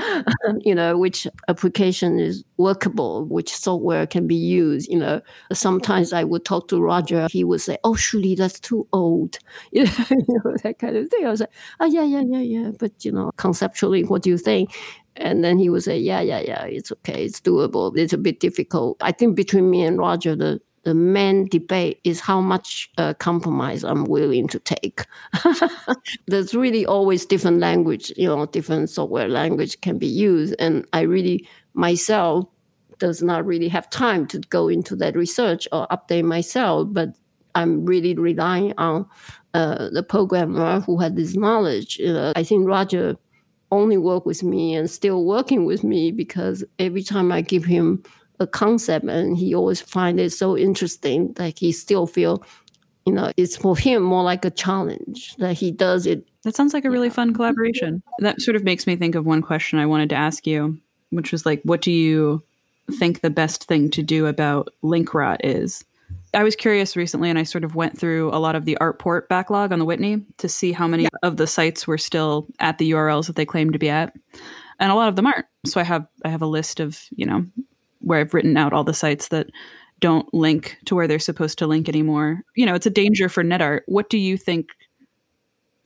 you 0.60 0.74
know, 0.74 0.98
which 0.98 1.26
application 1.48 2.18
is 2.18 2.44
workable, 2.56 3.24
which 3.26 3.54
software 3.54 4.06
can 4.06 4.26
be 4.26 4.34
used. 4.34 4.90
You 4.90 4.98
know, 4.98 5.20
sometimes 5.52 6.12
I 6.12 6.24
would 6.24 6.44
talk 6.44 6.68
to 6.68 6.80
Roger. 6.80 7.28
He 7.30 7.44
would 7.44 7.60
say, 7.60 7.78
"Oh, 7.84 7.94
surely 7.94 8.34
that's 8.34 8.60
too 8.60 8.86
old." 8.92 9.38
You 9.72 9.84
know, 9.84 10.06
you 10.10 10.40
know 10.44 10.56
that 10.62 10.78
kind 10.78 10.96
of 10.96 11.08
thing. 11.08 11.26
I 11.26 11.30
was 11.30 11.40
like, 11.40 11.52
"Oh, 11.80 11.86
yeah, 11.86 12.04
yeah, 12.04 12.22
yeah, 12.26 12.40
yeah." 12.40 12.70
But 12.78 13.04
you 13.04 13.12
know, 13.12 13.30
conceptually, 13.36 14.04
what 14.04 14.22
do 14.22 14.30
you 14.30 14.38
think? 14.38 14.74
And 15.16 15.42
then 15.42 15.58
he 15.58 15.70
would 15.70 15.84
say, 15.84 15.98
"Yeah, 15.98 16.20
yeah, 16.20 16.40
yeah, 16.40 16.64
it's 16.64 16.92
okay, 16.92 17.24
it's 17.24 17.40
doable. 17.40 17.96
It's 17.96 18.12
a 18.12 18.18
bit 18.18 18.40
difficult." 18.40 18.98
I 19.02 19.12
think 19.12 19.36
between 19.36 19.70
me 19.70 19.84
and 19.84 19.98
Roger, 19.98 20.36
the 20.36 20.60
the 20.86 20.94
main 20.94 21.46
debate 21.46 21.98
is 22.04 22.20
how 22.20 22.40
much 22.40 22.88
uh, 22.96 23.12
compromise 23.14 23.82
I'm 23.82 24.04
willing 24.04 24.46
to 24.46 24.60
take. 24.60 25.04
There's 26.28 26.54
really 26.54 26.86
always 26.86 27.26
different 27.26 27.58
language, 27.58 28.12
you 28.16 28.28
know, 28.28 28.46
different 28.46 28.88
software 28.88 29.28
language 29.28 29.80
can 29.80 29.98
be 29.98 30.06
used, 30.06 30.54
and 30.60 30.86
I 30.92 31.00
really 31.00 31.48
myself 31.74 32.46
does 32.98 33.20
not 33.20 33.44
really 33.44 33.66
have 33.66 33.90
time 33.90 34.28
to 34.28 34.38
go 34.38 34.68
into 34.68 34.94
that 34.96 35.16
research 35.16 35.66
or 35.72 35.88
update 35.88 36.24
myself, 36.24 36.86
but 36.92 37.16
I'm 37.56 37.84
really 37.84 38.14
relying 38.14 38.72
on 38.78 39.06
uh, 39.54 39.90
the 39.90 40.04
programmer 40.04 40.78
who 40.82 40.98
had 41.00 41.16
this 41.16 41.34
knowledge. 41.34 42.00
Uh, 42.00 42.32
I 42.36 42.44
think 42.44 42.68
Roger 42.68 43.16
only 43.72 43.96
worked 43.96 44.24
with 44.24 44.44
me 44.44 44.76
and 44.76 44.88
still 44.88 45.24
working 45.24 45.64
with 45.64 45.82
me 45.82 46.12
because 46.12 46.62
every 46.78 47.02
time 47.02 47.32
I 47.32 47.40
give 47.40 47.64
him 47.64 48.04
a 48.40 48.46
concept 48.46 49.06
and 49.06 49.36
he 49.36 49.54
always 49.54 49.80
find 49.80 50.20
it 50.20 50.30
so 50.30 50.56
interesting 50.56 51.32
that 51.34 51.58
he 51.58 51.72
still 51.72 52.06
feel 52.06 52.42
you 53.04 53.12
know 53.12 53.32
it's 53.36 53.56
for 53.56 53.76
him 53.76 54.02
more 54.02 54.22
like 54.22 54.44
a 54.44 54.50
challenge 54.50 55.34
that 55.36 55.54
he 55.54 55.70
does 55.70 56.06
it 56.06 56.26
that 56.42 56.54
sounds 56.54 56.74
like 56.74 56.84
a 56.84 56.90
really 56.90 57.08
yeah. 57.08 57.12
fun 57.14 57.34
collaboration 57.34 58.02
that 58.18 58.40
sort 58.40 58.56
of 58.56 58.64
makes 58.64 58.86
me 58.86 58.96
think 58.96 59.14
of 59.14 59.26
one 59.26 59.42
question 59.42 59.78
i 59.78 59.86
wanted 59.86 60.08
to 60.08 60.14
ask 60.14 60.46
you 60.46 60.78
which 61.10 61.32
was 61.32 61.46
like 61.46 61.60
what 61.62 61.80
do 61.80 61.92
you 61.92 62.42
think 62.98 63.20
the 63.20 63.30
best 63.30 63.64
thing 63.64 63.90
to 63.90 64.02
do 64.02 64.26
about 64.26 64.68
link 64.82 65.12
rot 65.14 65.44
is 65.44 65.84
I 66.34 66.44
was 66.44 66.54
curious 66.54 66.96
recently 66.96 67.30
and 67.30 67.38
I 67.38 67.44
sort 67.44 67.64
of 67.64 67.74
went 67.74 67.98
through 67.98 68.30
a 68.30 68.38
lot 68.38 68.56
of 68.56 68.64
the 68.64 68.76
Artport 68.80 69.28
backlog 69.28 69.72
on 69.72 69.78
the 69.78 69.84
Whitney 69.84 70.22
to 70.38 70.48
see 70.48 70.72
how 70.72 70.86
many 70.86 71.04
yeah. 71.04 71.08
of 71.22 71.36
the 71.36 71.46
sites 71.46 71.86
were 71.86 71.98
still 71.98 72.46
at 72.60 72.78
the 72.78 72.90
URLs 72.90 73.26
that 73.26 73.36
they 73.36 73.46
claimed 73.46 73.72
to 73.72 73.78
be 73.78 73.88
at. 73.88 74.14
And 74.78 74.92
a 74.92 74.94
lot 74.94 75.08
of 75.08 75.16
them 75.16 75.26
aren't. 75.26 75.46
So 75.64 75.80
I 75.80 75.84
have 75.84 76.06
I 76.24 76.28
have 76.28 76.42
a 76.42 76.46
list 76.46 76.80
of, 76.80 77.00
you 77.10 77.24
know, 77.24 77.46
where 78.00 78.20
I've 78.20 78.34
written 78.34 78.56
out 78.56 78.72
all 78.72 78.84
the 78.84 78.94
sites 78.94 79.28
that 79.28 79.48
don't 80.00 80.32
link 80.34 80.76
to 80.84 80.94
where 80.94 81.08
they're 81.08 81.18
supposed 81.18 81.58
to 81.58 81.66
link 81.66 81.88
anymore. 81.88 82.42
You 82.54 82.66
know, 82.66 82.74
it's 82.74 82.86
a 82.86 82.90
danger 82.90 83.28
for 83.28 83.42
NetArt. 83.42 83.82
What 83.86 84.10
do 84.10 84.18
you 84.18 84.36
think? 84.36 84.70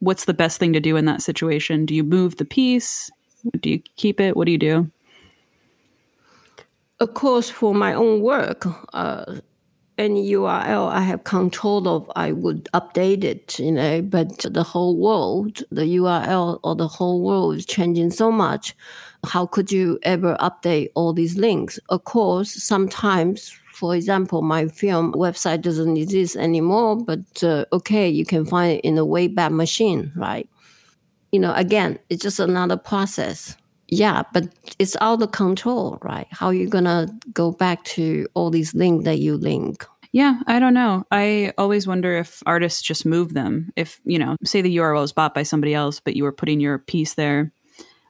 What's 0.01 0.25
the 0.25 0.35
best 0.35 0.59
thing 0.59 0.73
to 0.73 0.81
do 0.81 0.97
in 0.97 1.05
that 1.05 1.23
situation? 1.23 1.87
Do 1.87 1.95
you 1.95 2.03
move 2.03 2.37
the 2.37 2.45
piece? 2.45 3.11
Do 3.61 3.71
you 3.71 3.81
keep 3.97 4.21
it? 4.21 4.37
What 4.37 4.47
do 4.47 4.53
you 4.53 4.59
do? 4.59 4.91
Of 7.01 7.15
course, 7.15 7.49
for 7.49 7.75
my 7.75 7.95
own 7.95 8.21
work, 8.21 8.67
uh, 8.93 9.41
any 10.01 10.33
URL 10.33 10.91
I 10.91 11.01
have 11.01 11.25
control 11.25 11.87
of, 11.89 12.11
I 12.17 12.33
would 12.33 12.69
update 12.73 13.23
it, 13.23 13.59
you 13.59 13.73
know, 13.73 14.03
but 14.03 14.39
the 14.51 14.63
whole 14.63 14.97
world, 14.97 15.63
the 15.71 15.97
URL 15.97 16.59
or 16.63 16.75
the 16.75 16.89
whole 16.89 17.23
world 17.23 17.57
is 17.57 17.67
changing 17.67 18.11
so 18.11 18.33
much 18.33 18.75
how 19.25 19.47
could 19.47 19.71
you 19.71 19.99
ever 20.03 20.37
update 20.41 20.91
all 20.95 21.13
these 21.13 21.37
links? 21.37 21.79
Of 21.89 22.05
course, 22.05 22.63
sometimes, 22.63 23.57
for 23.73 23.95
example, 23.95 24.43
my 24.43 24.69
film 24.69 25.13
website 25.13 25.63
doesn't 25.63 25.97
exist 25.97 26.37
anymore, 26.37 26.97
but 26.97 27.43
uh, 27.43 27.65
okay, 27.73 28.09
you 28.09 28.25
can 28.25 28.45
find 28.45 28.79
it 28.79 28.85
in 28.85 28.99
a 28.99 29.05
Wayback 29.05 29.53
Machine, 29.53 30.13
right? 30.17 30.49
You 31.33 31.41
know, 31.41 31.55
again, 31.55 31.99
it's 32.09 32.23
just 32.23 32.41
another 32.41 32.77
process. 32.77 33.57
Yeah, 33.89 34.23
but 34.33 34.49
it's 34.79 34.97
out 35.01 35.23
of 35.23 35.33
control, 35.33 35.99
right? 36.03 36.29
How 36.31 36.47
are 36.47 36.55
you 36.55 36.69
gonna 36.69 37.09
go 37.33 37.51
back 37.51 37.85
to 37.85 38.27
all 38.35 38.51
these 38.51 38.75
links 38.75 39.05
that 39.05 39.19
you 39.19 39.37
link? 39.37 39.85
Yeah, 40.13 40.41
I 40.47 40.59
don't 40.59 40.75
know. 40.75 41.05
I 41.13 41.53
always 41.57 41.87
wonder 41.87 42.17
if 42.17 42.43
artists 42.45 42.83
just 42.83 43.07
move 43.07 43.33
them. 43.33 43.73
If, 43.77 44.01
you 44.05 44.19
know, 44.19 44.37
say 44.45 44.61
the 44.61 44.77
URL 44.77 45.05
is 45.05 45.13
bought 45.13 45.35
by 45.35 45.45
somebody 45.45 45.73
else, 45.73 46.01
but 46.01 46.17
you 46.17 46.25
were 46.25 46.33
putting 46.33 46.59
your 46.59 46.79
piece 46.79 47.15
there 47.15 47.53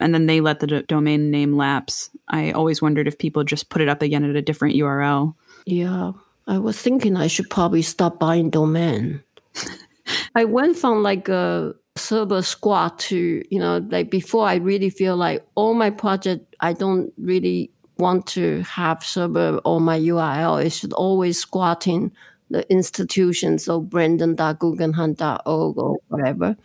and 0.01 0.15
then 0.15 0.27
they 0.27 0.41
let 0.41 0.61
the 0.61 0.67
d- 0.67 0.83
domain 0.89 1.31
name 1.31 1.57
lapse. 1.57 2.11
I 2.29 2.53
always 2.53 2.83
wondered 2.83 3.07
if 3.07 3.19
people 3.19 3.45
just 3.45 3.69
put 3.69 3.83
it 3.83 3.89
up 3.89 4.03
again 4.03 4.25
at 4.25 4.35
a 4.35 4.43
different 4.43 4.75
URL. 4.77 5.35
Yeah, 5.67 6.13
I 6.47 6.59
was 6.59 6.81
thinking 6.81 7.17
I 7.17 7.27
should 7.27 7.51
probably 7.51 7.83
stop 7.83 8.19
buying 8.19 8.51
domain. 8.51 9.23
I 10.35 10.45
went 10.45 10.77
from 10.77 11.03
like 11.03 11.29
a 11.29 11.75
server 11.97 12.43
squad 12.43 12.99
to, 12.99 13.45
you 13.51 13.59
know, 13.59 13.87
like 13.91 14.11
before 14.11 14.47
I 14.47 14.57
really 14.57 14.91
feel 14.91 15.17
like 15.17 15.45
all 15.55 15.75
my 15.75 15.91
project, 15.91 16.57
I 16.61 16.73
don't 16.73 17.13
really 17.19 17.71
want 17.99 18.27
to 18.29 18.63
have 18.63 19.05
server 19.05 19.61
or 19.65 19.81
my 19.81 19.99
URL. 20.01 20.65
It 20.65 20.71
should 20.71 20.93
always 20.95 21.39
squatting 21.39 22.13
the 22.49 22.69
institution, 22.73 23.59
so 23.59 23.81
brandon.guggenheim.org 23.81 25.79
or 25.79 25.99
whatever. 26.09 26.57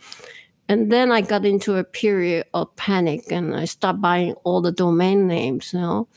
And 0.68 0.90
then 0.90 1.12
I 1.12 1.20
got 1.20 1.44
into 1.44 1.76
a 1.76 1.84
period 1.84 2.46
of 2.54 2.74
panic 2.76 3.30
and 3.30 3.54
I 3.54 3.66
stopped 3.66 4.00
buying 4.00 4.34
all 4.44 4.60
the 4.60 4.72
domain 4.72 5.26
names, 5.26 5.72
you 5.72 5.80
know. 5.80 6.08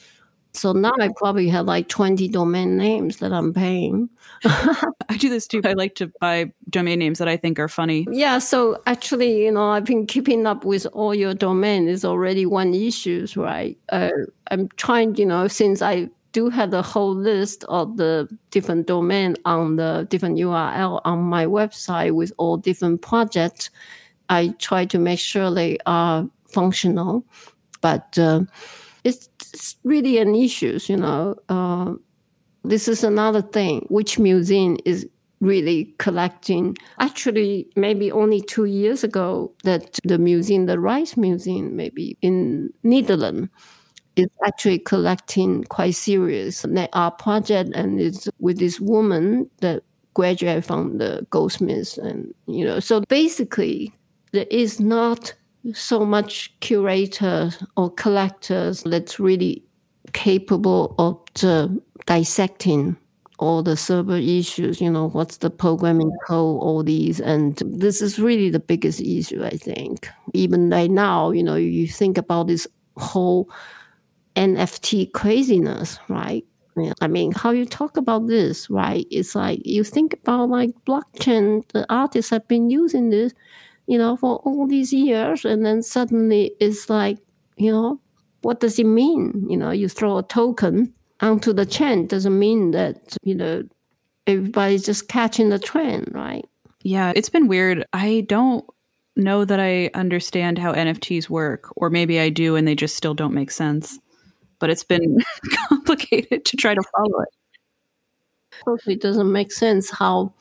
So 0.51 0.73
now 0.73 0.93
I 0.99 1.09
probably 1.15 1.47
have 1.49 1.67
like 1.67 1.87
20 1.89 2.27
domain 2.29 2.75
names 2.75 3.17
that 3.17 3.31
I'm 3.31 3.53
paying. 3.53 4.09
I 4.45 5.17
do 5.17 5.29
this 5.29 5.47
too. 5.47 5.61
I 5.63 5.73
like 5.73 5.93
to 5.95 6.11
buy 6.19 6.51
domain 6.69 6.99
names 6.99 7.19
that 7.19 7.27
I 7.27 7.37
think 7.37 7.59
are 7.59 7.67
funny. 7.67 8.07
Yeah. 8.11 8.39
So 8.39 8.81
actually, 8.87 9.45
you 9.45 9.51
know, 9.51 9.69
I've 9.69 9.85
been 9.85 10.07
keeping 10.07 10.47
up 10.47 10.65
with 10.65 10.87
all 10.91 11.13
your 11.13 11.35
domain 11.35 11.87
is 11.87 12.03
already 12.03 12.45
one 12.47 12.73
issue, 12.73 13.27
right? 13.35 13.77
Uh, 13.89 14.09
I'm 14.49 14.69
trying, 14.69 15.15
you 15.15 15.25
know, 15.25 15.47
since 15.47 15.83
I 15.83 16.09
do 16.31 16.49
have 16.49 16.71
the 16.71 16.81
whole 16.81 17.13
list 17.13 17.63
of 17.69 17.97
the 17.97 18.27
different 18.49 18.87
domain 18.87 19.35
on 19.45 19.75
the 19.75 20.07
different 20.09 20.37
URL 20.37 21.01
on 21.05 21.19
my 21.19 21.45
website 21.45 22.11
with 22.11 22.31
all 22.37 22.57
different 22.57 23.01
projects 23.01 23.69
I 24.29 24.49
try 24.59 24.85
to 24.85 24.99
make 24.99 25.19
sure 25.19 25.51
they 25.51 25.77
are 25.85 26.29
functional, 26.51 27.25
but 27.81 28.17
uh, 28.17 28.41
it's, 29.03 29.29
it's, 29.53 29.75
really 29.83 30.17
an 30.17 30.35
issue, 30.35 30.79
you 30.83 30.97
know. 30.97 31.35
Uh, 31.49 31.93
this 32.63 32.87
is 32.87 33.03
another 33.03 33.41
thing. 33.41 33.85
Which 33.89 34.19
museum 34.19 34.77
is 34.85 35.07
really 35.39 35.95
collecting? 35.97 36.77
Actually, 36.99 37.67
maybe 37.75 38.11
only 38.11 38.41
two 38.41 38.65
years 38.65 39.03
ago, 39.03 39.53
that 39.63 39.99
the 40.03 40.17
museum, 40.17 40.65
the 40.65 40.79
Rice 40.79 41.17
Museum, 41.17 41.75
maybe 41.75 42.17
in 42.21 42.69
Netherlands, 42.83 43.49
is 44.15 44.27
actually 44.45 44.79
collecting 44.79 45.63
quite 45.65 45.95
serious 45.95 46.65
art 46.93 47.17
project, 47.17 47.71
and 47.73 47.99
it's 47.99 48.27
with 48.39 48.59
this 48.59 48.79
woman 48.79 49.49
that 49.61 49.83
graduated 50.13 50.65
from 50.65 50.97
the 50.97 51.25
Goldsmiths, 51.29 51.97
and 51.97 52.33
you 52.47 52.65
know, 52.65 52.79
so 52.79 53.01
basically, 53.07 53.93
there 54.31 54.47
is 54.49 54.79
not 54.79 55.33
so 55.73 56.05
much 56.05 56.57
curators 56.59 57.61
or 57.75 57.91
collectors 57.91 58.83
that's 58.83 59.19
really 59.19 59.63
capable 60.13 60.95
of 60.97 61.43
uh, 61.43 61.67
dissecting 62.05 62.97
all 63.39 63.63
the 63.63 63.77
server 63.77 64.17
issues, 64.17 64.81
you 64.81 64.91
know, 64.91 65.09
what's 65.09 65.37
the 65.37 65.49
programming 65.49 66.11
code, 66.27 66.61
all 66.61 66.83
these. 66.83 67.21
And 67.21 67.55
this 67.65 68.01
is 68.01 68.19
really 68.19 68.49
the 68.49 68.59
biggest 68.59 68.99
issue, 68.99 69.43
I 69.43 69.51
think. 69.51 70.09
Even 70.33 70.69
right 70.69 70.91
now, 70.91 71.31
you 71.31 71.41
know, 71.41 71.55
you 71.55 71.87
think 71.87 72.17
about 72.17 72.47
this 72.47 72.67
whole 72.97 73.49
NFT 74.35 75.13
craziness, 75.13 75.99
right? 76.09 76.45
I 77.01 77.07
mean, 77.07 77.31
how 77.33 77.51
you 77.51 77.65
talk 77.65 77.97
about 77.97 78.27
this, 78.27 78.69
right? 78.69 79.05
It's 79.11 79.35
like 79.35 79.65
you 79.65 79.83
think 79.83 80.13
about 80.13 80.49
like 80.49 80.71
blockchain, 80.85 81.67
the 81.73 81.85
artists 81.93 82.31
have 82.31 82.47
been 82.47 82.69
using 82.69 83.09
this, 83.09 83.33
you 83.89 83.97
know, 83.97 84.15
for 84.15 84.35
all 84.45 84.67
these 84.67 84.93
years, 84.93 85.43
and 85.43 85.65
then 85.65 85.81
suddenly 85.81 86.51
it's 86.59 86.91
like, 86.91 87.17
you 87.57 87.71
know, 87.71 87.99
what 88.43 88.59
does 88.59 88.77
it 88.77 88.85
mean? 88.85 89.47
You 89.49 89.57
know, 89.57 89.71
you 89.71 89.89
throw 89.89 90.19
a 90.19 90.23
token 90.23 90.93
onto 91.21 91.53
the 91.53 91.65
chain 91.65 92.05
doesn't 92.05 92.37
mean 92.37 92.71
that, 92.71 93.17
you 93.23 93.33
know, 93.33 93.63
everybody's 94.27 94.85
just 94.85 95.07
catching 95.07 95.49
the 95.49 95.57
trend, 95.57 96.07
right? 96.11 96.45
Yeah, 96.83 97.11
it's 97.15 97.29
been 97.29 97.47
weird. 97.47 97.83
I 97.91 98.25
don't 98.27 98.63
know 99.15 99.43
that 99.43 99.59
I 99.59 99.89
understand 99.95 100.59
how 100.59 100.71
NFTs 100.71 101.27
work, 101.27 101.73
or 101.75 101.89
maybe 101.89 102.19
I 102.19 102.29
do 102.29 102.55
and 102.55 102.67
they 102.67 102.75
just 102.75 102.95
still 102.95 103.15
don't 103.15 103.33
make 103.33 103.49
sense. 103.49 103.99
But 104.59 104.69
it's 104.69 104.83
been 104.83 105.17
complicated 105.67 106.45
to 106.45 106.57
try 106.57 106.75
to 106.75 106.83
follow 106.95 107.21
it. 107.21 107.29
Totally 108.65 108.97
doesn't 108.97 109.31
make 109.31 109.51
sense 109.51 109.89
how 109.89 110.35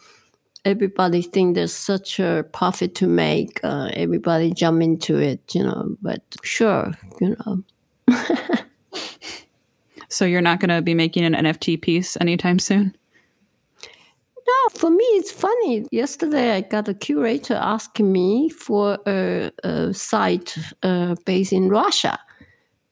everybody 0.68 1.22
think 1.22 1.54
there's 1.54 1.74
such 1.74 2.20
a 2.20 2.44
profit 2.52 2.94
to 2.96 3.06
make. 3.06 3.60
Uh, 3.64 3.90
everybody 3.94 4.52
jump 4.52 4.82
into 4.82 5.18
it, 5.18 5.54
you 5.54 5.62
know. 5.62 5.96
But 6.02 6.22
sure, 6.42 6.92
you 7.20 7.36
know. 7.36 7.62
So 10.08 10.24
you're 10.24 10.40
not 10.40 10.60
going 10.60 10.70
to 10.70 10.82
be 10.82 10.94
making 10.94 11.24
an 11.24 11.34
NFT 11.34 11.80
piece 11.80 12.16
anytime 12.20 12.58
soon? 12.58 12.96
No, 13.84 14.68
for 14.74 14.90
me, 14.90 15.04
it's 15.04 15.30
funny. 15.30 15.86
Yesterday, 15.92 16.52
I 16.52 16.62
got 16.62 16.88
a 16.88 16.94
curator 16.94 17.54
asking 17.54 18.10
me 18.10 18.48
for 18.48 18.98
a, 19.06 19.50
a 19.62 19.92
site 19.92 20.56
uh, 20.82 21.16
based 21.26 21.52
in 21.52 21.68
Russia. 21.68 22.18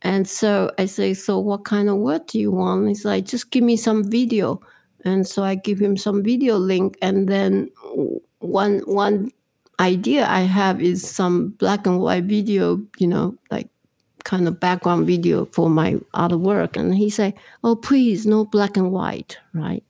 And 0.03 0.29
so 0.29 0.71
I 0.79 0.85
say, 0.85 1.15
So, 1.15 1.39
what 1.39 1.65
kind 1.65 1.89
of 1.89 1.97
work 1.97 2.27
do 2.27 2.39
you 2.39 2.53
want? 2.53 2.89
He's 2.89 3.07
like, 3.07 3.25
Just 3.25 3.51
give 3.51 3.65
me 3.65 3.79
some 3.79 4.05
video. 4.05 4.61
And 5.07 5.27
so 5.27 5.45
I 5.45 5.55
give 5.55 5.79
him 5.79 5.97
some 5.97 6.23
video 6.23 6.57
link. 6.57 6.99
And 7.01 7.29
then 7.29 7.71
one, 8.41 8.81
one 8.81 9.31
idea 9.79 10.27
I 10.27 10.41
have 10.41 10.83
is 10.83 11.09
some 11.09 11.51
black 11.51 11.87
and 11.87 12.01
white 12.01 12.25
video, 12.25 12.81
you 12.99 13.07
know, 13.07 13.37
like 13.51 13.69
kind 14.25 14.49
of 14.49 14.59
background 14.59 15.07
video 15.07 15.45
for 15.45 15.71
my 15.71 15.99
other 16.15 16.37
work. 16.37 16.77
And 16.77 16.95
he 16.95 17.09
said, 17.09 17.35
"Oh, 17.63 17.77
please, 17.77 18.27
no 18.27 18.45
black 18.45 18.77
and 18.77 18.91
white, 18.91 19.39
right?" 19.55 19.85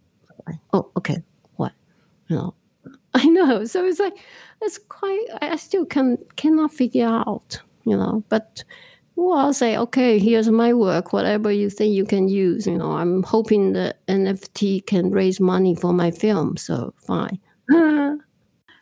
oh, 0.73 0.91
okay. 0.97 1.23
What? 1.57 1.73
You 2.29 2.37
know, 2.37 2.55
I 3.15 3.27
know. 3.27 3.65
So 3.65 3.85
it's 3.85 3.99
like 3.99 4.19
it's 4.61 4.79
quite. 4.79 5.27
I 5.41 5.57
still 5.57 5.87
can 5.87 6.19
cannot 6.37 6.73
figure 6.73 7.07
out. 7.09 7.61
You 7.85 7.97
know, 7.97 8.25
but 8.29 8.65
well, 9.17 9.39
I'll 9.39 9.55
say, 9.55 9.77
okay, 9.79 10.19
here's 10.19 10.51
my 10.51 10.75
work. 10.75 11.13
Whatever 11.13 11.51
you 11.51 11.71
think 11.71 11.95
you 11.95 12.05
can 12.05 12.29
use. 12.29 12.67
You 12.67 12.77
know, 12.77 12.93
I'm 12.93 13.23
hoping 13.23 13.73
the 13.73 13.95
NFT 14.09 14.87
can 14.87 15.11
raise 15.11 15.41
money 15.41 15.75
for 15.75 15.93
my 15.93 16.11
film. 16.11 16.59
So 16.59 16.93
fine. 16.99 17.41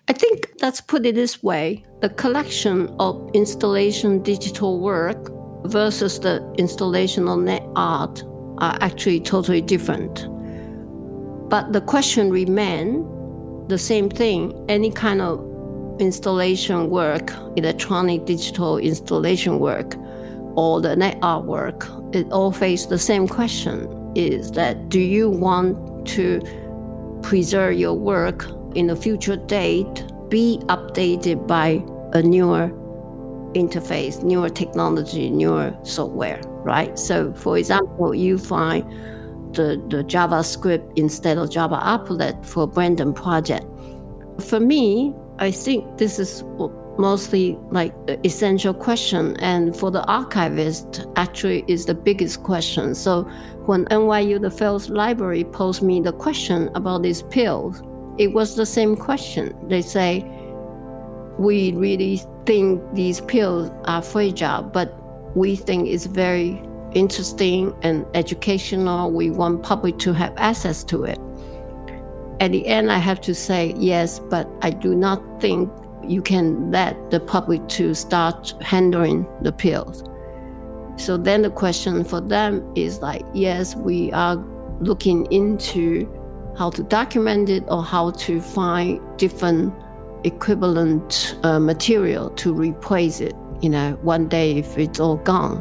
I 0.07 0.13
think 0.13 0.51
let's 0.61 0.81
put 0.81 1.07
it 1.07 1.15
this 1.15 1.43
way 1.43 1.85
the 2.03 2.11
collection 2.11 2.95
of 2.99 3.31
installation 3.33 4.23
digital 4.23 4.81
work 4.81 5.31
versus 5.65 6.21
the 6.21 6.45
installation 6.59 7.27
of 7.27 7.39
net 7.39 7.63
art 7.75 8.23
are 8.59 8.77
actually 8.81 9.21
totally 9.21 9.63
different. 9.63 10.29
But 11.49 11.73
the 11.73 11.81
question 11.81 12.31
remains 12.31 13.07
the 13.71 13.79
same 13.79 14.11
thing. 14.11 14.53
Any 14.69 14.91
kind 14.91 15.23
of 15.23 15.41
installation 16.01 16.91
work, 16.91 17.33
electronic 17.57 18.27
digital 18.27 18.77
installation 18.79 19.59
work, 19.59 19.95
or 20.57 20.81
the 20.81 20.97
net 20.97 21.19
art 21.23 21.45
work, 21.45 21.89
it 22.13 22.31
all 22.33 22.53
face 22.53 22.87
the 22.87 22.99
same 22.99 23.27
question 23.27 24.13
is 24.15 24.53
that 24.53 24.89
do 24.89 25.01
you 25.01 25.29
want 25.29 26.07
to 26.07 26.41
preserve 27.23 27.75
your 27.75 27.95
work 27.95 28.47
in 28.75 28.91
a 28.91 28.97
future 28.97 29.37
date, 29.37 30.05
be 30.29 30.61
updated 30.67 31.47
by 31.47 31.85
a 32.13 32.23
newer 32.23 32.69
interface, 33.55 34.23
newer 34.23 34.49
technology, 34.49 35.31
newer 35.31 35.77
software, 35.83 36.41
right? 36.65 36.99
So, 36.99 37.33
for 37.35 37.57
example, 37.57 38.15
you 38.15 38.39
find 38.39 38.85
the, 39.55 39.83
the 39.89 40.05
JavaScript 40.05 40.99
instead 40.99 41.39
of 41.39 41.51
Java 41.51 41.81
applet 41.83 42.45
for 42.45 42.67
Brandon 42.67 43.13
project. 43.13 43.65
For 44.41 44.61
me, 44.61 45.15
I 45.39 45.51
think 45.51 45.99
this 45.99 46.19
is 46.19 46.43
mostly 46.99 47.59
like 47.71 47.95
essential 48.25 48.75
question, 48.75 49.37
and 49.39 49.77
for 49.77 49.91
the 49.91 50.05
archivist, 50.07 51.07
actually 51.17 51.65
is 51.69 51.87
the 51.87 51.95
biggest 51.95 52.43
question. 52.43 52.95
So, 52.95 53.23
when 53.67 53.87
NYU 53.87 54.41
the 54.41 54.51
Fales 54.51 54.91
Library 54.91 55.45
posed 55.45 55.83
me 55.83 56.01
the 56.01 56.13
question 56.13 56.71
about 56.75 57.03
these 57.03 57.23
pills, 57.23 57.83
it 58.19 58.33
was 58.33 58.57
the 58.57 58.67
same 58.67 58.97
question. 58.97 59.55
They 59.69 59.83
say, 59.83 60.25
we 61.39 61.73
really 61.73 62.21
think 62.47 62.83
these 62.95 63.21
pills 63.23 63.71
are 63.85 64.03
fragile, 64.03 64.63
but 64.63 64.95
we 65.37 65.57
think 65.57 65.89
it's 65.89 66.07
very 66.07 66.63
interesting 66.93 67.75
and 67.83 68.07
educational. 68.15 69.11
We 69.11 69.31
want 69.31 69.63
public 69.63 69.99
to 70.01 70.13
have 70.13 70.33
access 70.37 70.85
to 70.85 71.05
it. 71.05 71.19
At 72.41 72.53
the 72.53 72.67
end, 72.67 72.93
I 72.93 72.99
have 72.99 73.21
to 73.23 73.35
say 73.35 73.75
yes, 73.77 74.19
but 74.19 74.49
I 74.63 74.71
do 74.71 74.95
not 74.95 75.23
think 75.41 75.71
you 76.11 76.23
can 76.23 76.71
let 76.71 77.11
the 77.11 77.21
public 77.21 77.67
to 77.69 77.95
start 77.95 78.55
handling 78.63 79.27
the 79.43 79.53
pills. 79.53 80.05
So 80.97 81.17
then 81.17 81.43
the 81.43 81.51
question 81.51 82.05
for 82.05 82.21
them 82.21 82.73
is 82.77 83.01
like, 83.03 83.23
yes, 83.35 83.75
we 83.75 84.13
are 84.13 84.37
looking 84.81 85.27
into 85.33 86.09
how 86.57 86.71
to 86.71 86.83
document 86.85 87.49
it 87.49 87.65
or 87.69 87.83
how 87.83 88.11
to 88.11 88.41
find 88.41 89.01
different 89.19 89.75
equivalent 90.25 91.37
uh, 91.43 91.59
material 91.59 92.31
to 92.31 92.55
replace 92.55 93.21
it. 93.21 93.35
You 93.61 93.71
know, 93.71 93.99
one 94.03 94.29
day 94.29 94.59
if 94.59 94.79
it's 94.79 95.01
all 95.01 95.17
gone, 95.17 95.59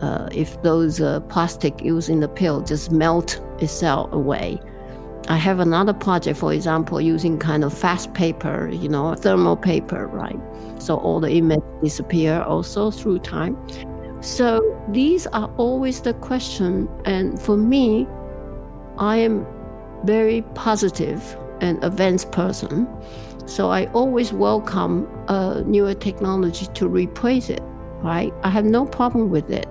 uh, 0.00 0.28
if 0.32 0.60
those 0.62 1.00
uh, 1.00 1.20
plastic 1.20 1.82
used 1.82 2.08
in 2.08 2.20
the 2.20 2.28
pill 2.28 2.60
just 2.60 2.92
melt 2.92 3.40
itself 3.60 4.12
away. 4.12 4.60
I 5.28 5.36
have 5.36 5.60
another 5.60 5.92
project, 5.92 6.38
for 6.38 6.54
example, 6.54 7.02
using 7.02 7.38
kind 7.38 7.62
of 7.62 7.76
fast 7.76 8.14
paper, 8.14 8.70
you 8.72 8.88
know, 8.88 9.14
thermal 9.14 9.58
paper, 9.58 10.06
right? 10.06 10.38
So 10.78 10.96
all 10.96 11.20
the 11.20 11.30
images 11.30 11.62
disappear 11.82 12.40
also 12.40 12.90
through 12.90 13.18
time. 13.18 13.54
So 14.22 14.60
these 14.88 15.26
are 15.26 15.50
always 15.58 16.00
the 16.00 16.14
question. 16.14 16.88
And 17.04 17.38
for 17.38 17.58
me, 17.58 18.06
I 18.96 19.16
am 19.16 19.46
very 20.04 20.42
positive 20.54 21.36
and 21.60 21.82
advanced 21.84 22.32
person. 22.32 22.88
So 23.44 23.68
I 23.68 23.84
always 23.92 24.32
welcome 24.32 25.06
a 25.28 25.62
newer 25.66 25.92
technology 25.92 26.66
to 26.72 26.88
replace 26.88 27.50
it, 27.50 27.62
right? 28.02 28.32
I 28.44 28.48
have 28.48 28.64
no 28.64 28.86
problem 28.86 29.28
with 29.28 29.50
it. 29.50 29.68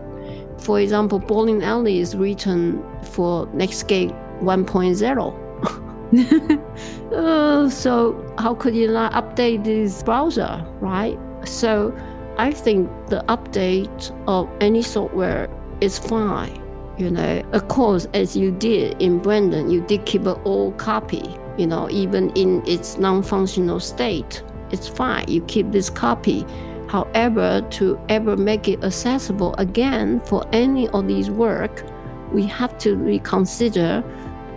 For 0.60 0.80
example, 0.80 1.18
Bowling 1.18 1.64
Alley 1.64 1.99
is 1.99 2.16
written 2.16 2.84
for 3.01 3.47
Netscape 3.47 4.14
1.0. 4.41 5.47
uh, 7.14 7.70
so 7.70 8.34
how 8.38 8.53
could 8.53 8.76
you 8.76 8.91
not 8.91 9.12
update 9.14 9.64
this 9.64 10.03
browser, 10.03 10.66
right? 10.80 11.18
So 11.45 11.95
I 12.38 12.51
think 12.51 12.89
the 13.08 13.24
update 13.28 14.12
of 14.28 14.49
any 14.62 14.82
software 14.82 15.49
is 15.82 15.99
fine. 15.99 16.64
You 16.97 17.12
know, 17.12 17.43
of 17.51 17.68
course, 17.68 18.08
as 18.14 18.36
you 18.36 18.51
did 18.51 18.99
in 19.01 19.20
Brandon, 19.20 19.70
you 19.70 19.82
did 19.82 20.05
keep 20.05 20.26
an 20.26 20.39
old 20.45 20.78
copy 20.78 21.38
you 21.58 21.66
know, 21.66 21.89
even 21.89 22.30
in 22.32 22.66
its 22.68 22.97
non-functional 22.97 23.80
state, 23.80 24.43
it's 24.72 24.88
fine. 24.88 25.26
You 25.28 25.41
keep 25.41 25.72
this 25.72 25.89
copy. 25.89 26.45
However, 26.88 27.66
to 27.72 27.99
ever 28.10 28.38
make 28.38 28.68
it 28.68 28.84
accessible 28.84 29.55
again 29.55 30.22
for 30.22 30.45
any 30.53 30.88
of 30.89 31.08
these 31.08 31.30
work, 31.30 31.84
we 32.32 32.45
have 32.45 32.78
to 32.80 32.95
reconsider 32.95 34.03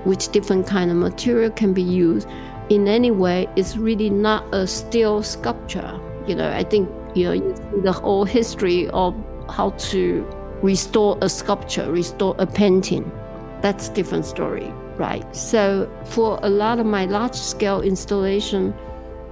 which 0.05 0.29
different 0.29 0.67
kind 0.67 0.91
of 0.91 0.97
material 0.97 1.51
can 1.51 1.73
be 1.73 1.83
used. 1.83 2.29
In 2.69 2.89
any 2.89 3.11
way, 3.11 3.49
it's 3.57 3.77
really 3.77 4.11
not 4.11 4.45
a 4.55 4.67
still 4.67 5.23
sculpture. 5.23 5.99
You 6.27 6.35
know, 6.37 6.51
I 6.51 6.63
think 6.63 6.89
you 7.15 7.25
know 7.25 7.33
you 7.33 7.57
see 7.57 7.81
the 7.83 7.93
whole 7.93 8.25
history 8.25 8.89
of 8.91 9.15
how 9.49 9.71
to 9.91 10.27
restore 10.63 11.19
a 11.21 11.29
sculpture, 11.29 11.91
restore 11.91 12.37
a 12.39 12.47
painting. 12.47 13.11
That's 13.63 13.89
different 13.89 14.25
story 14.25 14.73
right? 15.01 15.25
So 15.35 15.91
for 16.05 16.39
a 16.43 16.51
lot 16.51 16.79
of 16.79 16.85
my 16.85 17.07
large 17.07 17.35
scale 17.35 17.81
installation, 17.81 18.75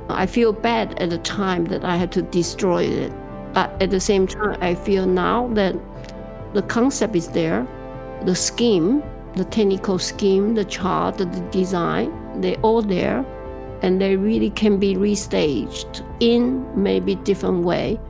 I 0.09 0.25
feel 0.25 0.53
bad 0.53 1.01
at 1.01 1.11
the 1.11 1.19
time 1.19 1.67
that 1.67 1.85
I 1.85 1.97
had 1.97 2.11
to 2.13 2.23
destroy 2.23 2.85
it. 2.85 3.13
But 3.53 3.71
at 3.83 3.91
the 3.91 4.01
same 4.01 4.27
time, 4.27 4.57
I 4.63 4.75
feel 4.75 5.07
now 5.07 5.49
that 5.49 5.77
the 6.55 6.63
concept 6.63 7.15
is 7.15 7.29
there, 7.29 7.69
the 8.25 8.35
scheme, 8.35 9.03
the 9.35 9.45
technical 9.45 9.99
scheme, 9.99 10.55
the 10.55 10.65
chart, 10.65 11.19
the 11.19 11.27
design, 11.51 12.41
they're 12.41 12.61
all 12.63 12.83
there, 12.83 13.25
and 13.83 14.01
they 14.01 14.17
really 14.17 14.51
can 14.51 14.79
be 14.79 14.95
restaged 14.95 16.05
in 16.21 16.67
maybe 16.81 17.15
different 17.17 17.65
way 17.65 18.01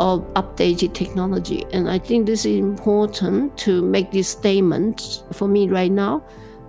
of 0.00 0.20
updated 0.34 0.94
technology. 0.94 1.64
And 1.72 1.88
I 1.88 1.98
think 1.98 2.26
this 2.26 2.44
is 2.44 2.58
important 2.58 3.56
to 3.58 3.82
make 3.82 4.10
this 4.10 4.28
statement 4.28 5.22
for 5.32 5.46
me 5.46 5.68
right 5.68 5.92
now. 5.92 6.24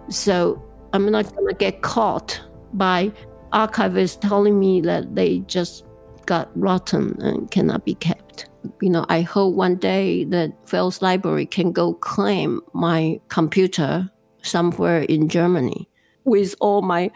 So 0.10 0.62
I'm 0.94 1.10
not 1.10 1.36
gonna 1.36 1.54
get 1.54 1.82
caught 1.82 2.40
by 2.74 3.12
archivists 3.52 4.20
telling 4.20 4.60
me 4.60 4.82
that 4.82 5.16
they 5.16 5.40
just 5.40 5.86
got 6.26 6.50
rotten 6.56 7.22
and 7.22 7.50
cannot 7.52 7.86
be 7.86 7.96
kept. 7.96 8.50
You 8.82 8.90
know, 8.90 9.06
I 9.10 9.22
hope 9.22 9.56
one 9.56 9.76
day 9.76 10.24
that 10.26 10.52
Fales 10.68 11.02
Library 11.02 11.46
can 11.46 11.72
go 11.72 11.94
claim 11.94 12.62
my 12.74 13.20
computer 13.28 14.10
somewhere 14.42 15.02
in 15.02 15.30
Germany 15.30 15.90
with 16.24 16.56
all 16.60 16.82
my 16.82 17.12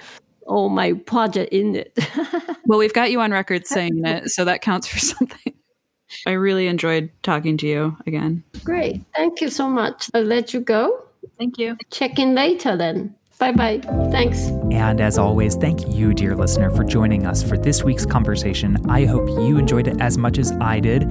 all 0.45 0.69
my 0.69 0.93
project 0.93 1.51
in 1.51 1.75
it. 1.75 1.97
well, 2.65 2.79
we've 2.79 2.93
got 2.93 3.11
you 3.11 3.19
on 3.19 3.31
record 3.31 3.67
saying 3.67 4.01
that, 4.01 4.29
so 4.29 4.45
that 4.45 4.61
counts 4.61 4.87
for 4.87 4.99
something. 5.13 5.53
I 6.25 6.31
really 6.31 6.67
enjoyed 6.67 7.11
talking 7.21 7.57
to 7.57 7.67
you 7.67 7.97
again. 8.05 8.43
Great. 8.63 9.03
Thank 9.15 9.41
you 9.41 9.49
so 9.49 9.69
much. 9.69 10.09
I'll 10.13 10.23
let 10.23 10.53
you 10.53 10.61
go. 10.61 11.03
Thank 11.37 11.57
you. 11.57 11.77
Check 11.91 12.17
in 12.17 12.33
later 12.33 12.77
then. 12.77 13.15
Bye 13.39 13.51
bye. 13.51 13.79
Thanks. 14.11 14.47
And 14.71 14.99
as 14.99 15.19
always, 15.19 15.55
thank 15.55 15.87
you, 15.87 16.11
dear 16.11 16.35
listener, 16.35 16.71
for 16.71 16.83
joining 16.83 17.27
us 17.27 17.43
for 17.43 17.55
this 17.55 17.83
week's 17.83 18.03
conversation. 18.03 18.77
I 18.89 19.05
hope 19.05 19.29
you 19.29 19.59
enjoyed 19.59 19.87
it 19.87 20.01
as 20.01 20.17
much 20.17 20.39
as 20.39 20.53
I 20.53 20.79
did. 20.79 21.03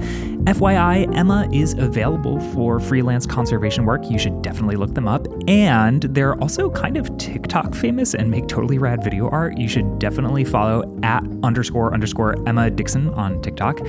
FYI, 0.47 1.15
Emma 1.15 1.47
is 1.53 1.73
available 1.75 2.41
for 2.51 2.81
freelance 2.81 3.25
conservation 3.25 3.85
work. 3.85 4.09
You 4.09 4.19
should 4.19 4.41
definitely 4.41 4.75
look 4.75 4.93
them 4.93 5.07
up. 5.07 5.25
And 5.47 6.03
they're 6.03 6.35
also 6.41 6.69
kind 6.69 6.97
of 6.97 7.17
TikTok 7.17 7.73
famous 7.73 8.13
and 8.13 8.29
make 8.29 8.47
totally 8.47 8.77
rad 8.77 9.05
video 9.05 9.29
art. 9.29 9.57
You 9.57 9.69
should 9.69 9.97
definitely 9.97 10.43
follow 10.43 10.83
at 11.03 11.23
underscore 11.43 11.93
underscore 11.93 12.35
Emma 12.45 12.69
Dixon 12.69 13.07
on 13.13 13.41
TikTok. 13.41 13.79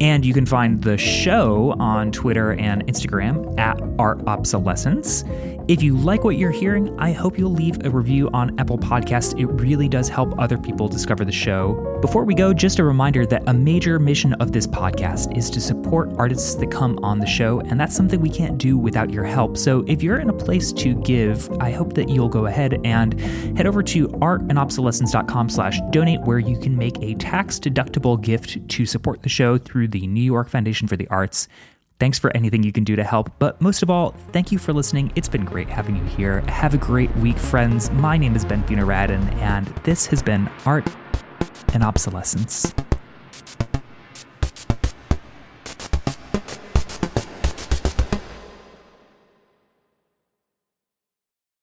And 0.00 0.24
you 0.24 0.32
can 0.32 0.46
find 0.46 0.80
the 0.80 0.96
show 0.96 1.74
on 1.80 2.12
Twitter 2.12 2.52
and 2.52 2.86
Instagram 2.86 3.58
at 3.58 3.80
Art 3.98 4.24
Obsolescence. 4.28 5.24
If 5.70 5.84
you 5.84 5.96
like 5.96 6.24
what 6.24 6.36
you're 6.36 6.50
hearing, 6.50 6.98
I 6.98 7.12
hope 7.12 7.38
you'll 7.38 7.52
leave 7.52 7.86
a 7.86 7.90
review 7.90 8.28
on 8.32 8.58
Apple 8.58 8.76
Podcasts. 8.76 9.38
It 9.38 9.46
really 9.46 9.88
does 9.88 10.08
help 10.08 10.36
other 10.36 10.58
people 10.58 10.88
discover 10.88 11.24
the 11.24 11.30
show. 11.30 11.96
Before 12.00 12.24
we 12.24 12.34
go, 12.34 12.52
just 12.52 12.80
a 12.80 12.84
reminder 12.84 13.24
that 13.26 13.44
a 13.46 13.54
major 13.54 14.00
mission 14.00 14.32
of 14.40 14.50
this 14.50 14.66
podcast 14.66 15.38
is 15.38 15.48
to 15.50 15.60
support 15.60 16.12
artists 16.18 16.56
that 16.56 16.72
come 16.72 16.98
on 17.04 17.20
the 17.20 17.26
show, 17.26 17.60
and 17.60 17.78
that's 17.78 17.94
something 17.94 18.20
we 18.20 18.30
can't 18.30 18.58
do 18.58 18.76
without 18.76 19.12
your 19.12 19.22
help. 19.22 19.56
So 19.56 19.84
if 19.86 20.02
you're 20.02 20.18
in 20.18 20.28
a 20.28 20.32
place 20.32 20.72
to 20.72 21.00
give, 21.02 21.48
I 21.60 21.70
hope 21.70 21.92
that 21.92 22.08
you'll 22.08 22.28
go 22.28 22.46
ahead 22.46 22.80
and 22.84 23.20
head 23.56 23.68
over 23.68 23.80
to 23.80 24.08
artandobsolescence.com 24.08 25.50
slash 25.50 25.78
donate, 25.92 26.22
where 26.22 26.40
you 26.40 26.58
can 26.58 26.76
make 26.76 27.00
a 27.00 27.14
tax-deductible 27.14 28.20
gift 28.20 28.68
to 28.70 28.84
support 28.84 29.22
the 29.22 29.28
show 29.28 29.56
through 29.56 29.86
the 29.86 30.08
New 30.08 30.20
York 30.20 30.48
Foundation 30.48 30.88
for 30.88 30.96
the 30.96 31.06
Arts. 31.06 31.46
Thanks 32.00 32.18
for 32.18 32.34
anything 32.34 32.62
you 32.62 32.72
can 32.72 32.82
do 32.82 32.96
to 32.96 33.04
help, 33.04 33.30
but 33.38 33.60
most 33.60 33.82
of 33.82 33.90
all, 33.90 34.14
thank 34.32 34.50
you 34.50 34.58
for 34.58 34.72
listening. 34.72 35.12
It's 35.16 35.28
been 35.28 35.44
great 35.44 35.68
having 35.68 35.96
you 35.96 36.04
here. 36.04 36.40
Have 36.48 36.72
a 36.72 36.78
great 36.78 37.14
week, 37.16 37.36
friends. 37.36 37.90
My 37.90 38.16
name 38.16 38.34
is 38.34 38.42
Ben 38.42 38.64
Radin, 38.64 39.30
and 39.34 39.66
this 39.84 40.06
has 40.06 40.22
been 40.22 40.50
Art 40.64 40.88
and 41.74 41.84
Obsolescence. 41.84 42.72